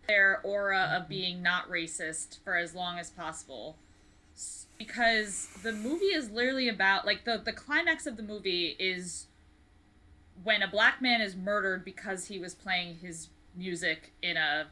their 0.08 0.40
aura 0.44 0.92
of 0.96 1.08
being 1.08 1.42
not 1.42 1.70
racist 1.70 2.44
for 2.44 2.56
as 2.56 2.76
long 2.76 3.00
as 3.00 3.10
possible. 3.10 3.78
Because 4.78 5.50
the 5.64 5.72
movie 5.72 6.06
is 6.06 6.30
literally 6.30 6.70
about 6.70 7.06
like 7.06 7.26
the 7.26 7.42
the 7.44 7.54
climax 7.54 8.06
of 8.06 8.18
the 8.18 8.24
movie 8.24 8.76
is 8.80 9.28
when 10.44 10.62
a 10.62 10.68
black 10.68 11.02
man 11.02 11.22
is 11.22 11.36
murdered 11.36 11.86
because 11.86 12.28
he 12.28 12.40
was 12.40 12.54
playing 12.54 12.98
his 13.02 13.30
music 13.56 14.14
in 14.22 14.38
a 14.38 14.68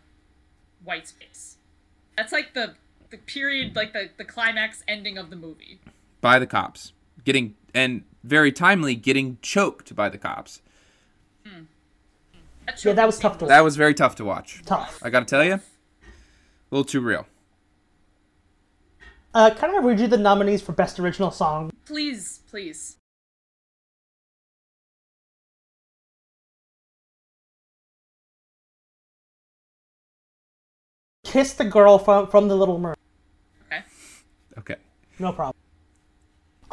white 0.84 1.08
space. 1.08 1.58
That's 2.18 2.32
like 2.32 2.54
the 2.54 2.76
the 3.10 3.18
period 3.18 3.76
like 3.76 3.94
the 3.94 4.10
the 4.18 4.26
climax 4.26 4.84
ending 4.88 5.18
of 5.18 5.30
the 5.30 5.36
movie. 5.36 5.80
by 6.22 6.40
the 6.40 6.48
cops. 6.48 6.94
Getting 7.24 7.56
and 7.74 8.04
very 8.24 8.52
timely 8.52 8.96
getting 8.96 9.38
choked 9.42 9.96
by 9.96 10.10
the 10.10 10.18
cops. 10.18 10.62
Yeah, 12.84 12.94
that 12.94 13.06
was 13.06 13.20
tough 13.20 13.38
to 13.40 13.46
That 13.46 13.64
was 13.64 13.76
very 13.76 13.94
tough 13.94 14.16
to 14.16 14.26
watch. 14.26 14.62
Tough. 14.66 15.00
I 15.04 15.10
gotta 15.10 15.26
tell 15.26 15.44
you, 15.44 15.56
a 15.56 15.62
little 16.70 16.86
too 16.86 17.02
real. 17.02 17.28
Uh, 19.34 19.50
can 19.50 19.74
I 19.74 19.78
read 19.80 20.00
you 20.00 20.08
the 20.08 20.18
nominees 20.18 20.62
for 20.62 20.72
best 20.74 21.00
original 21.00 21.32
song? 21.32 21.72
Please, 21.86 22.42
please. 22.50 22.98
"Kiss 31.32 31.54
the 31.54 31.66
Girl" 31.66 31.98
from 31.98 32.28
from 32.28 32.48
The 32.48 32.56
Little 32.56 32.78
Mermaid. 32.80 32.98
Okay. 33.72 33.84
Okay. 34.58 34.76
No 35.20 35.32
problem. 35.32 35.56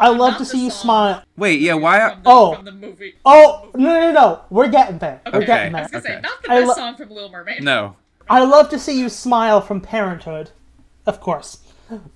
I 0.00 0.08
love 0.08 0.18
Not 0.18 0.32
to 0.38 0.38
the 0.44 0.44
see 0.50 0.62
you 0.64 0.70
song. 0.70 0.80
smile. 0.82 1.22
Wait, 1.36 1.60
yeah, 1.60 1.74
why? 1.74 1.98
From 2.10 2.22
the, 2.22 2.30
Oh. 2.30 2.54
from 2.54 2.64
the 2.64 2.72
movie. 2.72 3.14
Oh 3.24 3.68
no 3.74 4.00
no 4.00 4.12
no! 4.12 4.40
We're 4.50 4.68
getting 4.68 4.98
there. 4.98 5.20
We're 5.26 5.38
Okay. 5.38 5.46
getting 5.46 5.74
I 5.74 5.78
there. 5.78 5.82
was 5.82 5.90
gonna 5.90 6.04
Okay. 6.04 6.14
say 6.14 6.20
not 6.20 6.42
the 6.42 6.48
best 6.48 6.66
lo- 6.68 6.74
song 6.74 6.96
from 6.96 7.10
Little 7.10 7.30
Mermaid. 7.30 7.62
No. 7.64 7.96
I 8.30 8.44
love 8.44 8.68
to 8.70 8.78
see 8.78 8.98
you 8.98 9.08
smile 9.08 9.60
from 9.60 9.80
Parenthood, 9.80 10.50
of 11.06 11.20
course. 11.20 11.58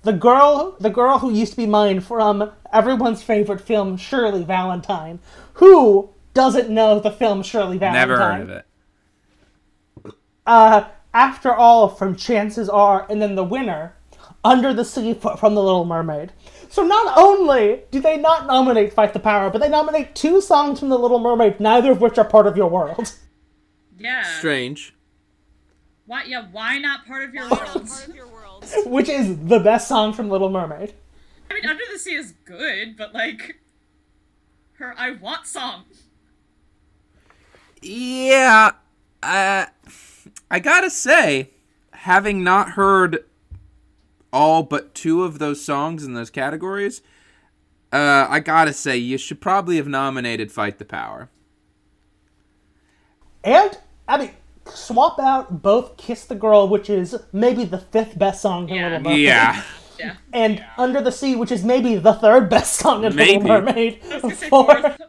the 0.03 0.13
girl, 0.13 0.75
the 0.79 0.91
girl 0.91 1.17
who 1.19 1.31
used 1.33 1.53
to 1.53 1.57
be 1.57 1.65
mine 1.65 1.99
from 1.99 2.51
everyone's 2.71 3.23
favorite 3.23 3.59
film, 3.59 3.97
Shirley 3.97 4.43
Valentine. 4.43 5.17
Who 5.55 6.09
doesn't 6.35 6.69
know 6.69 6.99
the 6.99 7.09
film 7.11 7.41
Shirley 7.41 7.79
Valentine? 7.79 8.07
Never 8.07 8.21
heard 8.21 8.41
of 8.41 8.49
it. 8.49 8.65
Uh, 10.45 10.83
after 11.13 11.53
all, 11.53 11.87
from 11.87 12.15
Chances 12.15 12.69
Are, 12.69 13.05
and 13.09 13.21
then 13.21 13.35
the 13.35 13.43
winner, 13.43 13.95
Under 14.43 14.73
the 14.73 14.85
Sea 14.85 15.13
from 15.13 15.55
The 15.55 15.63
Little 15.63 15.85
Mermaid. 15.85 16.31
So 16.69 16.83
not 16.83 17.17
only 17.17 17.81
do 17.91 17.99
they 17.99 18.17
not 18.17 18.47
nominate 18.47 18.93
Fight 18.93 19.13
the 19.13 19.19
Power, 19.19 19.49
but 19.49 19.59
they 19.61 19.69
nominate 19.69 20.15
two 20.15 20.41
songs 20.41 20.79
from 20.79 20.89
The 20.89 20.97
Little 20.97 21.19
Mermaid, 21.19 21.59
neither 21.59 21.91
of 21.91 22.01
which 22.01 22.17
are 22.17 22.25
part 22.25 22.47
of 22.47 22.57
your 22.57 22.69
world. 22.69 23.13
Yeah. 23.97 24.23
Strange. 24.23 24.93
Why? 26.05 26.23
Yeah. 26.25 26.47
Why 26.51 26.79
not 26.79 27.05
part 27.05 27.23
of 27.23 27.33
your 27.33 27.47
world? 28.27 28.65
Which 28.85 29.07
is 29.07 29.45
the 29.45 29.59
best 29.59 29.87
song 29.87 30.13
from 30.13 30.29
Little 30.29 30.49
Mermaid. 30.49 30.93
I 31.49 31.53
mean, 31.53 31.65
Under 31.65 31.83
the 31.91 31.99
Sea 31.99 32.15
is 32.15 32.33
good, 32.43 32.97
but 32.97 33.13
like, 33.13 33.61
her 34.73 34.95
"I 34.97 35.11
Want" 35.11 35.45
song. 35.45 35.83
Yeah, 37.81 38.71
uh, 39.21 39.65
I 40.53 40.59
gotta 40.59 40.91
say, 40.91 41.49
having 41.93 42.43
not 42.43 42.71
heard 42.73 43.25
all 44.31 44.61
but 44.61 44.93
two 44.93 45.23
of 45.23 45.39
those 45.39 45.65
songs 45.65 46.05
in 46.05 46.13
those 46.13 46.29
categories, 46.29 47.01
uh, 47.91 48.27
I 48.29 48.39
gotta 48.39 48.71
say 48.71 48.95
you 48.95 49.17
should 49.17 49.41
probably 49.41 49.77
have 49.77 49.87
nominated 49.87 50.51
"Fight 50.51 50.77
the 50.77 50.85
Power." 50.85 51.31
And, 53.43 53.75
I 54.07 54.19
mean, 54.19 54.29
swap 54.71 55.17
out 55.17 55.63
both 55.63 55.97
Kiss 55.97 56.25
the 56.25 56.35
Girl, 56.35 56.67
which 56.67 56.87
is 56.87 57.15
maybe 57.33 57.65
the 57.65 57.79
fifth 57.79 58.19
best 58.19 58.39
song 58.43 58.69
in 58.69 58.75
Yeah. 58.75 58.83
Little 58.89 58.99
Mermaid. 59.01 59.19
Yeah, 59.21 59.63
Yeah. 59.97 60.15
And 60.33 60.63
Under 60.77 61.01
the 61.01 61.11
Sea, 61.11 61.35
which 61.35 61.51
is 61.51 61.63
maybe 61.63 61.95
the 61.95 62.13
third 62.13 62.47
best 62.51 62.73
song 62.75 63.05
in 63.05 63.15
Maybe. 63.15 63.39
Little 63.43 63.61
Mermaid. 63.61 64.01
I 64.11 64.17
was 64.19 64.39
For, 64.43 64.49
fourth. 64.49 65.01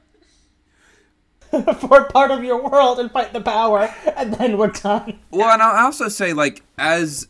for 1.78 2.04
part 2.04 2.30
of 2.30 2.42
your 2.44 2.68
world 2.68 2.98
and 2.98 3.10
fight 3.10 3.32
the 3.32 3.40
power, 3.40 3.94
and 4.16 4.34
then 4.34 4.58
we're 4.58 4.68
done. 4.68 5.18
Well, 5.30 5.50
and 5.50 5.62
I'll 5.62 5.86
also 5.86 6.08
say, 6.08 6.32
like, 6.32 6.62
as 6.78 7.28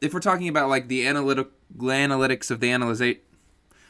if 0.00 0.12
we're 0.12 0.20
talking 0.20 0.48
about 0.48 0.68
like 0.68 0.88
the 0.88 1.06
analytic 1.06 1.48
analytics 1.78 2.50
of 2.50 2.60
the 2.60 2.70
analyzate, 2.70 3.24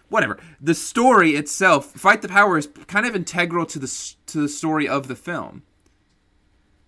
whatever, 0.08 0.38
the 0.60 0.74
story 0.74 1.30
itself, 1.30 1.86
"Fight 1.92 2.22
the 2.22 2.28
Power" 2.28 2.58
is 2.58 2.68
kind 2.86 3.06
of 3.06 3.16
integral 3.16 3.66
to 3.66 3.78
the 3.78 4.14
to 4.26 4.40
the 4.40 4.48
story 4.48 4.88
of 4.88 5.08
the 5.08 5.16
film. 5.16 5.62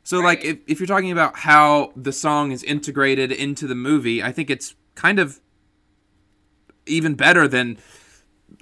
So, 0.03 0.21
like, 0.21 0.45
if 0.45 0.59
if 0.67 0.81
you're 0.81 0.87
talking 0.87 1.11
about 1.11 1.39
how 1.39 1.93
the 1.97 2.13
song 2.13 2.53
is 2.53 2.63
integrated 2.63 3.33
into 3.33 3.67
the 3.67 3.75
movie, 3.75 4.23
I 4.23 4.33
think 4.33 4.51
it's 4.51 4.75
kind 4.95 5.19
of 5.19 5.41
even 6.87 7.15
better 7.15 7.49
than 7.49 7.79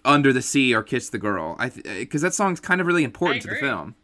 "Under 0.04 0.32
the 0.32 0.42
Sea" 0.42 0.74
or 0.74 0.82
"Kiss 0.82 1.08
the 1.08 1.18
Girl," 1.18 1.56
I 1.58 1.68
because 1.70 2.22
that 2.22 2.34
song's 2.34 2.60
kind 2.60 2.80
of 2.80 2.86
really 2.86 3.04
important 3.04 3.42
to 3.42 3.48
the 3.48 3.56
film. 3.56 3.94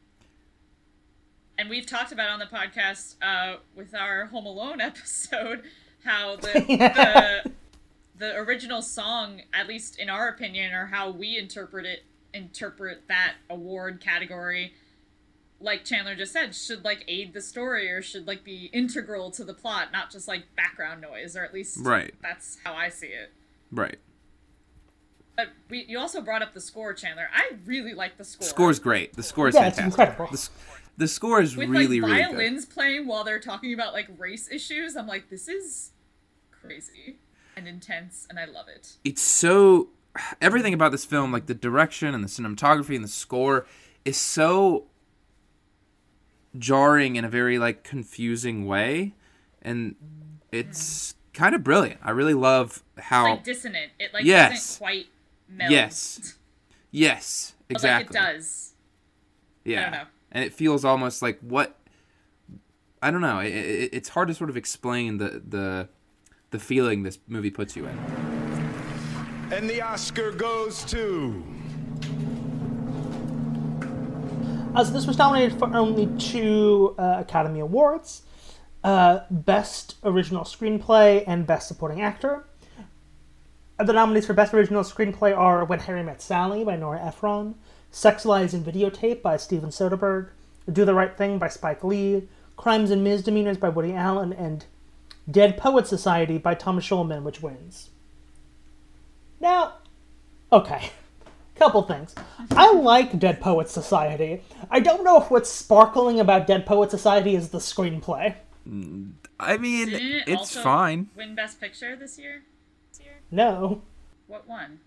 and 1.56 1.68
we've 1.68 1.86
talked 1.86 2.12
about 2.12 2.30
on 2.30 2.38
the 2.38 2.46
podcast 2.46 3.16
uh, 3.22 3.56
with 3.74 3.94
our 3.94 4.26
Home 4.26 4.46
Alone 4.46 4.80
episode 4.90 5.62
how 6.04 6.36
the 6.36 6.52
the 7.44 7.50
the 8.18 8.36
original 8.36 8.82
song, 8.82 9.42
at 9.52 9.66
least 9.68 9.98
in 9.98 10.08
our 10.10 10.28
opinion, 10.28 10.72
or 10.74 10.86
how 10.86 11.10
we 11.10 11.36
interpret 11.38 11.86
it, 11.86 12.04
interpret 12.34 13.06
that 13.08 13.34
award 13.48 14.00
category, 14.00 14.72
like 15.60 15.84
Chandler 15.84 16.14
just 16.16 16.32
said, 16.32 16.54
should 16.54 16.84
like 16.84 17.04
aid 17.08 17.32
the 17.32 17.40
story 17.40 17.88
or 17.90 18.02
should 18.02 18.26
like 18.26 18.42
be 18.44 18.70
integral 18.72 19.30
to 19.32 19.44
the 19.44 19.54
plot, 19.54 19.88
not 19.92 20.10
just 20.10 20.26
like 20.28 20.44
background 20.56 21.00
noise, 21.00 21.36
or 21.36 21.44
at 21.44 21.54
least 21.54 21.78
Right. 21.80 22.12
that's 22.20 22.58
how 22.64 22.74
I 22.74 22.88
see 22.88 23.06
it. 23.08 23.32
Right. 23.70 23.98
But 25.38 25.50
we, 25.70 25.84
you 25.84 26.00
also 26.00 26.20
brought 26.20 26.42
up 26.42 26.52
the 26.52 26.60
score, 26.60 26.92
Chandler. 26.92 27.28
I 27.32 27.52
really 27.64 27.94
like 27.94 28.16
the 28.18 28.24
score. 28.24 28.44
Score's 28.44 28.80
great. 28.80 29.12
The 29.14 29.22
score 29.22 29.46
is 29.46 29.54
Yeah, 29.54 29.68
it's 29.68 29.78
fantastic. 29.78 30.08
incredible. 30.08 30.36
The, 30.36 30.48
the 30.96 31.06
score 31.06 31.40
is 31.40 31.56
with 31.56 31.68
really, 31.68 32.00
like 32.00 32.10
really 32.10 32.22
good. 32.22 32.30
violins 32.32 32.66
playing 32.66 33.06
while 33.06 33.22
they're 33.22 33.38
talking 33.38 33.72
about 33.72 33.92
like 33.92 34.08
race 34.18 34.50
issues. 34.50 34.96
I'm 34.96 35.06
like, 35.06 35.30
this 35.30 35.46
is 35.46 35.92
crazy 36.50 37.18
and 37.56 37.68
intense, 37.68 38.26
and 38.28 38.36
I 38.36 38.46
love 38.46 38.66
it. 38.66 38.96
It's 39.04 39.22
so 39.22 39.90
everything 40.40 40.74
about 40.74 40.90
this 40.90 41.04
film, 41.04 41.30
like 41.30 41.46
the 41.46 41.54
direction 41.54 42.16
and 42.16 42.24
the 42.24 42.28
cinematography 42.28 42.96
and 42.96 43.04
the 43.04 43.08
score, 43.08 43.64
is 44.04 44.16
so 44.16 44.86
jarring 46.58 47.14
in 47.14 47.24
a 47.24 47.28
very 47.28 47.60
like 47.60 47.84
confusing 47.84 48.66
way, 48.66 49.14
and 49.62 49.94
it's 50.50 51.12
mm-hmm. 51.12 51.42
kind 51.44 51.54
of 51.54 51.62
brilliant. 51.62 52.00
I 52.02 52.10
really 52.10 52.34
love 52.34 52.82
how 52.98 53.30
Like 53.30 53.44
dissonant. 53.44 53.92
It 54.00 54.12
like 54.12 54.24
Yes. 54.24 54.50
doesn't 54.50 54.78
quite 54.84 55.06
meld. 55.48 55.70
yes, 55.70 56.36
yes, 56.90 57.54
But, 57.68 57.76
exactly. 57.76 58.18
Like 58.18 58.28
it 58.28 58.34
does. 58.34 58.74
Yeah, 59.64 59.82
don't 59.82 59.92
know. 59.92 60.06
and 60.32 60.44
it 60.44 60.54
feels 60.54 60.84
almost 60.84 61.20
like 61.22 61.38
what 61.40 61.76
I 63.02 63.10
don't 63.10 63.20
know. 63.20 63.40
It, 63.40 63.48
it, 63.52 63.90
it's 63.92 64.08
hard 64.10 64.28
to 64.28 64.34
sort 64.34 64.50
of 64.50 64.56
explain 64.56 65.18
the 65.18 65.42
the 65.46 65.88
the 66.50 66.58
feeling 66.58 67.02
this 67.02 67.18
movie 67.28 67.50
puts 67.50 67.76
you 67.76 67.86
in. 67.86 67.98
And 69.52 69.68
the 69.68 69.80
Oscar 69.82 70.32
goes 70.32 70.84
to. 70.86 71.44
As 74.74 74.92
this 74.92 75.06
was 75.06 75.18
nominated 75.18 75.58
for 75.58 75.74
only 75.74 76.06
two 76.18 76.94
uh, 76.98 77.16
Academy 77.18 77.60
Awards 77.60 78.22
uh, 78.84 79.20
Best 79.30 79.96
Original 80.04 80.44
Screenplay 80.44 81.24
and 81.26 81.46
Best 81.46 81.68
Supporting 81.68 82.00
Actor. 82.00 82.44
The 83.78 83.92
nominees 83.92 84.26
for 84.26 84.32
Best 84.32 84.52
Original 84.52 84.82
Screenplay 84.82 85.36
are 85.36 85.64
When 85.64 85.78
Harry 85.78 86.02
Met 86.02 86.20
Sally 86.20 86.64
by 86.64 86.74
Nora 86.74 87.00
Ephron, 87.00 87.54
Sex 87.92 88.24
Lies 88.24 88.52
and 88.52 88.66
Videotape 88.66 89.22
by 89.22 89.36
Steven 89.36 89.70
Soderbergh, 89.70 90.30
Do 90.70 90.84
the 90.84 90.94
Right 90.94 91.16
Thing 91.16 91.38
by 91.38 91.46
Spike 91.48 91.84
Lee, 91.84 92.26
Crimes 92.56 92.90
and 92.90 93.04
Misdemeanors 93.04 93.56
by 93.56 93.68
Woody 93.68 93.94
Allen, 93.94 94.32
and 94.32 94.64
Dead 95.30 95.56
Poet 95.56 95.86
Society 95.86 96.38
by 96.38 96.54
Thomas 96.54 96.84
Schulman, 96.84 97.22
which 97.22 97.40
wins. 97.40 97.90
Now, 99.40 99.74
okay. 100.50 100.90
Couple 101.54 101.82
things. 101.82 102.16
I 102.50 102.72
like 102.72 103.20
Dead 103.20 103.40
Poet 103.40 103.68
Society. 103.68 104.42
I 104.72 104.80
don't 104.80 105.04
know 105.04 105.22
if 105.22 105.30
what's 105.30 105.50
sparkling 105.50 106.18
about 106.18 106.48
Dead 106.48 106.66
Poet 106.66 106.90
Society 106.90 107.36
is 107.36 107.50
the 107.50 107.58
screenplay. 107.58 108.34
I 109.38 109.56
mean, 109.56 109.90
Didn't 109.90 110.02
it 110.02 110.24
it's 110.26 110.38
also 110.40 110.62
fine. 110.62 111.10
Win 111.16 111.36
Best 111.36 111.60
Picture 111.60 111.94
this 111.94 112.18
year. 112.18 112.42
This 113.30 113.38
year. 113.38 113.46
No. 113.46 113.82
What 114.26 114.48
one? 114.48 114.80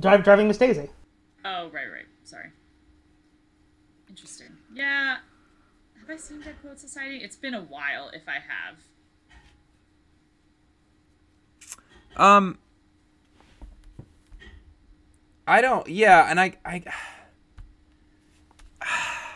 Drive, 0.00 0.22
Driving 0.24 0.48
Miss 0.48 0.58
Daisy. 0.58 0.90
Oh, 1.44 1.70
right, 1.70 1.86
right. 1.92 2.06
Sorry. 2.24 2.50
Interesting. 4.08 4.56
Yeah. 4.74 5.18
Have 6.00 6.10
I 6.10 6.16
seen 6.16 6.40
Dead 6.40 6.54
Poet 6.62 6.78
Society? 6.78 7.18
It's 7.18 7.36
been 7.36 7.54
a 7.54 7.62
while. 7.62 8.10
If 8.12 8.22
I 8.28 8.38
have. 8.48 8.76
Um, 12.16 12.58
I 15.46 15.60
don't. 15.60 15.86
Yeah, 15.88 16.28
and 16.28 16.40
I, 16.40 16.54
I. 16.64 16.82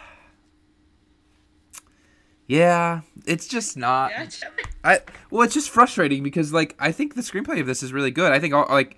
Yeah, 2.53 3.01
it's 3.25 3.47
just 3.49 3.79
not. 3.79 4.11
Yeah, 4.11 4.27
Chandler. 4.27 4.65
I 4.85 5.01
well, 5.31 5.43
it's 5.43 5.55
just 5.55 5.71
frustrating 5.71 6.23
because 6.23 6.53
like 6.53 6.75
I 6.79 6.91
think 6.93 7.15
the 7.15 7.23
screenplay 7.23 7.61
of 7.61 7.67
this 7.67 7.83
is 7.83 7.93
really 7.93 8.11
good. 8.11 8.33
I 8.33 8.39
think 8.41 8.53
all, 8.55 8.67
like, 8.69 8.97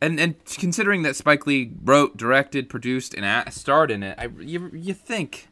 and 0.00 0.20
and 0.20 0.34
considering 0.46 1.02
that 1.02 1.16
Spike 1.16 1.46
Lee 1.46 1.72
wrote, 1.82 2.16
directed, 2.16 2.68
produced, 2.68 3.14
and 3.14 3.24
a- 3.24 3.50
starred 3.50 3.90
in 3.90 4.02
it, 4.02 4.16
I 4.18 4.26
you 4.40 4.70
you 4.72 4.94
think, 4.94 5.48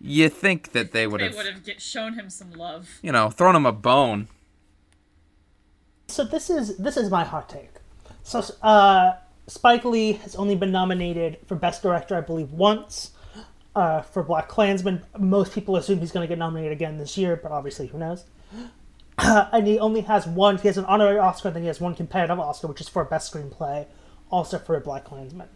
you 0.00 0.28
think 0.28 0.72
that 0.72 0.92
they 0.92 1.06
would 1.06 1.20
have 1.20 1.32
They 1.32 1.36
have 1.38 1.46
would 1.46 1.54
have 1.54 1.64
get, 1.64 1.80
shown 1.80 2.14
him 2.14 2.28
some 2.28 2.50
love. 2.52 2.88
you 3.02 3.12
know 3.12 3.30
thrown 3.30 3.56
him 3.56 3.64
a 3.66 3.72
bone. 3.72 4.28
So 6.08 6.24
this 6.24 6.50
is 6.50 6.76
this 6.76 6.96
is 6.96 7.10
my 7.10 7.24
hot 7.24 7.48
take. 7.48 7.70
So 8.22 8.42
uh, 8.62 9.14
Spike 9.46 9.84
Lee 9.84 10.12
has 10.12 10.34
only 10.36 10.56
been 10.56 10.72
nominated 10.72 11.38
for 11.46 11.54
Best 11.54 11.82
Director, 11.82 12.16
I 12.16 12.20
believe, 12.20 12.52
once. 12.52 13.12
Uh, 13.74 14.00
for 14.00 14.22
Black 14.22 14.48
Klansman, 14.48 15.02
most 15.18 15.52
people 15.52 15.76
assume 15.76 15.98
he's 15.98 16.10
going 16.10 16.24
to 16.24 16.28
get 16.28 16.38
nominated 16.38 16.72
again 16.72 16.96
this 16.96 17.18
year, 17.18 17.36
but 17.36 17.52
obviously, 17.52 17.86
who 17.88 17.98
knows? 17.98 18.24
and 19.18 19.66
he 19.66 19.78
only 19.78 20.02
has 20.02 20.26
one. 20.26 20.58
He 20.58 20.68
has 20.68 20.78
an 20.78 20.84
honorary 20.84 21.18
Oscar, 21.18 21.48
and 21.48 21.56
then 21.56 21.62
he 21.62 21.68
has 21.68 21.80
one 21.80 21.94
competitive 21.94 22.38
Oscar, 22.38 22.66
which 22.66 22.80
is 22.80 22.88
for 22.88 23.04
Best 23.04 23.32
Screenplay, 23.32 23.86
also 24.30 24.58
for 24.58 24.78
Black 24.80 25.04
Klansman. 25.04 25.48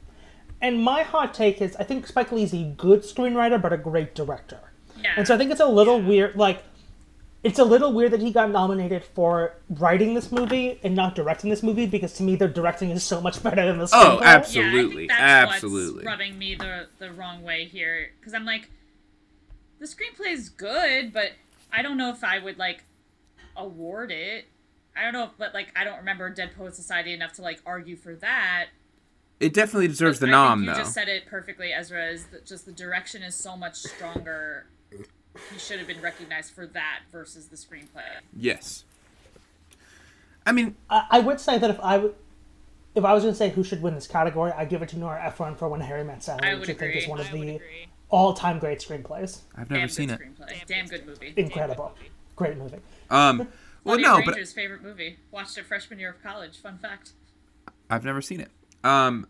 And 0.62 0.82
my 0.82 1.02
hot 1.02 1.32
take 1.32 1.60
is, 1.60 1.74
I 1.76 1.84
think 1.84 2.06
Spike 2.06 2.32
Lee's 2.32 2.52
a 2.52 2.64
good 2.64 3.02
screenwriter, 3.02 3.60
but 3.60 3.72
a 3.72 3.78
great 3.78 4.14
director. 4.14 4.60
Yeah. 5.02 5.14
And 5.16 5.26
so 5.26 5.34
I 5.34 5.38
think 5.38 5.50
it's 5.50 5.60
a 5.60 5.66
little 5.66 6.00
weird, 6.00 6.36
like, 6.36 6.62
it's 7.42 7.58
a 7.58 7.64
little 7.64 7.92
weird 7.92 8.12
that 8.12 8.20
he 8.20 8.30
got 8.30 8.50
nominated 8.50 9.02
for 9.02 9.54
writing 9.70 10.12
this 10.12 10.30
movie 10.30 10.78
and 10.82 10.94
not 10.94 11.14
directing 11.14 11.48
this 11.48 11.62
movie 11.62 11.86
because 11.86 12.12
to 12.14 12.22
me 12.22 12.36
the 12.36 12.46
directing 12.46 12.90
is 12.90 13.02
so 13.02 13.20
much 13.20 13.42
better 13.42 13.64
than 13.64 13.78
the 13.78 13.84
oh, 13.84 13.86
screenplay. 13.86 14.18
Oh, 14.18 14.22
absolutely. 14.22 14.80
Yeah, 14.80 14.84
I 14.84 14.96
think 14.96 15.08
that's 15.08 15.54
absolutely. 15.54 15.94
what's 15.94 16.06
rubbing 16.06 16.38
me 16.38 16.54
the 16.54 16.88
the 16.98 17.12
wrong 17.12 17.42
way 17.42 17.64
here 17.64 18.10
because 18.18 18.34
I'm 18.34 18.44
like, 18.44 18.68
the 19.78 19.86
screenplay 19.86 20.32
is 20.32 20.50
good, 20.50 21.14
but 21.14 21.30
I 21.72 21.82
don't 21.82 21.96
know 21.96 22.10
if 22.10 22.22
I 22.24 22.38
would 22.38 22.58
like 22.58 22.84
award 23.56 24.10
it 24.10 24.46
I 24.96 25.04
don't 25.04 25.12
know, 25.12 25.24
if, 25.24 25.30
but 25.38 25.54
like 25.54 25.72
I 25.76 25.84
don't 25.84 25.98
remember 25.98 26.28
Dead 26.30 26.54
Poet 26.56 26.74
Society 26.74 27.12
enough 27.12 27.32
to 27.34 27.42
like 27.42 27.60
argue 27.64 27.96
for 27.96 28.14
that. 28.16 28.66
It 29.38 29.54
definitely 29.54 29.88
deserves 29.88 30.18
the 30.18 30.26
I 30.26 30.30
nom, 30.30 30.58
think 30.58 30.68
you 30.68 30.74
though. 30.74 30.80
just 30.80 30.94
said 30.94 31.08
it 31.08 31.26
perfectly, 31.26 31.72
Ezra. 31.72 32.08
Is 32.08 32.26
that 32.26 32.44
just 32.44 32.66
the 32.66 32.72
direction 32.72 33.22
is 33.22 33.34
so 33.34 33.56
much 33.56 33.76
stronger. 33.76 34.66
he 34.90 35.58
should 35.58 35.78
have 35.78 35.86
been 35.88 36.02
recognized 36.02 36.52
for 36.52 36.66
that 36.66 37.00
versus 37.10 37.48
the 37.48 37.56
screenplay. 37.56 38.02
Yes. 38.36 38.84
I 40.44 40.52
mean, 40.52 40.76
I, 40.88 41.06
I 41.10 41.20
would 41.20 41.40
say 41.40 41.56
that 41.58 41.70
if 41.70 41.80
I 41.80 41.98
would. 41.98 42.14
If 42.94 43.04
I 43.04 43.14
was 43.14 43.22
going 43.22 43.32
to 43.32 43.38
say 43.38 43.50
who 43.50 43.62
should 43.62 43.82
win 43.82 43.94
this 43.94 44.06
category, 44.06 44.52
I'd 44.52 44.68
give 44.68 44.82
it 44.82 44.88
to 44.90 44.98
Nora 44.98 45.24
Ephron 45.24 45.54
for 45.54 45.68
When 45.68 45.80
Harry 45.80 46.02
Met 46.02 46.22
Sally, 46.22 46.40
I 46.42 46.54
which 46.54 46.68
would 46.68 46.76
I 46.76 46.78
think 46.78 46.96
is 46.96 47.08
one 47.08 47.20
of 47.20 47.26
I 47.28 47.32
the 47.32 47.60
all-time 48.08 48.58
great 48.58 48.80
screenplays. 48.80 49.40
I've 49.56 49.70
never 49.70 49.82
Damn 49.82 49.88
seen 49.88 50.10
it. 50.10 50.18
Screenplay. 50.18 50.66
Damn 50.66 50.86
good 50.86 51.06
movie. 51.06 51.32
Incredible, 51.36 51.92
great 52.34 52.56
movie. 52.58 52.78
Um, 53.08 53.48
well, 53.84 53.94
Funny 53.94 54.02
no, 54.02 54.16
but 54.24 54.34
Ranger's 54.34 54.52
favorite 54.52 54.82
movie. 54.82 55.18
Watched 55.30 55.56
it 55.56 55.66
freshman 55.66 56.00
year 56.00 56.10
of 56.10 56.22
college. 56.22 56.58
Fun 56.58 56.78
fact. 56.78 57.12
I've 57.88 58.04
never 58.04 58.20
seen 58.20 58.40
it. 58.40 58.50
Um, 58.82 59.26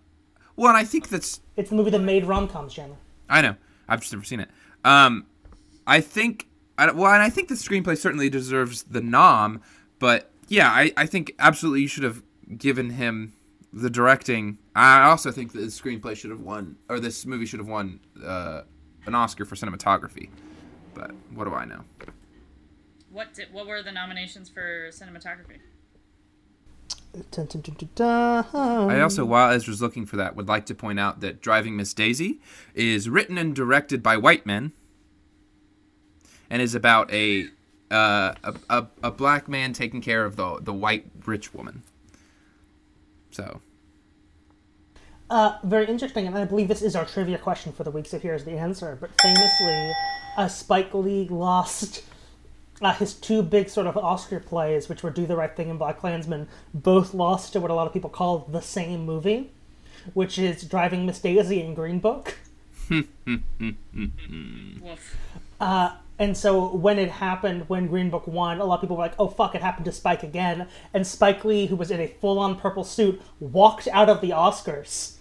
well, 0.57 0.69
and 0.69 0.77
I 0.77 0.85
think 0.85 1.09
that's 1.09 1.41
It's 1.57 1.71
the 1.71 1.77
movie 1.77 1.91
that 1.91 2.01
made 2.01 2.25
rom-coms, 2.25 2.73
Chandler. 2.73 2.97
I 3.29 3.43
know. 3.43 3.57
I've 3.89 4.01
just 4.01 4.13
never 4.13 4.25
seen 4.25 4.41
it. 4.41 4.49
Um, 4.85 5.27
I 5.87 6.01
think. 6.01 6.47
I, 6.79 6.91
well, 6.93 7.13
and 7.13 7.23
I 7.23 7.29
think 7.29 7.49
the 7.49 7.55
screenplay 7.57 7.99
certainly 7.99 8.31
deserves 8.31 8.85
the 8.85 9.03
nom, 9.03 9.61
but 9.99 10.31
yeah, 10.49 10.71
I, 10.71 10.93
I 10.97 11.05
think 11.05 11.35
absolutely 11.39 11.83
you 11.83 11.89
should 11.89 12.05
have 12.05 12.23
given 12.57 12.91
him 12.91 13.35
the 13.73 13.91
directing. 13.91 14.59
I 14.75 15.03
also 15.03 15.31
think 15.31 15.53
that 15.53 15.61
the 15.61 15.67
screenplay 15.67 16.17
should 16.17 16.31
have 16.31 16.41
won, 16.41 16.77
or 16.89 17.01
this 17.01 17.27
movie 17.27 17.47
should 17.47 17.61
have 17.61 17.69
won 17.69 18.01
uh, 18.25 18.63
an 19.07 19.15
Oscar 19.15 19.45
for 19.45 19.55
cinematography. 19.55 20.31
But 20.95 21.13
what 21.35 21.45
do 21.45 21.55
I 21.55 21.65
know? 21.65 21.85
What 23.11 23.35
did, 23.35 23.53
what 23.53 23.67
were 23.67 23.83
the 23.83 23.93
nominations 23.93 24.49
for 24.49 24.89
cinematography? 24.91 25.59
Dun, 27.33 27.47
dun, 27.47 27.61
dun, 27.61 27.75
dun, 27.77 27.89
dun. 27.97 28.47
I 28.91 29.01
also, 29.01 29.25
while 29.25 29.51
Ezra's 29.51 29.83
looking 29.83 30.07
for 30.07 30.17
that, 30.17 30.37
would 30.37 30.47
like 30.47 30.67
to 30.67 30.75
point 30.75 31.01
out 31.01 31.21
that 31.21 31.41
Driving 31.41 31.77
Miss 31.77 31.93
Daisy 31.93 32.41
is 32.75 33.09
written 33.09 33.37
and 33.37 33.55
directed 33.55 34.01
by 34.01 34.17
white 34.17 34.47
men 34.47 34.73
and 36.49 36.63
is 36.63 36.75
about 36.75 37.13
a 37.13 37.49
uh, 37.91 38.35
a, 38.45 38.55
a, 38.69 38.87
a 39.03 39.11
black 39.11 39.49
man 39.49 39.73
taking 39.73 40.01
care 40.01 40.25
of 40.25 40.37
the, 40.37 40.61
the 40.63 40.73
white 40.73 41.07
rich 41.27 41.53
woman. 41.53 41.83
So, 43.31 43.61
Uh, 45.31 45.59
very 45.63 45.87
interesting, 45.87 46.27
and 46.27 46.37
I 46.37 46.45
believe 46.45 46.67
this 46.67 46.83
is 46.83 46.97
our 46.97 47.05
trivia 47.05 47.39
question 47.39 47.73
for 47.73 47.85
the 47.85 47.91
week, 47.93 48.07
so 48.07 48.19
here's 48.19 48.45
the 48.45 48.59
answer. 48.59 48.99
But 49.01 49.11
famously, 49.23 49.93
uh, 50.37 50.49
Spike 50.49 50.93
Lee 50.93 51.29
lost 51.29 52.03
uh, 52.83 52.93
his 52.95 53.15
two 53.15 53.43
big 53.43 53.69
sort 53.69 53.87
of 53.87 53.97
Oscar 53.97 54.41
plays, 54.41 54.89
which 54.89 55.05
were 55.05 55.11
Do 55.11 55.27
the 55.27 55.37
Right 55.37 55.55
Thing 55.55 55.71
and 55.71 55.79
Black 55.79 55.99
Klansman, 55.99 56.49
both 56.75 57.15
lost 57.15 57.53
to 57.53 57.61
what 57.61 57.71
a 57.71 57.75
lot 57.75 57.87
of 57.87 57.93
people 57.93 58.11
call 58.11 58.39
the 58.51 58.61
same 58.63 59.05
movie, 59.07 59.53
which 60.15 60.37
is 60.37 60.63
Driving 60.65 61.07
Miss 61.07 61.21
Daisy 61.21 61.61
and 61.63 61.77
Green 61.77 62.01
Book. 62.01 62.37
Woof. 64.83 65.17
And 66.21 66.37
so 66.37 66.77
when 66.77 66.99
it 66.99 67.11
happened, 67.11 67.69
when 67.69 67.87
Green 67.87 68.11
Book 68.11 68.27
won, 68.27 68.61
a 68.61 68.65
lot 68.65 68.75
of 68.75 68.81
people 68.83 68.97
were 68.97 69.03
like, 69.03 69.15
oh 69.19 69.29
fuck, 69.29 69.55
it 69.55 69.63
happened 69.63 69.87
to 69.87 69.93
Spike 69.93 70.23
again. 70.23 70.69
And 70.93 71.07
Spike 71.07 71.45
Lee, 71.47 71.67
who 71.67 71.77
was 71.77 71.91
in 71.91 71.99
a 71.99 72.07
full 72.07 72.39
on 72.39 72.61
purple 72.61 72.85
suit, 72.85 73.21
walked 73.41 73.89
out 73.89 74.11
of 74.11 74.21
the 74.21 74.31
Oscars 74.31 75.17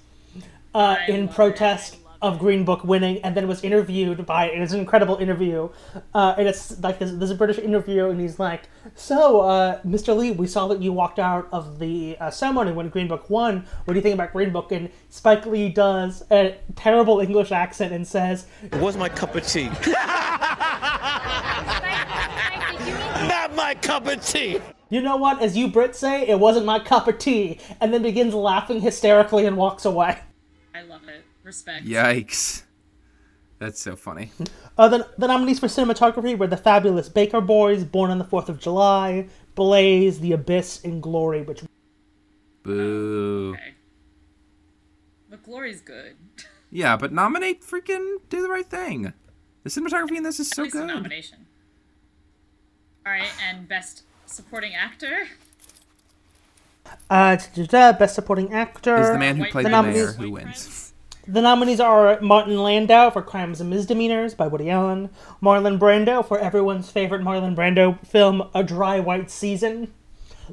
uh, 0.75 0.97
in 1.07 1.29
protest 1.29 1.95
of 2.21 2.37
Green 2.37 2.65
Book 2.65 2.83
winning, 2.83 3.21
and 3.21 3.35
then 3.35 3.47
was 3.47 3.63
interviewed 3.63 4.25
by, 4.25 4.49
it 4.49 4.59
was 4.59 4.73
an 4.73 4.81
incredible 4.81 5.15
interview. 5.17 5.69
Uh, 6.13 6.35
and 6.37 6.49
it's 6.49 6.77
like, 6.81 6.99
this, 6.99 7.11
there's 7.13 7.31
a 7.31 7.35
British 7.35 7.59
interview, 7.59 8.09
and 8.09 8.19
he's 8.19 8.39
like, 8.39 8.63
so, 8.93 9.39
uh, 9.39 9.81
Mr. 9.83 10.15
Lee, 10.17 10.31
we 10.31 10.45
saw 10.45 10.67
that 10.67 10.81
you 10.81 10.91
walked 10.91 11.17
out 11.17 11.47
of 11.53 11.79
the 11.79 12.17
uh, 12.19 12.29
ceremony 12.29 12.73
when 12.73 12.89
Green 12.89 13.07
Book 13.07 13.29
won. 13.29 13.65
What 13.85 13.93
do 13.93 13.97
you 13.97 14.01
think 14.01 14.15
about 14.15 14.33
Green 14.33 14.51
Book? 14.51 14.73
And 14.73 14.89
Spike 15.09 15.45
Lee 15.45 15.69
does 15.69 16.23
a 16.29 16.57
terrible 16.75 17.21
English 17.21 17.53
accent 17.53 17.93
and 17.93 18.05
says, 18.05 18.47
It 18.63 18.75
was 18.75 18.97
my 18.97 19.07
cup 19.07 19.35
of 19.35 19.47
tea. 19.47 19.69
Not 23.27 23.55
my 23.55 23.75
cup 23.81 24.07
of 24.07 24.25
tea. 24.25 24.59
you 24.89 25.01
know 25.01 25.17
what, 25.17 25.41
as 25.41 25.55
you 25.57 25.67
Brits 25.67 25.95
say, 25.95 26.27
it 26.27 26.39
wasn't 26.39 26.65
my 26.65 26.79
cup 26.79 27.07
of 27.07 27.17
tea, 27.19 27.59
and 27.81 27.93
then 27.93 28.01
begins 28.01 28.33
laughing 28.33 28.81
hysterically 28.81 29.45
and 29.45 29.57
walks 29.57 29.85
away. 29.85 30.19
I 30.73 30.81
love 30.83 31.07
it. 31.07 31.23
Respect. 31.43 31.85
yikes. 31.85 32.63
That's 33.59 33.81
so 33.81 33.95
funny. 33.97 34.31
Uh, 34.77 34.87
the, 34.87 35.07
the 35.17 35.27
nominees 35.27 35.59
for 35.59 35.67
cinematography 35.67 36.37
were 36.37 36.47
The 36.47 36.55
Fabulous 36.55 37.09
Baker 37.09 37.41
Boys, 37.41 37.83
Born 37.83 38.09
on 38.11 38.17
the 38.17 38.23
Fourth 38.23 38.47
of 38.47 38.57
July, 38.59 39.27
Blaze, 39.55 40.21
The 40.21 40.31
Abyss, 40.31 40.85
and 40.85 41.03
Glory, 41.03 41.41
which 41.41 41.61
Boo. 42.63 43.55
Okay. 43.55 43.73
But 45.29 45.43
Glory's 45.43 45.81
good. 45.81 46.15
Yeah, 46.71 46.97
but 46.97 47.11
nominate 47.11 47.63
freaking 47.63 48.17
Do 48.29 48.43
the 48.43 48.47
Right 48.47 48.63
Thing. 48.63 49.11
The 49.63 49.69
cinematography 49.69 50.17
in 50.17 50.23
this 50.23 50.39
is 50.39 50.49
so 50.49 50.61
At 50.61 50.65
least 50.65 50.75
a 50.75 50.79
good. 50.79 50.87
nomination. 50.87 51.45
All 53.05 53.11
right, 53.11 53.29
and 53.47 53.67
best 53.67 54.03
supporting 54.25 54.73
actor. 54.75 55.27
uh, 57.09 57.37
Best 57.37 58.15
Supporting 58.15 58.53
Actor. 58.53 58.97
Is 58.97 59.09
the 59.11 59.17
man 59.17 59.35
who 59.37 59.43
White 59.43 59.51
played 59.51 59.65
the 59.65 59.69
Friends. 59.69 59.93
mayor 59.95 60.07
who 60.07 60.31
Friends. 60.33 60.65
wins. 60.65 60.93
The 61.27 61.41
nominees 61.41 61.79
are 61.79 62.19
Martin 62.21 62.57
Landau 62.57 63.11
for 63.11 63.21
Crimes 63.21 63.61
and 63.61 63.69
Misdemeanors 63.69 64.33
by 64.33 64.47
Woody 64.47 64.69
Allen, 64.69 65.09
Marlon 65.43 65.77
Brando 65.77 66.25
for 66.27 66.39
everyone's 66.39 66.89
favorite 66.89 67.21
Marlon 67.21 67.55
Brando 67.55 68.03
film, 68.07 68.49
A 68.55 68.63
Dry 68.63 68.99
White 68.99 69.29
Season. 69.29 69.93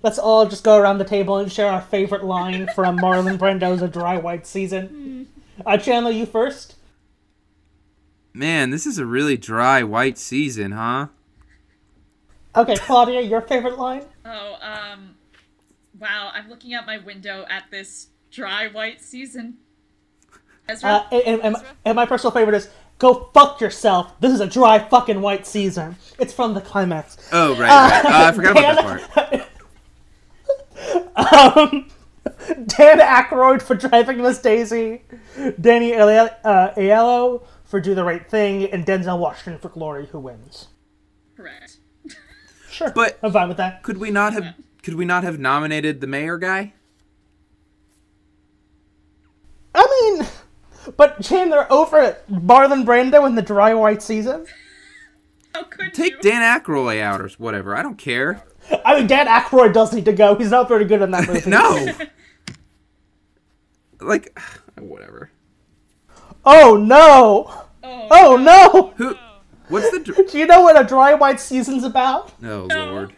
Let's 0.03 0.19
all 0.19 0.47
just 0.47 0.63
go 0.65 0.77
around 0.77 0.99
the 0.99 1.05
table 1.05 1.39
and 1.39 1.51
share 1.51 1.69
our 1.71 1.81
favorite 1.81 2.25
line 2.25 2.69
from 2.75 2.99
Marlon 3.01 3.39
Brando's 3.39 3.81
A 3.81 3.89
Dry 3.89 4.19
White 4.19 4.47
Season. 4.47 5.27
Uh, 5.65 5.79
Chandler 5.79 6.11
you 6.11 6.27
first. 6.27 6.75
Man, 8.37 8.69
this 8.69 8.85
is 8.85 8.99
a 8.99 9.07
really 9.07 9.39
dry 9.39 9.83
white 9.83 10.19
season, 10.19 10.73
huh? 10.73 11.07
Okay, 12.55 12.77
Claudia, 12.77 13.23
your 13.23 13.41
favorite 13.41 13.79
line? 13.79 14.05
Oh, 14.27 14.57
um, 14.61 15.15
wow! 15.99 16.31
I'm 16.35 16.51
looking 16.51 16.75
out 16.75 16.85
my 16.85 16.99
window 16.99 17.47
at 17.49 17.65
this 17.71 18.09
dry 18.31 18.69
white 18.69 19.01
season. 19.01 19.57
Ezra, 20.69 21.07
Uh, 21.11 21.15
and, 21.15 21.41
and, 21.41 21.57
and 21.87 21.97
my 21.97 22.05
personal 22.05 22.31
favorite 22.31 22.55
is 22.55 22.69
"Go 22.99 23.31
fuck 23.33 23.59
yourself." 23.59 24.21
This 24.21 24.35
is 24.35 24.41
a 24.41 24.47
dry 24.47 24.81
fucking 24.81 25.23
white 25.23 25.47
season. 25.47 25.97
It's 26.19 26.35
from 26.35 26.53
the 26.53 26.61
climax. 26.61 27.17
Oh, 27.33 27.53
right, 27.53 27.61
right. 27.61 28.05
Uh, 28.05 28.27
I 28.27 28.33
forgot 28.33 28.51
about 28.59 29.01
that 29.15 29.31
part. 29.31 29.49
Um, 31.17 31.89
Dan 32.67 32.99
Aykroyd 32.99 33.63
for 33.63 33.75
driving 33.75 34.19
Miss 34.21 34.39
Daisy, 34.39 35.03
Danny 35.59 35.93
Aiello 35.93 36.35
uh, 36.45 36.75
Aiello 36.75 37.47
for 37.67 37.81
Do 37.81 37.95
the 37.95 38.05
Right 38.05 38.29
Thing, 38.29 38.65
and 38.73 38.87
Denzel 38.87 39.19
Washington 39.19 39.59
for 39.61 39.69
Glory, 39.69 40.07
who 40.07 40.19
wins. 40.21 40.69
correct. 41.37 41.79
Sure, 42.71 42.91
But- 42.91 43.19
I'm 43.23 43.33
fine 43.33 43.49
with 43.49 43.57
that. 43.57 43.83
Could 43.83 43.97
we 43.97 44.11
not 44.11 44.33
have? 44.35 44.55
Could 44.83 44.95
we 44.97 45.05
not 45.07 45.25
have 45.25 45.39
nominated 45.39 46.01
the 46.03 46.07
mayor 46.07 46.37
guy? 46.37 46.75
I 49.75 50.15
mean, 50.19 50.27
but 50.97 51.23
Chandler 51.23 51.67
over 51.71 52.17
Marlon 52.31 52.85
Brando 52.85 53.27
in 53.27 53.35
the 53.35 53.43
dry 53.43 53.73
white 53.75 54.03
season. 54.03 54.47
How 55.55 55.63
could 55.65 55.95
Take 55.95 56.13
you? 56.15 56.21
Dan 56.21 56.43
Aykroyd 56.61 57.01
out 57.01 57.21
or 57.23 57.29
whatever. 57.39 57.75
I 57.75 57.83
don't 57.83 57.97
care. 57.97 58.43
I 58.85 58.99
mean, 58.99 59.07
Dan 59.07 59.27
Aykroyd 59.27 59.73
does 59.73 59.93
need 59.95 60.05
to 60.05 60.13
go. 60.13 60.35
He's 60.35 60.51
not 60.51 60.69
very 60.69 60.85
good 60.85 61.01
in 61.03 61.11
that 61.13 61.27
movie. 61.29 61.49
No. 61.49 61.93
like, 64.01 64.39
whatever. 64.79 65.31
Oh 66.47 66.77
no! 66.77 67.65
Oh, 67.83 68.09
Oh 68.11 68.37
no! 68.37 68.93
Who? 68.97 69.17
What's 69.69 69.91
the? 69.91 69.99
dr- 69.99 70.29
Do 70.31 70.39
you 70.39 70.47
know 70.47 70.61
what 70.63 70.81
a 70.81 70.85
dry 70.87 71.15
white 71.15 71.41
season's 71.41 71.83
about? 71.85 72.33
Oh 72.43 72.69
lord. 72.71 73.13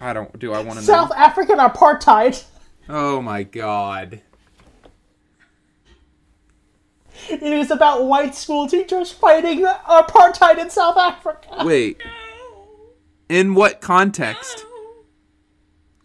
I 0.00 0.12
don't. 0.12 0.38
Do 0.38 0.52
I 0.52 0.58
want 0.58 0.70
to 0.70 0.76
know? 0.76 0.80
South 0.82 1.10
know? 1.10 1.16
African 1.16 1.58
apartheid. 1.58 2.44
Oh 2.88 3.20
my 3.20 3.42
god. 3.42 4.22
It 7.28 7.42
is 7.42 7.70
about 7.70 8.04
white 8.04 8.34
school 8.34 8.68
teachers 8.68 9.10
fighting 9.10 9.64
apartheid 9.64 10.58
in 10.58 10.70
South 10.70 10.96
Africa. 10.96 11.64
Wait. 11.64 12.00
In 13.28 13.54
what 13.54 13.80
context? 13.80 14.64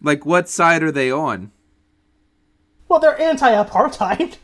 Like, 0.00 0.26
what 0.26 0.48
side 0.48 0.82
are 0.82 0.90
they 0.90 1.12
on? 1.12 1.52
Well, 2.88 2.98
they're 2.98 3.20
anti-apartheid. 3.20 4.38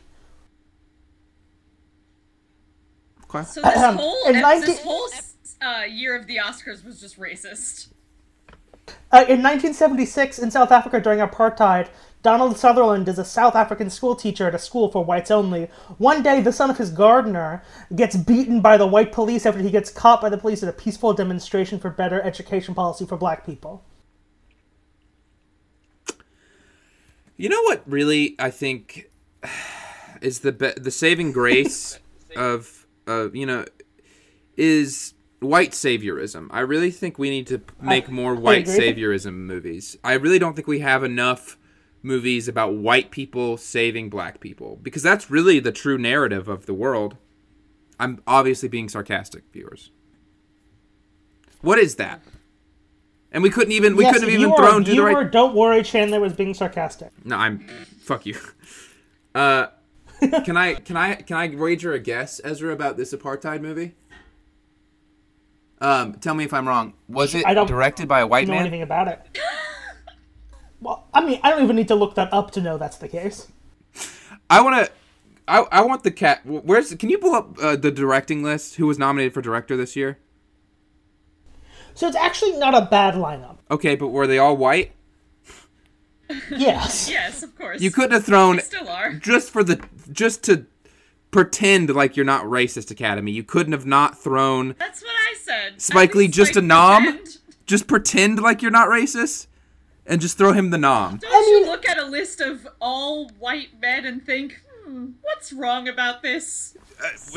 Okay. 3.29 3.45
So 3.45 3.61
this 3.61 3.75
whole 3.75 4.27
In 4.27 4.41
19 4.41 4.61
this 4.65 4.81
whole 4.81 5.07
uh, 5.61 5.83
year 5.83 6.15
of 6.15 6.27
the 6.27 6.37
Oscars 6.37 6.83
was 6.83 6.99
just 6.99 7.19
racist. 7.19 7.89
Uh, 9.11 9.25
in 9.27 9.41
1976, 9.43 10.39
in 10.39 10.51
South 10.51 10.71
Africa 10.71 10.99
during 10.99 11.19
apartheid, 11.19 11.89
Donald 12.21 12.57
Sutherland 12.57 13.07
is 13.07 13.17
a 13.17 13.25
South 13.25 13.55
African 13.55 13.89
school 13.89 14.15
teacher 14.15 14.47
at 14.47 14.55
a 14.55 14.59
school 14.59 14.91
for 14.91 15.05
whites 15.05 15.31
only. 15.31 15.69
One 15.97 16.21
day, 16.21 16.41
the 16.41 16.51
son 16.51 16.69
of 16.69 16.77
his 16.77 16.89
gardener 16.89 17.63
gets 17.95 18.15
beaten 18.17 18.61
by 18.61 18.77
the 18.77 18.87
white 18.87 19.11
police 19.11 19.45
after 19.45 19.61
he 19.61 19.71
gets 19.71 19.89
caught 19.89 20.21
by 20.21 20.29
the 20.29 20.37
police 20.37 20.61
at 20.61 20.69
a 20.69 20.73
peaceful 20.73 21.13
demonstration 21.13 21.79
for 21.79 21.89
better 21.89 22.21
education 22.21 22.75
policy 22.75 23.05
for 23.05 23.15
black 23.15 23.45
people. 23.45 23.83
You 27.37 27.47
know 27.47 27.61
what 27.63 27.83
really 27.85 28.35
I 28.37 28.49
think 28.49 29.09
is 30.21 30.39
the 30.39 30.51
be- 30.51 30.73
the 30.75 30.91
saving 30.91 31.31
grace 31.31 31.99
of 32.35 32.78
uh, 33.09 33.29
you 33.31 33.45
know 33.45 33.65
is 34.55 35.13
white 35.39 35.71
saviorism. 35.71 36.47
I 36.51 36.61
really 36.61 36.91
think 36.91 37.17
we 37.17 37.29
need 37.29 37.47
to 37.47 37.61
make 37.81 38.09
more 38.09 38.35
white 38.35 38.65
saviorism 38.65 39.33
movies. 39.33 39.97
I 40.03 40.13
really 40.13 40.39
don't 40.39 40.55
think 40.55 40.67
we 40.67 40.79
have 40.79 41.03
enough 41.03 41.57
movies 42.01 42.47
about 42.47 42.75
white 42.75 43.11
people 43.11 43.57
saving 43.57 44.09
black 44.09 44.39
people 44.39 44.79
because 44.81 45.03
that's 45.03 45.29
really 45.29 45.59
the 45.59 45.71
true 45.71 45.97
narrative 45.97 46.47
of 46.47 46.65
the 46.65 46.73
world. 46.73 47.17
I'm 47.99 48.21
obviously 48.27 48.69
being 48.69 48.87
sarcastic, 48.89 49.43
viewers. 49.51 49.91
What 51.61 51.77
is 51.77 51.95
that? 51.95 52.21
And 53.31 53.43
we 53.43 53.49
couldn't 53.49 53.73
even 53.73 53.95
we 53.95 54.03
yes, 54.03 54.13
couldn't 54.13 54.29
have 54.29 54.39
even 54.39 54.55
thrown 54.55 54.83
to 54.85 54.91
the 54.91 55.01
right 55.01 55.31
Don't 55.31 55.53
worry, 55.55 55.83
Chandler 55.83 56.19
was 56.19 56.33
being 56.33 56.53
sarcastic. 56.53 57.11
no, 57.23 57.35
I'm 57.35 57.59
fuck 58.01 58.25
you. 58.25 58.37
Uh 59.35 59.67
can 60.19 60.57
I 60.57 60.75
can 60.75 60.97
I 60.97 61.15
can 61.15 61.37
I 61.37 61.55
wager 61.55 61.93
a 61.93 61.99
guess, 61.99 62.41
Ezra, 62.43 62.73
about 62.73 62.97
this 62.97 63.13
apartheid 63.13 63.61
movie? 63.61 63.95
Um, 65.81 66.15
tell 66.15 66.33
me 66.33 66.43
if 66.43 66.53
I'm 66.53 66.67
wrong. 66.67 66.93
Was 67.07 67.33
it 67.35 67.45
I 67.45 67.53
don't 67.53 67.67
directed 67.67 68.07
by 68.07 68.19
a 68.19 68.27
white 68.27 68.47
know 68.47 68.53
man? 68.53 68.61
anything 68.63 68.81
about 68.81 69.07
it. 69.07 69.21
Well, 70.81 71.07
I 71.13 71.25
mean, 71.25 71.41
I 71.43 71.49
don't 71.49 71.61
even 71.63 71.75
need 71.75 71.89
to 71.89 71.95
look 71.95 72.15
that 72.15 72.31
up 72.31 72.51
to 72.51 72.61
know 72.61 72.77
that's 72.77 72.95
the 72.95 73.09
case. 73.09 73.51
I 74.49 74.61
want 74.61 74.85
to. 74.85 74.91
I, 75.45 75.65
I 75.73 75.81
want 75.81 76.03
the 76.03 76.11
cat. 76.11 76.39
Where's? 76.45 76.93
Can 76.95 77.09
you 77.09 77.17
pull 77.17 77.33
up 77.35 77.57
uh, 77.61 77.75
the 77.75 77.91
directing 77.91 78.43
list? 78.43 78.75
Who 78.75 78.87
was 78.87 78.97
nominated 78.97 79.33
for 79.33 79.41
director 79.41 79.75
this 79.75 79.97
year? 79.97 80.19
So 81.95 82.07
it's 82.07 82.15
actually 82.15 82.57
not 82.57 82.73
a 82.73 82.85
bad 82.85 83.15
lineup. 83.15 83.57
Okay, 83.69 83.95
but 83.95 84.07
were 84.07 84.25
they 84.25 84.37
all 84.37 84.55
white? 84.55 84.93
Yes. 86.51 87.09
Yes, 87.09 87.43
of 87.43 87.55
course. 87.57 87.81
You 87.81 87.91
couldn't 87.91 88.11
have 88.11 88.25
thrown 88.25 88.57
They 88.57 88.61
still 88.63 88.87
are. 88.89 89.13
just 89.13 89.49
for 89.51 89.63
the 89.63 89.83
just 90.11 90.43
to 90.43 90.65
pretend 91.31 91.89
like 91.93 92.15
you're 92.15 92.25
not 92.25 92.45
racist. 92.45 92.91
Academy. 92.91 93.31
You 93.31 93.43
couldn't 93.43 93.73
have 93.73 93.85
not 93.85 94.17
thrown 94.17 94.75
That's 94.79 95.01
what 95.01 95.11
I 95.11 95.35
said. 95.39 95.81
Spike 95.81 96.15
Lee 96.15 96.27
just 96.27 96.55
like, 96.55 96.63
a 96.63 96.67
nom? 96.67 97.03
pretend. 97.03 97.37
just 97.65 97.87
pretend 97.87 98.39
like 98.41 98.61
you're 98.61 98.71
not 98.71 98.87
racist, 98.89 99.47
and 100.05 100.19
just 100.21 100.37
throw 100.37 100.53
him 100.53 100.69
the 100.71 100.77
nom. 100.77 101.17
Don't 101.17 101.31
mean- 101.31 101.63
you 101.63 101.65
look 101.65 101.87
at 101.87 101.97
a 101.99 102.05
list 102.05 102.41
of 102.41 102.67
all 102.81 103.29
white 103.39 103.79
men 103.81 104.05
and 104.05 104.25
think, 104.25 104.61
hmm, 104.89 105.11
what's 105.21 105.53
wrong 105.53 105.87
about 105.87 106.21
this? 106.21 106.75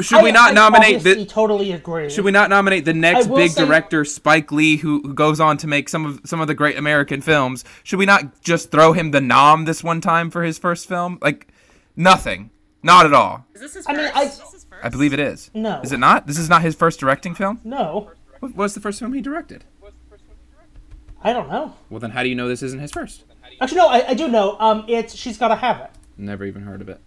Should 0.01 0.23
we 0.23 0.33
not 0.33 0.51
I 0.51 0.55
nominate 0.55 0.97
obviously 0.97 1.25
the? 1.25 1.31
totally 1.31 1.73
agree. 1.73 2.11
Should 2.11 2.25
we 2.25 2.31
not 2.33 2.51
nominate 2.51 2.85
the 2.85 2.95
next 2.95 3.29
big 3.29 3.51
say- 3.53 3.65
director, 3.65 4.05
Spike 4.05 4.51
Lee, 4.51 4.77
who, 4.77 5.01
who 5.03 5.15
goes 5.15 5.39
on 5.41 5.57
to 5.59 5.67
make 5.67 5.89
some 5.89 6.05
of 6.05 6.21
some 6.25 6.41
of 6.41 6.49
the 6.49 6.55
great 6.55 6.77
American 6.77 7.21
films? 7.21 7.65
Should 7.85 7.99
we 7.99 8.07
not 8.07 8.43
just 8.43 8.71
throw 8.71 8.93
him 8.93 9.11
the 9.13 9.21
nom 9.21 9.65
this 9.65 9.85
one 9.85 10.01
time 10.01 10.31
for 10.31 10.43
his 10.43 10.59
first 10.59 10.89
film? 10.89 11.19
Like, 11.23 11.49
nothing, 11.97 12.51
not 12.83 13.07
at 13.07 13.13
all. 13.15 13.47
Is 13.55 13.61
this 13.61 13.75
his 13.75 13.87
I 13.89 13.93
mean, 13.93 14.11
I- 14.15 14.23
Is 14.25 14.39
this 14.39 14.53
his 14.53 14.65
first? 14.65 14.85
I 14.85 14.89
believe 14.89 15.13
it 15.13 15.21
is. 15.21 15.51
No. 15.55 15.81
Is 15.83 15.93
it 15.93 15.99
not? 15.99 16.27
This 16.27 16.39
is 16.39 16.49
not 16.49 16.63
his 16.63 16.75
first 16.75 16.99
directing 16.99 17.35
film. 17.35 17.61
No, 17.63 18.11
What 18.41 18.57
was 18.57 18.75
the 18.75 18.81
first 18.81 18.99
film 18.99 19.13
he 19.13 19.21
directed? 19.21 19.65
I 21.25 21.33
don't 21.33 21.49
know. 21.49 21.75
Well, 21.89 22.01
then 22.01 22.11
how 22.11 22.25
do 22.25 22.29
you 22.29 22.35
know 22.35 22.49
this 22.49 22.65
isn't 22.65 22.81
his 22.81 22.91
first? 22.91 23.23
Actually, 23.61 23.79
no, 23.79 23.87
I, 23.89 24.09
I 24.09 24.15
do 24.15 24.27
know. 24.27 24.57
Um, 24.59 24.85
it's 24.89 25.15
she's 25.15 25.39
got 25.39 25.49
to 25.49 25.55
have 25.55 25.81
it. 25.81 25.91
Never 26.17 26.45
even 26.45 26.63
heard 26.63 26.81
of 26.81 26.89
it. 26.89 27.01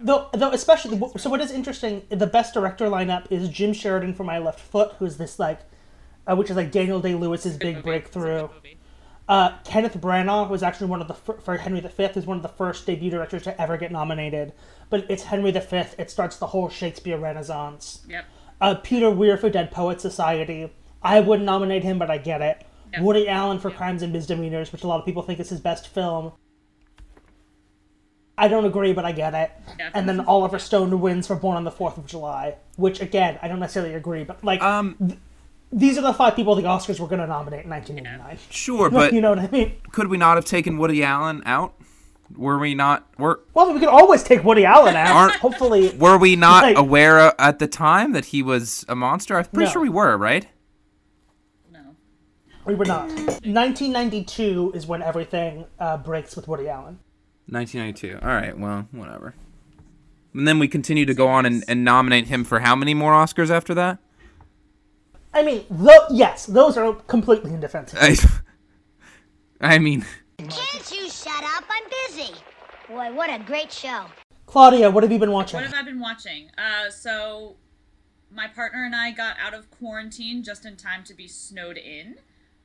Though, 0.00 0.28
though, 0.32 0.50
especially 0.50 1.00
so. 1.16 1.30
What 1.30 1.40
is 1.40 1.50
interesting? 1.50 2.02
The 2.08 2.26
best 2.26 2.54
director 2.54 2.86
lineup 2.86 3.30
is 3.30 3.48
Jim 3.48 3.72
Sheridan 3.72 4.14
for 4.14 4.24
My 4.24 4.38
Left 4.38 4.60
Foot, 4.60 4.92
who's 4.98 5.16
this 5.16 5.38
like, 5.38 5.60
uh, 6.26 6.36
which 6.36 6.50
is 6.50 6.56
like 6.56 6.70
Daniel 6.70 7.00
Day 7.00 7.14
Lewis's 7.14 7.56
big 7.56 7.82
breakthrough. 7.82 8.48
Uh, 9.26 9.56
Kenneth 9.64 9.98
Branagh 9.98 10.50
was 10.50 10.62
actually 10.62 10.88
one 10.88 11.00
of 11.00 11.08
the 11.08 11.14
fir- 11.14 11.40
for 11.40 11.56
Henry 11.56 11.80
V 11.80 12.02
is 12.02 12.26
one 12.26 12.36
of 12.36 12.42
the 12.42 12.48
first 12.48 12.84
debut 12.84 13.10
directors 13.10 13.42
to 13.44 13.58
ever 13.60 13.78
get 13.78 13.90
nominated. 13.90 14.52
But 14.90 15.06
it's 15.08 15.22
Henry 15.24 15.50
V. 15.50 15.60
It 15.98 16.10
starts 16.10 16.36
the 16.36 16.48
whole 16.48 16.68
Shakespeare 16.68 17.16
Renaissance. 17.16 18.04
Yep. 18.08 18.24
Uh, 18.60 18.74
Peter 18.76 19.10
Weir 19.10 19.36
for 19.36 19.48
Dead 19.48 19.70
Poet 19.70 20.00
Society. 20.00 20.70
I 21.02 21.20
wouldn't 21.20 21.46
nominate 21.46 21.82
him, 21.82 21.98
but 21.98 22.10
I 22.10 22.18
get 22.18 22.42
it. 22.42 22.66
Yeah. 22.92 23.02
Woody 23.02 23.28
Allen 23.28 23.58
for 23.58 23.70
Crimes 23.70 24.02
and 24.02 24.12
Misdemeanors, 24.12 24.72
which 24.72 24.84
a 24.84 24.86
lot 24.86 25.00
of 25.00 25.06
people 25.06 25.22
think 25.22 25.40
is 25.40 25.48
his 25.48 25.60
best 25.60 25.88
film. 25.88 26.32
I 28.36 28.48
don't 28.48 28.64
agree, 28.64 28.92
but 28.92 29.04
I 29.04 29.12
get 29.12 29.32
it. 29.34 29.50
Yeah. 29.78 29.90
And 29.94 30.08
then 30.08 30.20
Oliver 30.20 30.58
Stone 30.58 31.00
wins 31.00 31.26
for 31.28 31.36
Born 31.36 31.56
on 31.56 31.64
the 31.64 31.70
Fourth 31.70 31.96
of 31.98 32.06
July, 32.06 32.56
which 32.76 33.00
again 33.00 33.38
I 33.42 33.48
don't 33.48 33.60
necessarily 33.60 33.94
agree, 33.94 34.24
but 34.24 34.42
like 34.42 34.60
Um, 34.62 35.18
these 35.72 35.96
are 35.98 36.02
the 36.02 36.12
five 36.14 36.34
people 36.36 36.54
the 36.54 36.62
Oscars 36.62 36.98
were 37.00 37.06
going 37.06 37.20
to 37.20 37.26
nominate 37.26 37.64
in 37.64 37.70
1989. 37.70 38.38
sure, 38.50 38.90
but 38.90 39.12
you 39.16 39.20
know 39.20 39.30
what 39.30 39.38
I 39.38 39.48
mean? 39.50 39.72
could 39.92 40.08
we 40.08 40.16
not 40.16 40.36
have 40.36 40.44
taken 40.44 40.78
Woody 40.78 41.02
Allen 41.04 41.42
out? 41.46 41.74
Were 42.36 42.58
we 42.58 42.74
not? 42.74 43.06
Were 43.18 43.40
Well, 43.52 43.72
we 43.72 43.78
could 43.78 43.88
always 43.88 44.22
take 44.24 44.42
Woody 44.42 44.64
Allen 44.64 44.96
out. 44.96 45.14
Aren't- 45.14 45.36
Hopefully, 45.36 45.90
were 45.96 46.16
we 46.18 46.34
not 46.36 46.62
Like- 46.64 46.76
aware 46.78 47.20
uh, 47.20 47.32
at 47.38 47.58
the 47.60 47.68
time 47.68 48.12
that 48.12 48.26
he 48.26 48.42
was 48.42 48.84
a 48.88 48.94
monster? 48.96 49.36
I'm 49.36 49.44
pretty 49.44 49.66
No. 49.66 49.70
sure 49.72 49.82
we 49.82 49.90
were, 49.90 50.16
right? 50.16 50.48
No. 51.70 51.80
we 52.64 52.74
were 52.74 52.86
not. 52.86 53.08
1992 53.10 54.72
is 54.74 54.86
when 54.86 55.02
everything 55.02 55.66
uh, 55.78 55.96
breaks 55.98 56.34
with 56.34 56.48
Woody 56.48 56.68
Allen. 56.68 56.98
1992. 57.48 58.18
All 58.22 58.34
right, 58.34 58.58
well, 58.58 58.88
whatever. 58.92 59.34
And 60.32 60.48
then 60.48 60.58
we 60.58 60.66
continue 60.66 61.06
to 61.06 61.14
go 61.14 61.28
on 61.28 61.46
and, 61.46 61.64
and 61.68 61.84
nominate 61.84 62.26
him 62.26 62.44
for 62.44 62.60
how 62.60 62.74
many 62.74 62.94
more 62.94 63.12
Oscars 63.12 63.50
after 63.50 63.74
that? 63.74 63.98
I 65.32 65.42
mean, 65.42 65.64
tho- 65.70 66.06
yes, 66.10 66.46
those 66.46 66.76
are 66.76 66.92
completely 66.94 67.52
indefensible. 67.52 68.02
I, 68.02 68.16
I 69.60 69.78
mean, 69.78 70.04
Can't 70.38 70.90
you 70.90 71.08
shut 71.08 71.44
up? 71.44 71.64
I'm 71.68 71.84
busy. 72.08 72.32
Boy, 72.88 73.12
what 73.12 73.30
a 73.30 73.42
great 73.42 73.72
show. 73.72 74.06
Claudia, 74.46 74.90
what 74.90 75.02
have 75.02 75.12
you 75.12 75.18
been 75.18 75.32
watching? 75.32 75.58
What 75.58 75.66
have 75.66 75.74
I 75.74 75.82
been 75.82 76.00
watching? 76.00 76.50
Uh, 76.58 76.90
so 76.90 77.56
my 78.30 78.46
partner 78.48 78.84
and 78.84 78.94
I 78.94 79.10
got 79.10 79.36
out 79.40 79.54
of 79.54 79.70
quarantine 79.70 80.42
just 80.42 80.64
in 80.64 80.76
time 80.76 81.04
to 81.04 81.14
be 81.14 81.26
snowed 81.28 81.78
in, 81.78 82.16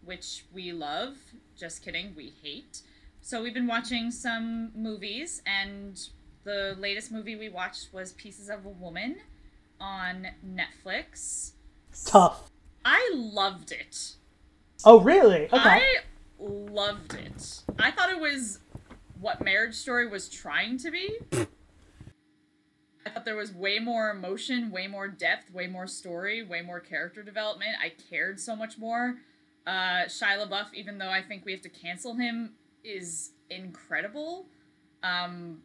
which 0.03 0.45
we 0.53 0.71
love. 0.71 1.17
Just 1.57 1.83
kidding, 1.83 2.13
we 2.15 2.33
hate. 2.41 2.81
So 3.29 3.43
we've 3.43 3.53
been 3.53 3.67
watching 3.67 4.09
some 4.09 4.71
movies, 4.73 5.43
and 5.45 6.01
the 6.45 6.75
latest 6.79 7.11
movie 7.11 7.35
we 7.35 7.47
watched 7.47 7.93
was 7.93 8.13
Pieces 8.13 8.49
of 8.49 8.65
a 8.65 8.69
Woman 8.69 9.17
on 9.79 10.29
Netflix. 10.43 11.51
Tough. 12.07 12.49
I 12.83 13.11
loved 13.13 13.71
it. 13.71 14.15
Oh, 14.83 14.99
really? 15.01 15.43
Okay. 15.43 15.59
I 15.59 15.97
loved 16.39 17.13
it. 17.13 17.61
I 17.77 17.91
thought 17.91 18.09
it 18.09 18.19
was 18.19 18.61
what 19.21 19.43
Marriage 19.43 19.75
Story 19.75 20.07
was 20.07 20.27
trying 20.27 20.79
to 20.79 20.89
be. 20.89 21.19
I 21.31 23.11
thought 23.11 23.25
there 23.25 23.35
was 23.35 23.53
way 23.53 23.77
more 23.77 24.09
emotion, 24.09 24.71
way 24.71 24.87
more 24.87 25.07
depth, 25.07 25.53
way 25.53 25.67
more 25.67 25.85
story, 25.85 26.41
way 26.41 26.63
more 26.63 26.79
character 26.79 27.21
development. 27.21 27.75
I 27.79 27.93
cared 28.09 28.39
so 28.39 28.55
much 28.55 28.79
more. 28.79 29.17
Uh, 29.67 30.05
Shia 30.07 30.47
LaBeouf, 30.47 30.73
even 30.73 30.97
though 30.97 31.11
I 31.11 31.21
think 31.21 31.45
we 31.45 31.51
have 31.51 31.61
to 31.61 31.69
cancel 31.69 32.15
him, 32.15 32.53
is 32.83 33.31
incredible. 33.49 34.47
Um, 35.03 35.61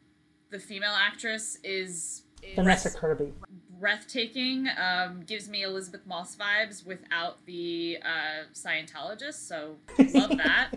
the 0.50 0.58
female 0.58 0.94
actress 0.96 1.58
is, 1.64 2.22
is 2.42 2.54
Vanessa 2.54 2.90
Kirby. 2.90 3.32
breathtaking. 3.78 4.68
Um, 4.78 5.22
gives 5.26 5.48
me 5.48 5.62
Elisabeth 5.62 6.06
Moss 6.06 6.36
vibes 6.36 6.86
without 6.86 7.44
the 7.46 7.98
uh, 8.02 8.44
Scientologist, 8.52 9.46
so 9.46 9.76
love 10.14 10.30
that. 10.36 10.70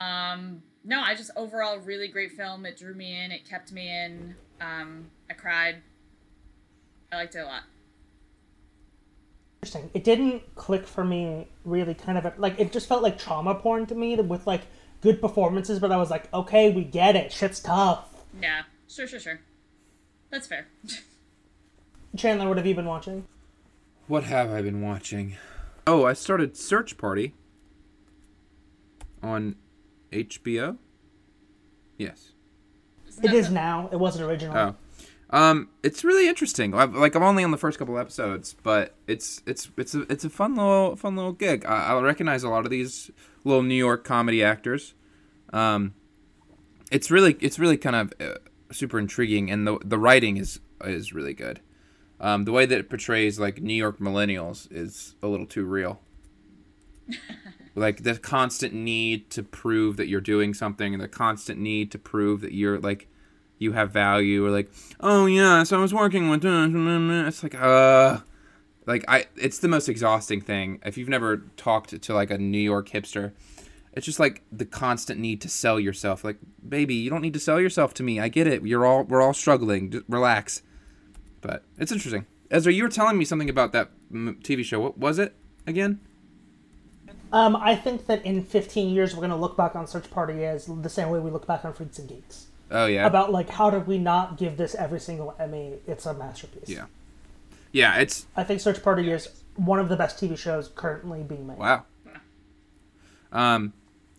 Um, 0.00 0.62
no, 0.84 1.02
I 1.02 1.14
just 1.14 1.30
overall 1.36 1.78
really 1.78 2.08
great 2.08 2.32
film. 2.32 2.64
It 2.64 2.78
drew 2.78 2.94
me 2.94 3.22
in. 3.22 3.30
It 3.30 3.48
kept 3.48 3.72
me 3.72 3.88
in. 3.88 4.34
Um, 4.60 5.10
I 5.28 5.34
cried. 5.34 5.82
I 7.12 7.16
liked 7.16 7.34
it 7.34 7.40
a 7.40 7.44
lot. 7.44 7.62
Interesting. 9.62 9.90
It 9.92 10.04
didn't 10.04 10.54
click 10.54 10.86
for 10.86 11.04
me 11.04 11.46
really 11.64 11.92
kind 11.92 12.16
of 12.16 12.38
like 12.38 12.58
it 12.58 12.72
just 12.72 12.88
felt 12.88 13.02
like 13.02 13.18
trauma 13.18 13.54
porn 13.54 13.84
to 13.86 13.94
me 13.94 14.16
with 14.16 14.46
like 14.46 14.62
good 15.00 15.20
performances, 15.20 15.78
but 15.78 15.92
I 15.92 15.96
was 15.96 16.10
like, 16.10 16.32
okay, 16.32 16.70
we 16.70 16.84
get 16.84 17.16
it. 17.16 17.32
Shit's 17.32 17.60
tough. 17.60 18.24
Yeah, 18.40 18.62
sure, 18.88 19.06
sure, 19.06 19.20
sure. 19.20 19.40
That's 20.30 20.46
fair. 20.46 20.68
Chandler, 22.16 22.48
what 22.48 22.56
have 22.56 22.66
you 22.66 22.74
been 22.74 22.86
watching? 22.86 23.26
what 24.10 24.24
have 24.24 24.50
I 24.50 24.60
been 24.60 24.82
watching? 24.82 25.36
Oh, 25.86 26.04
I 26.04 26.14
started 26.14 26.56
Search 26.56 26.98
Party 26.98 27.32
on 29.22 29.54
HBO. 30.10 30.78
Yes. 31.96 32.32
It 33.22 33.32
is 33.32 33.50
now. 33.50 33.88
It 33.92 34.00
wasn't 34.00 34.28
originally. 34.28 34.58
Oh. 34.58 34.74
Um, 35.32 35.68
it's 35.82 36.02
really 36.02 36.28
interesting. 36.28 36.74
I've, 36.74 36.94
like 36.94 37.14
I'm 37.14 37.22
only 37.22 37.44
on 37.44 37.52
the 37.52 37.56
first 37.56 37.78
couple 37.78 37.98
episodes, 37.98 38.54
but 38.62 38.94
it's 39.06 39.42
it's 39.46 39.70
it's 39.76 39.94
a 39.94 40.00
it's 40.12 40.24
a 40.24 40.30
fun 40.30 40.56
little 40.56 40.96
fun 40.96 41.16
little 41.16 41.32
gig. 41.32 41.64
I, 41.64 41.92
I 41.92 42.00
recognize 42.00 42.42
a 42.42 42.48
lot 42.48 42.64
of 42.64 42.70
these 42.70 43.10
little 43.44 43.62
New 43.62 43.76
York 43.76 44.04
comedy 44.04 44.42
actors. 44.42 44.94
Um, 45.52 45.94
it's 46.90 47.10
really 47.10 47.36
it's 47.40 47.60
really 47.60 47.76
kind 47.76 47.96
of 47.96 48.12
uh, 48.20 48.38
super 48.72 48.98
intriguing, 48.98 49.50
and 49.50 49.66
the 49.66 49.78
the 49.84 49.98
writing 49.98 50.36
is 50.36 50.58
is 50.84 51.12
really 51.12 51.34
good. 51.34 51.60
Um, 52.20 52.44
the 52.44 52.52
way 52.52 52.66
that 52.66 52.78
it 52.78 52.90
portrays 52.90 53.38
like 53.38 53.62
New 53.62 53.74
York 53.74 53.98
millennials 53.98 54.70
is 54.70 55.14
a 55.22 55.28
little 55.28 55.46
too 55.46 55.64
real. 55.64 56.00
like 57.74 58.02
the 58.02 58.16
constant 58.16 58.74
need 58.74 59.30
to 59.30 59.42
prove 59.42 59.96
that 59.96 60.08
you're 60.08 60.20
doing 60.20 60.52
something 60.54 60.92
and 60.92 61.02
the 61.02 61.08
constant 61.08 61.58
need 61.58 61.90
to 61.92 61.98
prove 61.98 62.40
that 62.40 62.52
you're 62.52 62.78
like 62.78 63.08
you 63.60 63.72
have 63.72 63.92
value 63.92 64.44
or 64.44 64.50
like 64.50 64.68
oh 64.98 65.26
yeah 65.26 65.62
so 65.62 65.78
i 65.78 65.80
was 65.80 65.94
working 65.94 66.28
with 66.28 66.44
it's 66.44 67.42
like 67.44 67.54
uh 67.54 68.18
like 68.86 69.04
i 69.06 69.26
it's 69.36 69.58
the 69.60 69.68
most 69.68 69.88
exhausting 69.88 70.40
thing. 70.40 70.80
If 70.84 70.98
you've 70.98 71.08
never 71.08 71.44
talked 71.56 72.02
to 72.02 72.14
like 72.14 72.30
a 72.32 72.38
new 72.38 72.58
york 72.58 72.88
hipster 72.88 73.32
it's 73.92 74.06
just 74.06 74.18
like 74.20 74.42
the 74.50 74.64
constant 74.64 75.20
need 75.20 75.40
to 75.40 75.48
sell 75.48 75.78
yourself. 75.78 76.24
Like 76.24 76.38
baby 76.66 76.94
you 76.94 77.10
don't 77.10 77.22
need 77.22 77.34
to 77.34 77.40
sell 77.40 77.60
yourself 77.60 77.92
to 77.94 78.02
me. 78.02 78.18
I 78.18 78.28
get 78.28 78.46
it. 78.46 78.64
You're 78.64 78.86
all 78.86 79.04
we're 79.04 79.22
all 79.22 79.34
struggling. 79.34 79.90
Just 79.90 80.04
relax. 80.08 80.62
But 81.40 81.64
it's 81.78 81.92
interesting. 81.92 82.26
Ezra 82.50 82.72
you 82.72 82.82
were 82.82 82.88
telling 82.88 83.18
me 83.18 83.24
something 83.24 83.50
about 83.50 83.72
that 83.72 83.90
tv 84.12 84.64
show. 84.64 84.80
What 84.80 84.98
was 84.98 85.18
it 85.18 85.34
again? 85.66 86.00
Um, 87.32 87.54
I 87.56 87.76
think 87.76 88.06
that 88.06 88.24
in 88.24 88.42
15 88.42 88.92
years 88.92 89.14
we're 89.14 89.20
going 89.20 89.30
to 89.30 89.36
look 89.36 89.56
back 89.56 89.76
on 89.76 89.86
Search 89.86 90.10
Party 90.10 90.44
as 90.44 90.66
the 90.66 90.88
same 90.88 91.10
way 91.10 91.20
we 91.20 91.30
look 91.30 91.46
back 91.46 91.64
on 91.64 91.72
Freaks 91.72 91.98
and 92.00 92.08
Geeks. 92.08 92.49
Oh 92.70 92.86
yeah 92.86 93.06
About 93.06 93.32
like 93.32 93.48
how 93.50 93.70
did 93.70 93.86
we 93.86 93.98
not 93.98 94.36
give 94.36 94.56
this 94.56 94.74
every 94.74 95.00
single 95.00 95.34
Emmy? 95.38 95.74
It's 95.86 96.06
a 96.06 96.14
masterpiece. 96.14 96.68
Yeah. 96.68 96.86
Yeah, 97.72 97.98
it's 97.98 98.26
I 98.36 98.44
think 98.44 98.60
Search 98.60 98.82
Party 98.82 99.10
is 99.10 99.28
one 99.56 99.78
of 99.78 99.88
the 99.88 99.96
best 99.96 100.16
TV 100.16 100.36
shows 100.36 100.68
currently 100.74 101.22
being 101.22 101.46
made. 101.46 101.58
wow. 101.58 101.84
Um, 103.32 103.72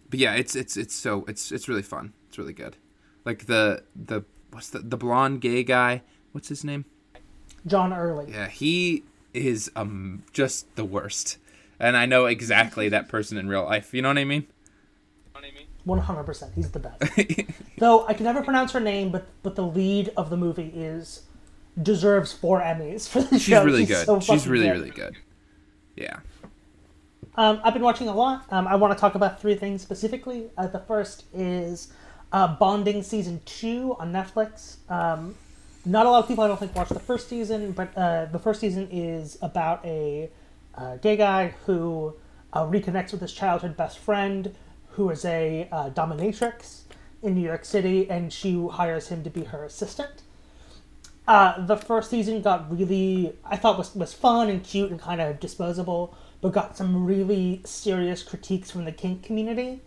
but 0.10 0.20
yeah, 0.20 0.34
it's 0.36 0.56
it's 0.56 0.78
it's 0.78 0.96
so 0.96 1.26
it's 1.28 1.52
it's 1.52 1.68
really 1.68 1.82
fun. 1.82 2.14
It's 2.30 2.38
really 2.38 2.54
good. 2.54 2.78
Like 3.26 3.46
the 3.48 3.84
the 3.96 4.24
what's 4.52 4.70
the 4.70 4.80
the 4.80 4.98
blonde 4.98 5.42
gay 5.42 5.64
guy? 5.64 6.02
What's 6.32 6.48
his 6.48 6.64
name? 6.64 6.86
John 7.68 7.94
Early. 7.94 8.32
Yeah, 8.32 8.48
he 8.48 9.04
is 9.34 9.72
um 9.76 10.24
just 10.34 10.74
the 10.76 10.86
worst. 10.86 11.38
And 11.80 11.98
I 11.98 12.06
know 12.06 12.26
exactly 12.26 12.90
that 12.90 13.10
person 13.10 13.38
in 13.38 13.48
real 13.48 13.64
life. 13.64 13.94
You 13.94 14.02
know 14.02 14.10
what 14.10 14.18
I 14.18 14.24
mean? 14.24 14.48
100%. 15.88 16.54
He's 16.54 16.72
the 16.72 16.80
best. 16.80 17.04
Though 17.78 18.06
I 18.08 18.14
can 18.14 18.26
never 18.26 18.44
pronounce 18.44 18.72
her 18.74 18.80
name, 18.80 19.12
but 19.12 19.28
but 19.44 19.56
the 19.56 19.64
lead 19.64 20.12
of 20.16 20.30
the 20.30 20.38
movie 20.38 20.72
is 20.76 21.24
deserves 21.82 22.34
four 22.34 22.62
Emmys 22.62 23.08
for 23.10 23.22
the 23.22 23.30
show. 23.30 23.38
She's 23.38 23.44
show. 23.44 23.66
really 23.66 23.86
good. 23.86 24.06
so 24.06 24.20
She's 24.20 24.42
fucking 24.42 24.52
really 24.52 24.66
good. 24.68 24.74
really 24.74 24.90
good. 24.92 25.18
Yeah. 25.96 26.20
Um, 27.36 27.62
I've 27.64 27.74
been 27.74 27.84
watching 27.84 28.08
a 28.10 28.14
lot. 28.14 28.46
Um, 28.52 28.68
I 28.68 28.76
want 28.76 28.94
to 28.96 29.00
talk 29.00 29.16
about 29.16 29.40
three 29.42 29.56
things 29.56 29.82
specifically. 29.82 30.50
Uh, 30.58 30.68
the 30.68 30.80
first 30.80 31.24
is 31.34 31.94
uh, 32.32 32.56
Bonding 32.56 33.04
season 33.04 33.42
two 33.46 33.96
on 34.00 34.12
Netflix. 34.12 34.78
Um, 34.90 35.36
not 35.86 36.06
a 36.06 36.10
lot 36.10 36.20
of 36.20 36.28
people, 36.28 36.44
I 36.44 36.48
don't 36.48 36.60
think, 36.60 36.76
watched 36.76 36.94
the 36.94 37.00
first 37.00 37.30
season, 37.30 37.72
but 37.72 37.98
uh, 37.98 38.26
the 38.26 38.38
first 38.38 38.60
season 38.60 38.88
is 38.92 39.38
about 39.42 39.84
a 39.86 40.30
uh, 40.76 40.98
gay 40.98 41.16
guy 41.18 41.54
who 41.66 42.14
uh, 42.54 42.64
reconnects 42.66 43.12
with 43.12 43.22
his 43.22 43.34
childhood 43.34 43.76
best 43.78 43.98
friend, 43.98 44.54
who 44.92 45.10
is 45.10 45.26
a 45.26 45.68
uh, 45.72 45.90
dominatrix 45.90 46.82
in 47.22 47.36
New 47.36 47.42
York 47.42 47.66
City, 47.66 48.10
and 48.10 48.32
she 48.32 48.68
hires 48.72 49.08
him 49.10 49.24
to 49.24 49.30
be 49.30 49.46
her 49.46 49.64
assistant. 49.64 50.24
Uh, 51.28 51.66
the 51.66 51.78
first 51.78 52.10
season 52.10 52.42
got 52.42 52.70
really, 52.72 53.34
I 53.46 53.56
thought 53.56 53.78
was 53.78 53.96
was 53.96 54.14
fun 54.14 54.50
and 54.50 54.64
cute 54.64 54.92
and 54.92 55.00
kind 55.00 55.22
of 55.22 55.40
disposable, 55.40 56.16
but 56.42 56.52
got 56.52 56.76
some 56.76 57.06
really 57.06 57.62
serious 57.64 58.24
critiques 58.24 58.72
from 58.72 58.86
the 58.86 58.92
kink 58.92 59.24
community 59.24 59.82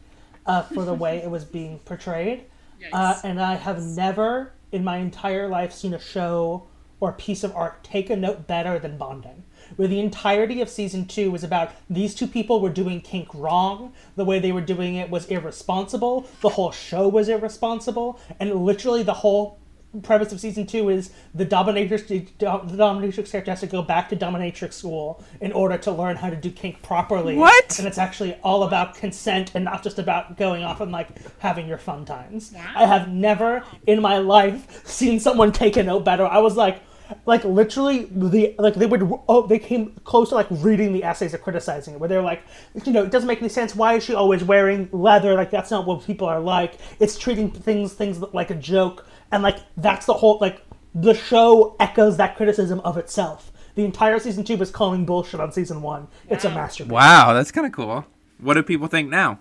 uh, 0.46 0.62
for 0.62 0.84
the 0.84 0.94
way 0.94 1.18
it 1.18 1.30
was 1.30 1.44
being 1.44 1.78
portrayed. 1.80 2.44
Uh, 2.92 3.18
and 3.24 3.40
I 3.40 3.55
have 3.55 3.82
never 3.82 4.52
in 4.70 4.84
my 4.84 4.98
entire 4.98 5.48
life 5.48 5.72
seen 5.72 5.94
a 5.94 5.98
show 5.98 6.66
or 7.00 7.12
piece 7.12 7.42
of 7.42 7.57
art 7.57 7.82
take 7.82 8.11
a 8.11 8.16
note 8.16 8.46
better 8.46 8.78
than 8.78 8.98
Bonding. 8.98 9.44
Where 9.76 9.88
the 9.88 10.00
entirety 10.00 10.60
of 10.60 10.68
season 10.68 11.06
two 11.06 11.30
was 11.30 11.44
about 11.44 11.72
these 11.88 12.14
two 12.14 12.26
people 12.26 12.60
were 12.60 12.70
doing 12.70 13.00
kink 13.00 13.28
wrong. 13.34 13.92
The 14.16 14.24
way 14.24 14.38
they 14.38 14.52
were 14.52 14.60
doing 14.60 14.96
it 14.96 15.10
was 15.10 15.26
irresponsible. 15.26 16.26
The 16.40 16.50
whole 16.50 16.72
show 16.72 17.08
was 17.08 17.28
irresponsible. 17.28 18.20
And 18.40 18.54
literally 18.64 19.02
the 19.02 19.14
whole 19.14 19.58
premise 20.02 20.32
of 20.32 20.40
season 20.40 20.66
two 20.66 20.88
is 20.88 21.12
the 21.34 21.46
dominatrix 21.46 22.08
the 22.08 22.46
dominatrix 22.46 23.30
character 23.30 23.52
has 23.52 23.60
to 23.60 23.66
go 23.68 23.80
back 23.80 24.08
to 24.08 24.16
dominatrix 24.16 24.72
school 24.72 25.22
in 25.40 25.52
order 25.52 25.78
to 25.78 25.92
learn 25.92 26.16
how 26.16 26.28
to 26.28 26.34
do 26.34 26.50
kink 26.50 26.82
properly 26.82 27.36
What? 27.36 27.78
and 27.78 27.86
it's 27.86 27.96
actually 27.96 28.34
all 28.42 28.64
about 28.64 28.96
consent 28.96 29.52
and 29.54 29.64
not 29.64 29.84
just 29.84 30.00
about 30.00 30.36
going 30.36 30.64
off 30.64 30.80
and 30.80 30.90
like 30.90 31.08
having 31.38 31.68
your 31.68 31.78
fun 31.78 32.04
times 32.04 32.52
i 32.74 32.86
have 32.86 33.08
never 33.08 33.62
in 33.86 34.02
my 34.02 34.18
life 34.18 34.84
seen 34.84 35.20
someone 35.20 35.52
take 35.52 35.76
a 35.76 35.82
note 35.84 36.04
better 36.04 36.26
i 36.26 36.38
was 36.38 36.56
like 36.56 36.82
like 37.26 37.44
literally 37.44 38.04
the 38.04 38.54
like 38.58 38.74
they 38.74 38.86
would 38.86 39.02
oh 39.28 39.46
they 39.46 39.58
came 39.58 39.92
close 40.04 40.30
to 40.30 40.34
like 40.34 40.46
reading 40.50 40.92
the 40.92 41.04
essays 41.04 41.34
or 41.34 41.38
criticizing 41.38 41.94
it 41.94 42.00
where 42.00 42.08
they're 42.08 42.22
like 42.22 42.42
you 42.84 42.92
know 42.92 43.04
it 43.04 43.10
doesn't 43.10 43.26
make 43.26 43.40
any 43.40 43.48
sense. 43.48 43.74
Why 43.74 43.94
is 43.94 44.04
she 44.04 44.14
always 44.14 44.44
wearing 44.44 44.88
leather? 44.92 45.34
Like 45.34 45.50
that's 45.50 45.70
not 45.70 45.86
what 45.86 46.04
people 46.04 46.26
are 46.28 46.40
like. 46.40 46.78
It's 47.00 47.18
treating 47.18 47.50
things 47.50 47.92
things 47.92 48.20
like 48.32 48.50
a 48.50 48.54
joke. 48.54 49.06
And 49.32 49.42
like 49.42 49.58
that's 49.76 50.06
the 50.06 50.14
whole 50.14 50.38
like 50.40 50.62
the 50.94 51.14
show 51.14 51.76
echoes 51.80 52.16
that 52.18 52.36
criticism 52.36 52.80
of 52.80 52.96
itself. 52.96 53.50
The 53.74 53.84
entire 53.84 54.18
season 54.18 54.44
two 54.44 54.56
was 54.56 54.70
calling 54.70 55.04
bullshit 55.04 55.40
on 55.40 55.50
season 55.50 55.82
one. 55.82 56.08
It's 56.28 56.44
a 56.44 56.50
masterpiece. 56.50 56.92
Wow, 56.92 57.32
that's 57.34 57.50
kind 57.50 57.66
of 57.66 57.72
cool. 57.72 58.06
What 58.38 58.54
do 58.54 58.62
people 58.62 58.86
think 58.86 59.08
now? 59.08 59.40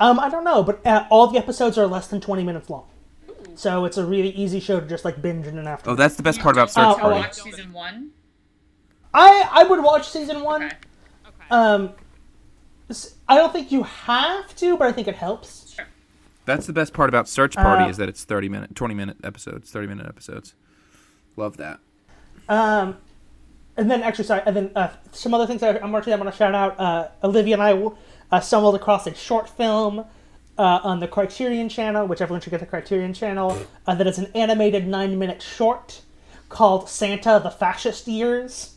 um 0.00 0.18
i 0.18 0.28
don't 0.28 0.44
know 0.44 0.62
but 0.62 0.84
uh, 0.86 1.06
all 1.10 1.26
the 1.26 1.38
episodes 1.38 1.76
are 1.78 1.86
less 1.86 2.06
than 2.08 2.20
20 2.20 2.44
minutes 2.44 2.70
long 2.70 2.86
so 3.58 3.84
it's 3.84 3.96
a 3.98 4.04
really 4.06 4.30
easy 4.30 4.60
show 4.60 4.78
to 4.80 4.86
just 4.86 5.04
like 5.04 5.20
binge 5.20 5.46
in 5.46 5.58
and 5.58 5.66
after 5.68 5.90
Oh, 5.90 5.94
that's 5.94 6.14
the 6.16 6.22
best 6.22 6.40
part 6.40 6.54
about 6.54 6.70
Search 6.70 6.84
Oh, 6.86 6.94
oh, 6.94 6.98
Party. 7.00 7.20
watch 7.20 7.34
season 7.34 7.72
one. 7.72 8.10
I 9.12 9.48
I 9.50 9.64
would 9.64 9.82
watch 9.82 10.08
season 10.08 10.42
one. 10.42 10.64
Okay. 10.64 10.74
Um, 11.50 11.90
s- 12.90 13.14
I 13.28 13.36
don't 13.36 13.52
think 13.52 13.72
you 13.72 13.82
have 13.84 14.54
to, 14.56 14.76
but 14.76 14.86
I 14.88 14.92
think 14.92 15.08
it 15.08 15.16
helps. 15.16 15.72
Sure. 15.74 15.86
That's 16.44 16.66
the 16.66 16.72
best 16.72 16.92
part 16.92 17.08
about 17.08 17.28
Search 17.28 17.54
Party 17.56 17.84
Uh, 17.84 17.88
is 17.88 17.96
that 17.96 18.08
it's 18.08 18.24
30 18.24 18.48
minute 18.48 18.74
20 18.74 18.94
minute 18.94 19.16
episodes, 19.24 19.70
30 19.70 19.86
minute 19.88 20.06
episodes. 20.06 20.54
Love 21.36 21.56
that. 21.56 21.80
Um, 22.48 22.96
and 23.76 23.90
then 23.90 24.02
actually, 24.02 24.24
sorry, 24.24 24.42
and 24.46 24.56
then 24.56 24.70
uh, 24.74 24.88
some 25.12 25.34
other 25.34 25.46
things 25.46 25.60
that 25.60 25.82
I'm 25.82 25.94
actually 25.94 26.12
I 26.12 26.16
want 26.16 26.30
to 26.30 26.36
shout 26.36 26.54
out. 26.54 26.78
Uh, 26.80 27.08
Olivia 27.22 27.54
and 27.54 27.62
I 27.62 27.90
uh, 28.30 28.40
stumbled 28.40 28.74
across 28.74 29.06
a 29.06 29.14
short 29.14 29.48
film. 29.48 30.04
Uh, 30.58 30.80
on 30.82 30.98
the 30.98 31.06
Criterion 31.06 31.68
channel, 31.68 32.04
which 32.04 32.20
everyone 32.20 32.40
should 32.40 32.50
get 32.50 32.58
the 32.58 32.66
Criterion 32.66 33.14
channel, 33.14 33.56
uh, 33.86 33.94
that 33.94 34.08
is 34.08 34.18
an 34.18 34.28
animated 34.34 34.88
nine 34.88 35.16
minute 35.16 35.40
short 35.40 36.02
called 36.48 36.88
Santa 36.88 37.40
the 37.40 37.50
Fascist 37.50 38.08
Years. 38.08 38.74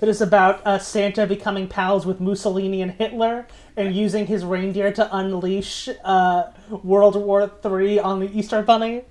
That 0.00 0.08
is 0.08 0.20
about 0.20 0.66
uh, 0.66 0.78
Santa 0.78 1.26
becoming 1.26 1.68
pals 1.68 2.04
with 2.04 2.20
Mussolini 2.20 2.82
and 2.82 2.92
Hitler 2.92 3.46
and 3.76 3.94
using 3.94 4.26
his 4.26 4.44
reindeer 4.44 4.92
to 4.92 5.16
unleash 5.16 5.88
uh, 6.04 6.50
World 6.82 7.16
War 7.16 7.50
III 7.64 8.00
on 8.00 8.20
the 8.20 8.38
Easter 8.38 8.62
Bunny. 8.62 9.04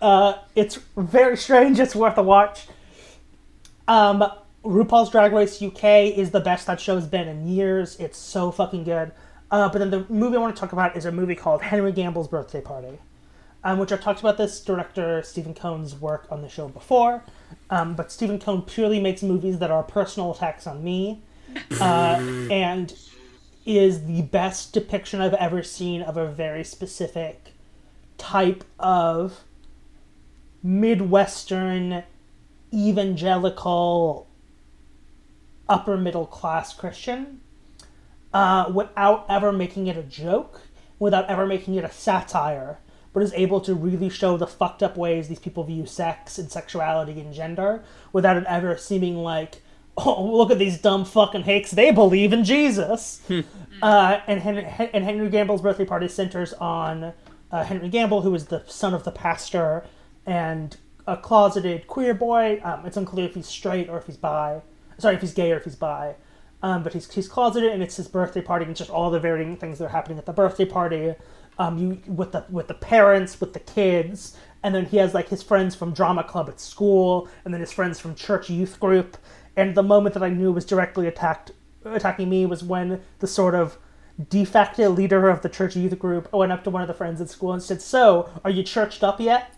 Uh, 0.00 0.34
it's 0.54 0.78
very 0.96 1.36
strange. 1.36 1.80
It's 1.80 1.96
worth 1.96 2.16
a 2.18 2.22
watch. 2.22 2.68
Um, 3.88 4.24
RuPaul's 4.64 5.10
Drag 5.10 5.32
Race 5.32 5.60
UK 5.62 6.12
is 6.16 6.30
the 6.30 6.40
best 6.40 6.66
that 6.66 6.80
show's 6.80 7.06
been 7.06 7.26
in 7.26 7.48
years. 7.48 7.96
It's 7.98 8.18
so 8.18 8.50
fucking 8.50 8.84
good. 8.84 9.12
Uh, 9.50 9.68
but 9.68 9.78
then 9.78 9.90
the 9.90 10.04
movie 10.08 10.36
I 10.36 10.40
want 10.40 10.54
to 10.54 10.60
talk 10.60 10.72
about 10.72 10.96
is 10.96 11.04
a 11.04 11.12
movie 11.12 11.34
called 11.34 11.62
Henry 11.62 11.92
Gamble's 11.92 12.28
Birthday 12.28 12.60
Party, 12.60 12.98
um, 13.64 13.78
which 13.78 13.92
I've 13.92 14.02
talked 14.02 14.20
about 14.20 14.36
this 14.36 14.60
director 14.60 15.22
Stephen 15.22 15.54
Cone's 15.54 15.94
work 15.94 16.26
on 16.30 16.42
the 16.42 16.48
show 16.48 16.68
before. 16.68 17.24
Um, 17.70 17.94
but 17.94 18.12
Stephen 18.12 18.38
Cohn 18.38 18.62
purely 18.62 19.00
makes 19.00 19.22
movies 19.22 19.58
that 19.60 19.70
are 19.70 19.82
personal 19.82 20.32
attacks 20.32 20.66
on 20.66 20.84
me, 20.84 21.22
uh, 21.80 22.18
and 22.50 22.94
is 23.64 24.06
the 24.06 24.22
best 24.22 24.72
depiction 24.72 25.20
I've 25.20 25.34
ever 25.34 25.62
seen 25.62 26.02
of 26.02 26.16
a 26.16 26.26
very 26.26 26.64
specific 26.64 27.52
type 28.16 28.64
of 28.78 29.44
Midwestern 30.62 32.02
evangelical 32.72 34.26
upper 35.68 35.96
middle 35.96 36.26
class 36.26 36.74
Christian 36.74 37.40
uh, 38.32 38.70
without 38.72 39.26
ever 39.28 39.52
making 39.52 39.86
it 39.86 39.96
a 39.96 40.02
joke, 40.02 40.62
without 40.98 41.28
ever 41.28 41.46
making 41.46 41.74
it 41.74 41.84
a 41.84 41.90
satire, 41.90 42.78
but 43.12 43.22
is 43.22 43.32
able 43.34 43.60
to 43.60 43.74
really 43.74 44.08
show 44.08 44.36
the 44.36 44.46
fucked 44.46 44.82
up 44.82 44.96
ways 44.96 45.28
these 45.28 45.38
people 45.38 45.64
view 45.64 45.86
sex 45.86 46.38
and 46.38 46.50
sexuality 46.50 47.20
and 47.20 47.32
gender 47.32 47.82
without 48.12 48.36
it 48.36 48.44
ever 48.46 48.76
seeming 48.76 49.16
like, 49.16 49.62
oh, 49.96 50.36
look 50.36 50.50
at 50.50 50.58
these 50.58 50.78
dumb 50.78 51.04
fucking 51.04 51.42
hicks, 51.42 51.72
they 51.72 51.90
believe 51.90 52.32
in 52.32 52.44
Jesus. 52.44 53.20
uh, 53.82 54.20
and, 54.26 54.40
Henry, 54.40 54.64
and 54.92 55.04
Henry 55.04 55.28
Gamble's 55.30 55.62
birthday 55.62 55.84
party 55.84 56.08
centers 56.08 56.52
on 56.54 57.12
uh, 57.50 57.64
Henry 57.64 57.88
Gamble, 57.88 58.22
who 58.22 58.34
is 58.34 58.46
the 58.46 58.62
son 58.66 58.94
of 58.94 59.04
the 59.04 59.10
pastor 59.10 59.84
and 60.26 60.76
a 61.06 61.16
closeted 61.16 61.86
queer 61.86 62.14
boy. 62.14 62.60
Um, 62.62 62.84
it's 62.84 62.96
unclear 62.96 63.26
if 63.26 63.34
he's 63.34 63.46
straight 63.46 63.88
or 63.88 63.98
if 63.98 64.06
he's 64.06 64.16
bi. 64.18 64.60
Sorry, 64.98 65.14
if 65.14 65.22
he's 65.22 65.32
gay 65.32 65.52
or 65.52 65.56
if 65.56 65.64
he's 65.64 65.76
bi. 65.76 66.16
Um, 66.62 66.82
but 66.82 66.92
he's, 66.92 67.12
he's 67.12 67.28
closeted, 67.28 67.70
and 67.72 67.82
it's 67.82 67.96
his 67.96 68.08
birthday 68.08 68.40
party, 68.40 68.64
and 68.64 68.70
it's 68.72 68.78
just 68.78 68.90
all 68.90 69.10
the 69.10 69.20
varying 69.20 69.56
things 69.56 69.78
that 69.78 69.86
are 69.86 69.88
happening 69.88 70.18
at 70.18 70.26
the 70.26 70.32
birthday 70.32 70.64
party. 70.64 71.14
Um, 71.58 71.76
you 71.78 72.00
with 72.06 72.32
the 72.32 72.44
with 72.50 72.68
the 72.68 72.74
parents, 72.74 73.40
with 73.40 73.52
the 73.52 73.60
kids, 73.60 74.36
and 74.62 74.74
then 74.74 74.86
he 74.86 74.96
has 74.98 75.12
like 75.14 75.28
his 75.28 75.42
friends 75.42 75.74
from 75.74 75.92
drama 75.92 76.24
club 76.24 76.48
at 76.48 76.60
school, 76.60 77.28
and 77.44 77.52
then 77.52 77.60
his 77.60 77.72
friends 77.72 77.98
from 77.98 78.14
church 78.14 78.48
youth 78.50 78.78
group. 78.78 79.16
And 79.56 79.74
the 79.74 79.82
moment 79.82 80.14
that 80.14 80.22
I 80.22 80.30
knew 80.30 80.52
was 80.52 80.64
directly 80.64 81.06
attacked 81.08 81.52
attacking 81.84 82.28
me 82.28 82.46
was 82.46 82.62
when 82.62 83.00
the 83.18 83.26
sort 83.26 83.54
of 83.54 83.78
de 84.30 84.44
facto 84.44 84.88
leader 84.88 85.28
of 85.28 85.42
the 85.42 85.48
church 85.48 85.76
youth 85.76 85.96
group 85.98 86.32
went 86.32 86.50
up 86.52 86.64
to 86.64 86.70
one 86.70 86.82
of 86.82 86.88
the 86.88 86.94
friends 86.94 87.20
at 87.20 87.28
school 87.28 87.52
and 87.52 87.62
said, 87.62 87.80
"So, 87.82 88.30
are 88.44 88.50
you 88.50 88.62
churched 88.62 89.02
up 89.04 89.20
yet?" 89.20 89.52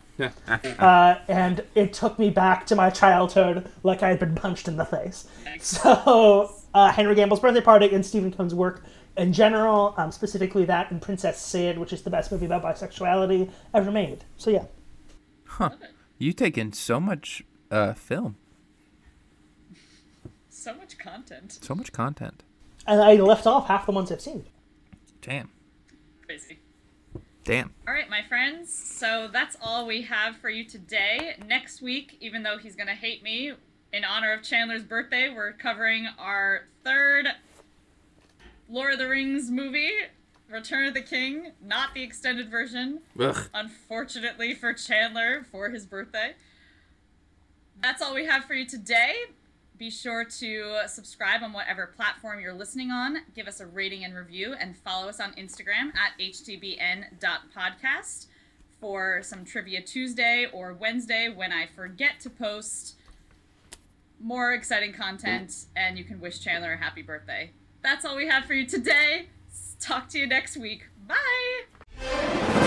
uh, 0.79 1.17
and 1.29 1.65
it 1.75 1.93
took 1.95 2.19
me 2.19 2.29
back 2.31 2.67
to 2.67 2.77
my 2.77 2.91
childhood, 2.91 3.71
like 3.83 4.03
I 4.03 4.09
had 4.09 4.19
been 4.19 4.35
punched 4.35 4.69
in 4.69 4.77
the 4.77 4.85
face. 4.85 5.27
So, 5.61 6.55
uh, 6.75 6.91
Henry 6.93 7.15
Gamble's 7.15 7.41
birthday 7.41 7.61
party 7.61 7.93
and 7.95 8.05
Stephen 8.05 8.33
Cone's 8.33 8.55
work 8.55 8.85
in 9.17 9.33
general, 9.33 9.95
um, 9.99 10.13
specifically 10.13 10.65
that 10.67 10.91
and 10.91 11.03
Princess 11.03 11.41
Cyd, 11.41 11.79
which 11.79 11.93
is 11.93 12.03
the 12.03 12.11
best 12.11 12.31
movie 12.31 12.47
about 12.47 12.63
bisexuality 12.63 13.51
ever 13.75 13.91
made. 13.91 14.25
So 14.37 14.51
yeah. 14.51 14.65
Huh. 15.45 15.71
You 16.19 16.33
take 16.33 16.57
in 16.57 16.73
so 16.73 17.01
much 17.01 17.43
uh, 17.71 17.93
film, 17.95 18.37
So 20.49 20.75
much 20.75 20.99
content. 20.99 21.59
so 21.61 21.75
much 21.75 21.93
content. 21.93 22.43
And 22.87 23.01
I 23.01 23.15
left 23.15 23.47
off 23.47 23.69
half 23.69 23.87
the 23.87 23.93
ones 23.93 24.11
I've 24.13 24.21
seen. 24.21 24.45
Damn, 25.23 25.51
Crazy. 26.25 26.59
damn. 27.45 27.73
All 27.87 27.93
right, 27.95 28.09
my 28.09 28.23
friends. 28.29 28.73
So 28.73 29.29
that's 29.33 29.57
all 29.63 29.87
we 29.87 30.03
have 30.03 30.37
for 30.37 30.49
you 30.51 30.65
today. 30.65 31.37
Next 31.47 31.83
week, 31.83 32.17
even 32.21 32.43
though 32.43 32.57
he's 32.59 32.75
going 32.77 32.87
to 32.87 32.95
hate 32.95 33.23
me, 33.23 33.53
in 33.93 34.05
honor 34.05 34.33
of 34.33 34.43
Chandler's 34.43 34.85
birthday, 34.85 35.33
we're 35.35 35.53
covering 35.53 36.09
our 36.19 36.67
third 36.85 37.27
Lord 38.69 38.93
of 38.95 38.99
the 39.01 39.09
Rings 39.09 39.51
movie, 39.51 39.91
Return 40.49 40.87
of 40.87 40.95
the 40.95 41.03
King, 41.03 41.53
not 41.63 41.93
the 41.95 42.03
extended 42.03 42.51
version, 42.51 43.01
Ugh. 43.19 43.49
unfortunately 43.53 44.55
for 44.55 44.73
Chandler 44.73 45.45
for 45.51 45.71
his 45.71 45.87
birthday. 45.87 46.35
That's 47.83 48.03
all 48.03 48.15
we 48.15 48.27
have 48.27 48.45
for 48.45 48.55
you 48.55 48.67
today. 48.67 49.15
Be 49.79 49.91
sure 49.91 50.25
to 50.25 50.77
subscribe 50.87 51.43
on 51.43 51.53
whatever 51.53 51.87
platform 51.87 52.39
you're 52.41 52.53
listening 52.53 52.91
on. 52.91 53.23
Give 53.35 53.49
us 53.49 53.61
a 53.61 53.67
rating 53.67 54.05
and 54.05 54.15
review, 54.15 54.55
and 54.59 54.77
follow 54.77 55.09
us 55.09 55.19
on 55.21 55.33
Instagram 55.33 55.93
at 55.97 56.13
htbn.podcast 56.21 57.07
for 58.79 59.23
some 59.23 59.45
Trivia 59.45 59.81
Tuesday 59.83 60.47
or 60.53 60.75
Wednesday 60.75 61.29
when 61.35 61.51
I 61.53 61.67
forget 61.67 62.21
to 62.21 62.31
post 62.31 62.97
more 64.21 64.53
exciting 64.53 64.93
content, 64.93 65.67
and 65.75 65.99
you 65.99 66.05
can 66.05 66.21
wish 66.21 66.39
Chandler 66.41 66.75
a 66.75 66.77
happy 66.77 67.03
birthday. 67.03 67.53
That's 67.83 68.05
all 68.05 68.17
we 68.17 68.27
have 68.29 68.45
for 68.45 68.55
you 68.55 68.67
today. 68.67 69.29
Talk 69.81 70.09
to 70.11 70.19
you 70.19 70.27
next 70.27 70.57
week. 70.57 70.87
Bye. 71.07 72.67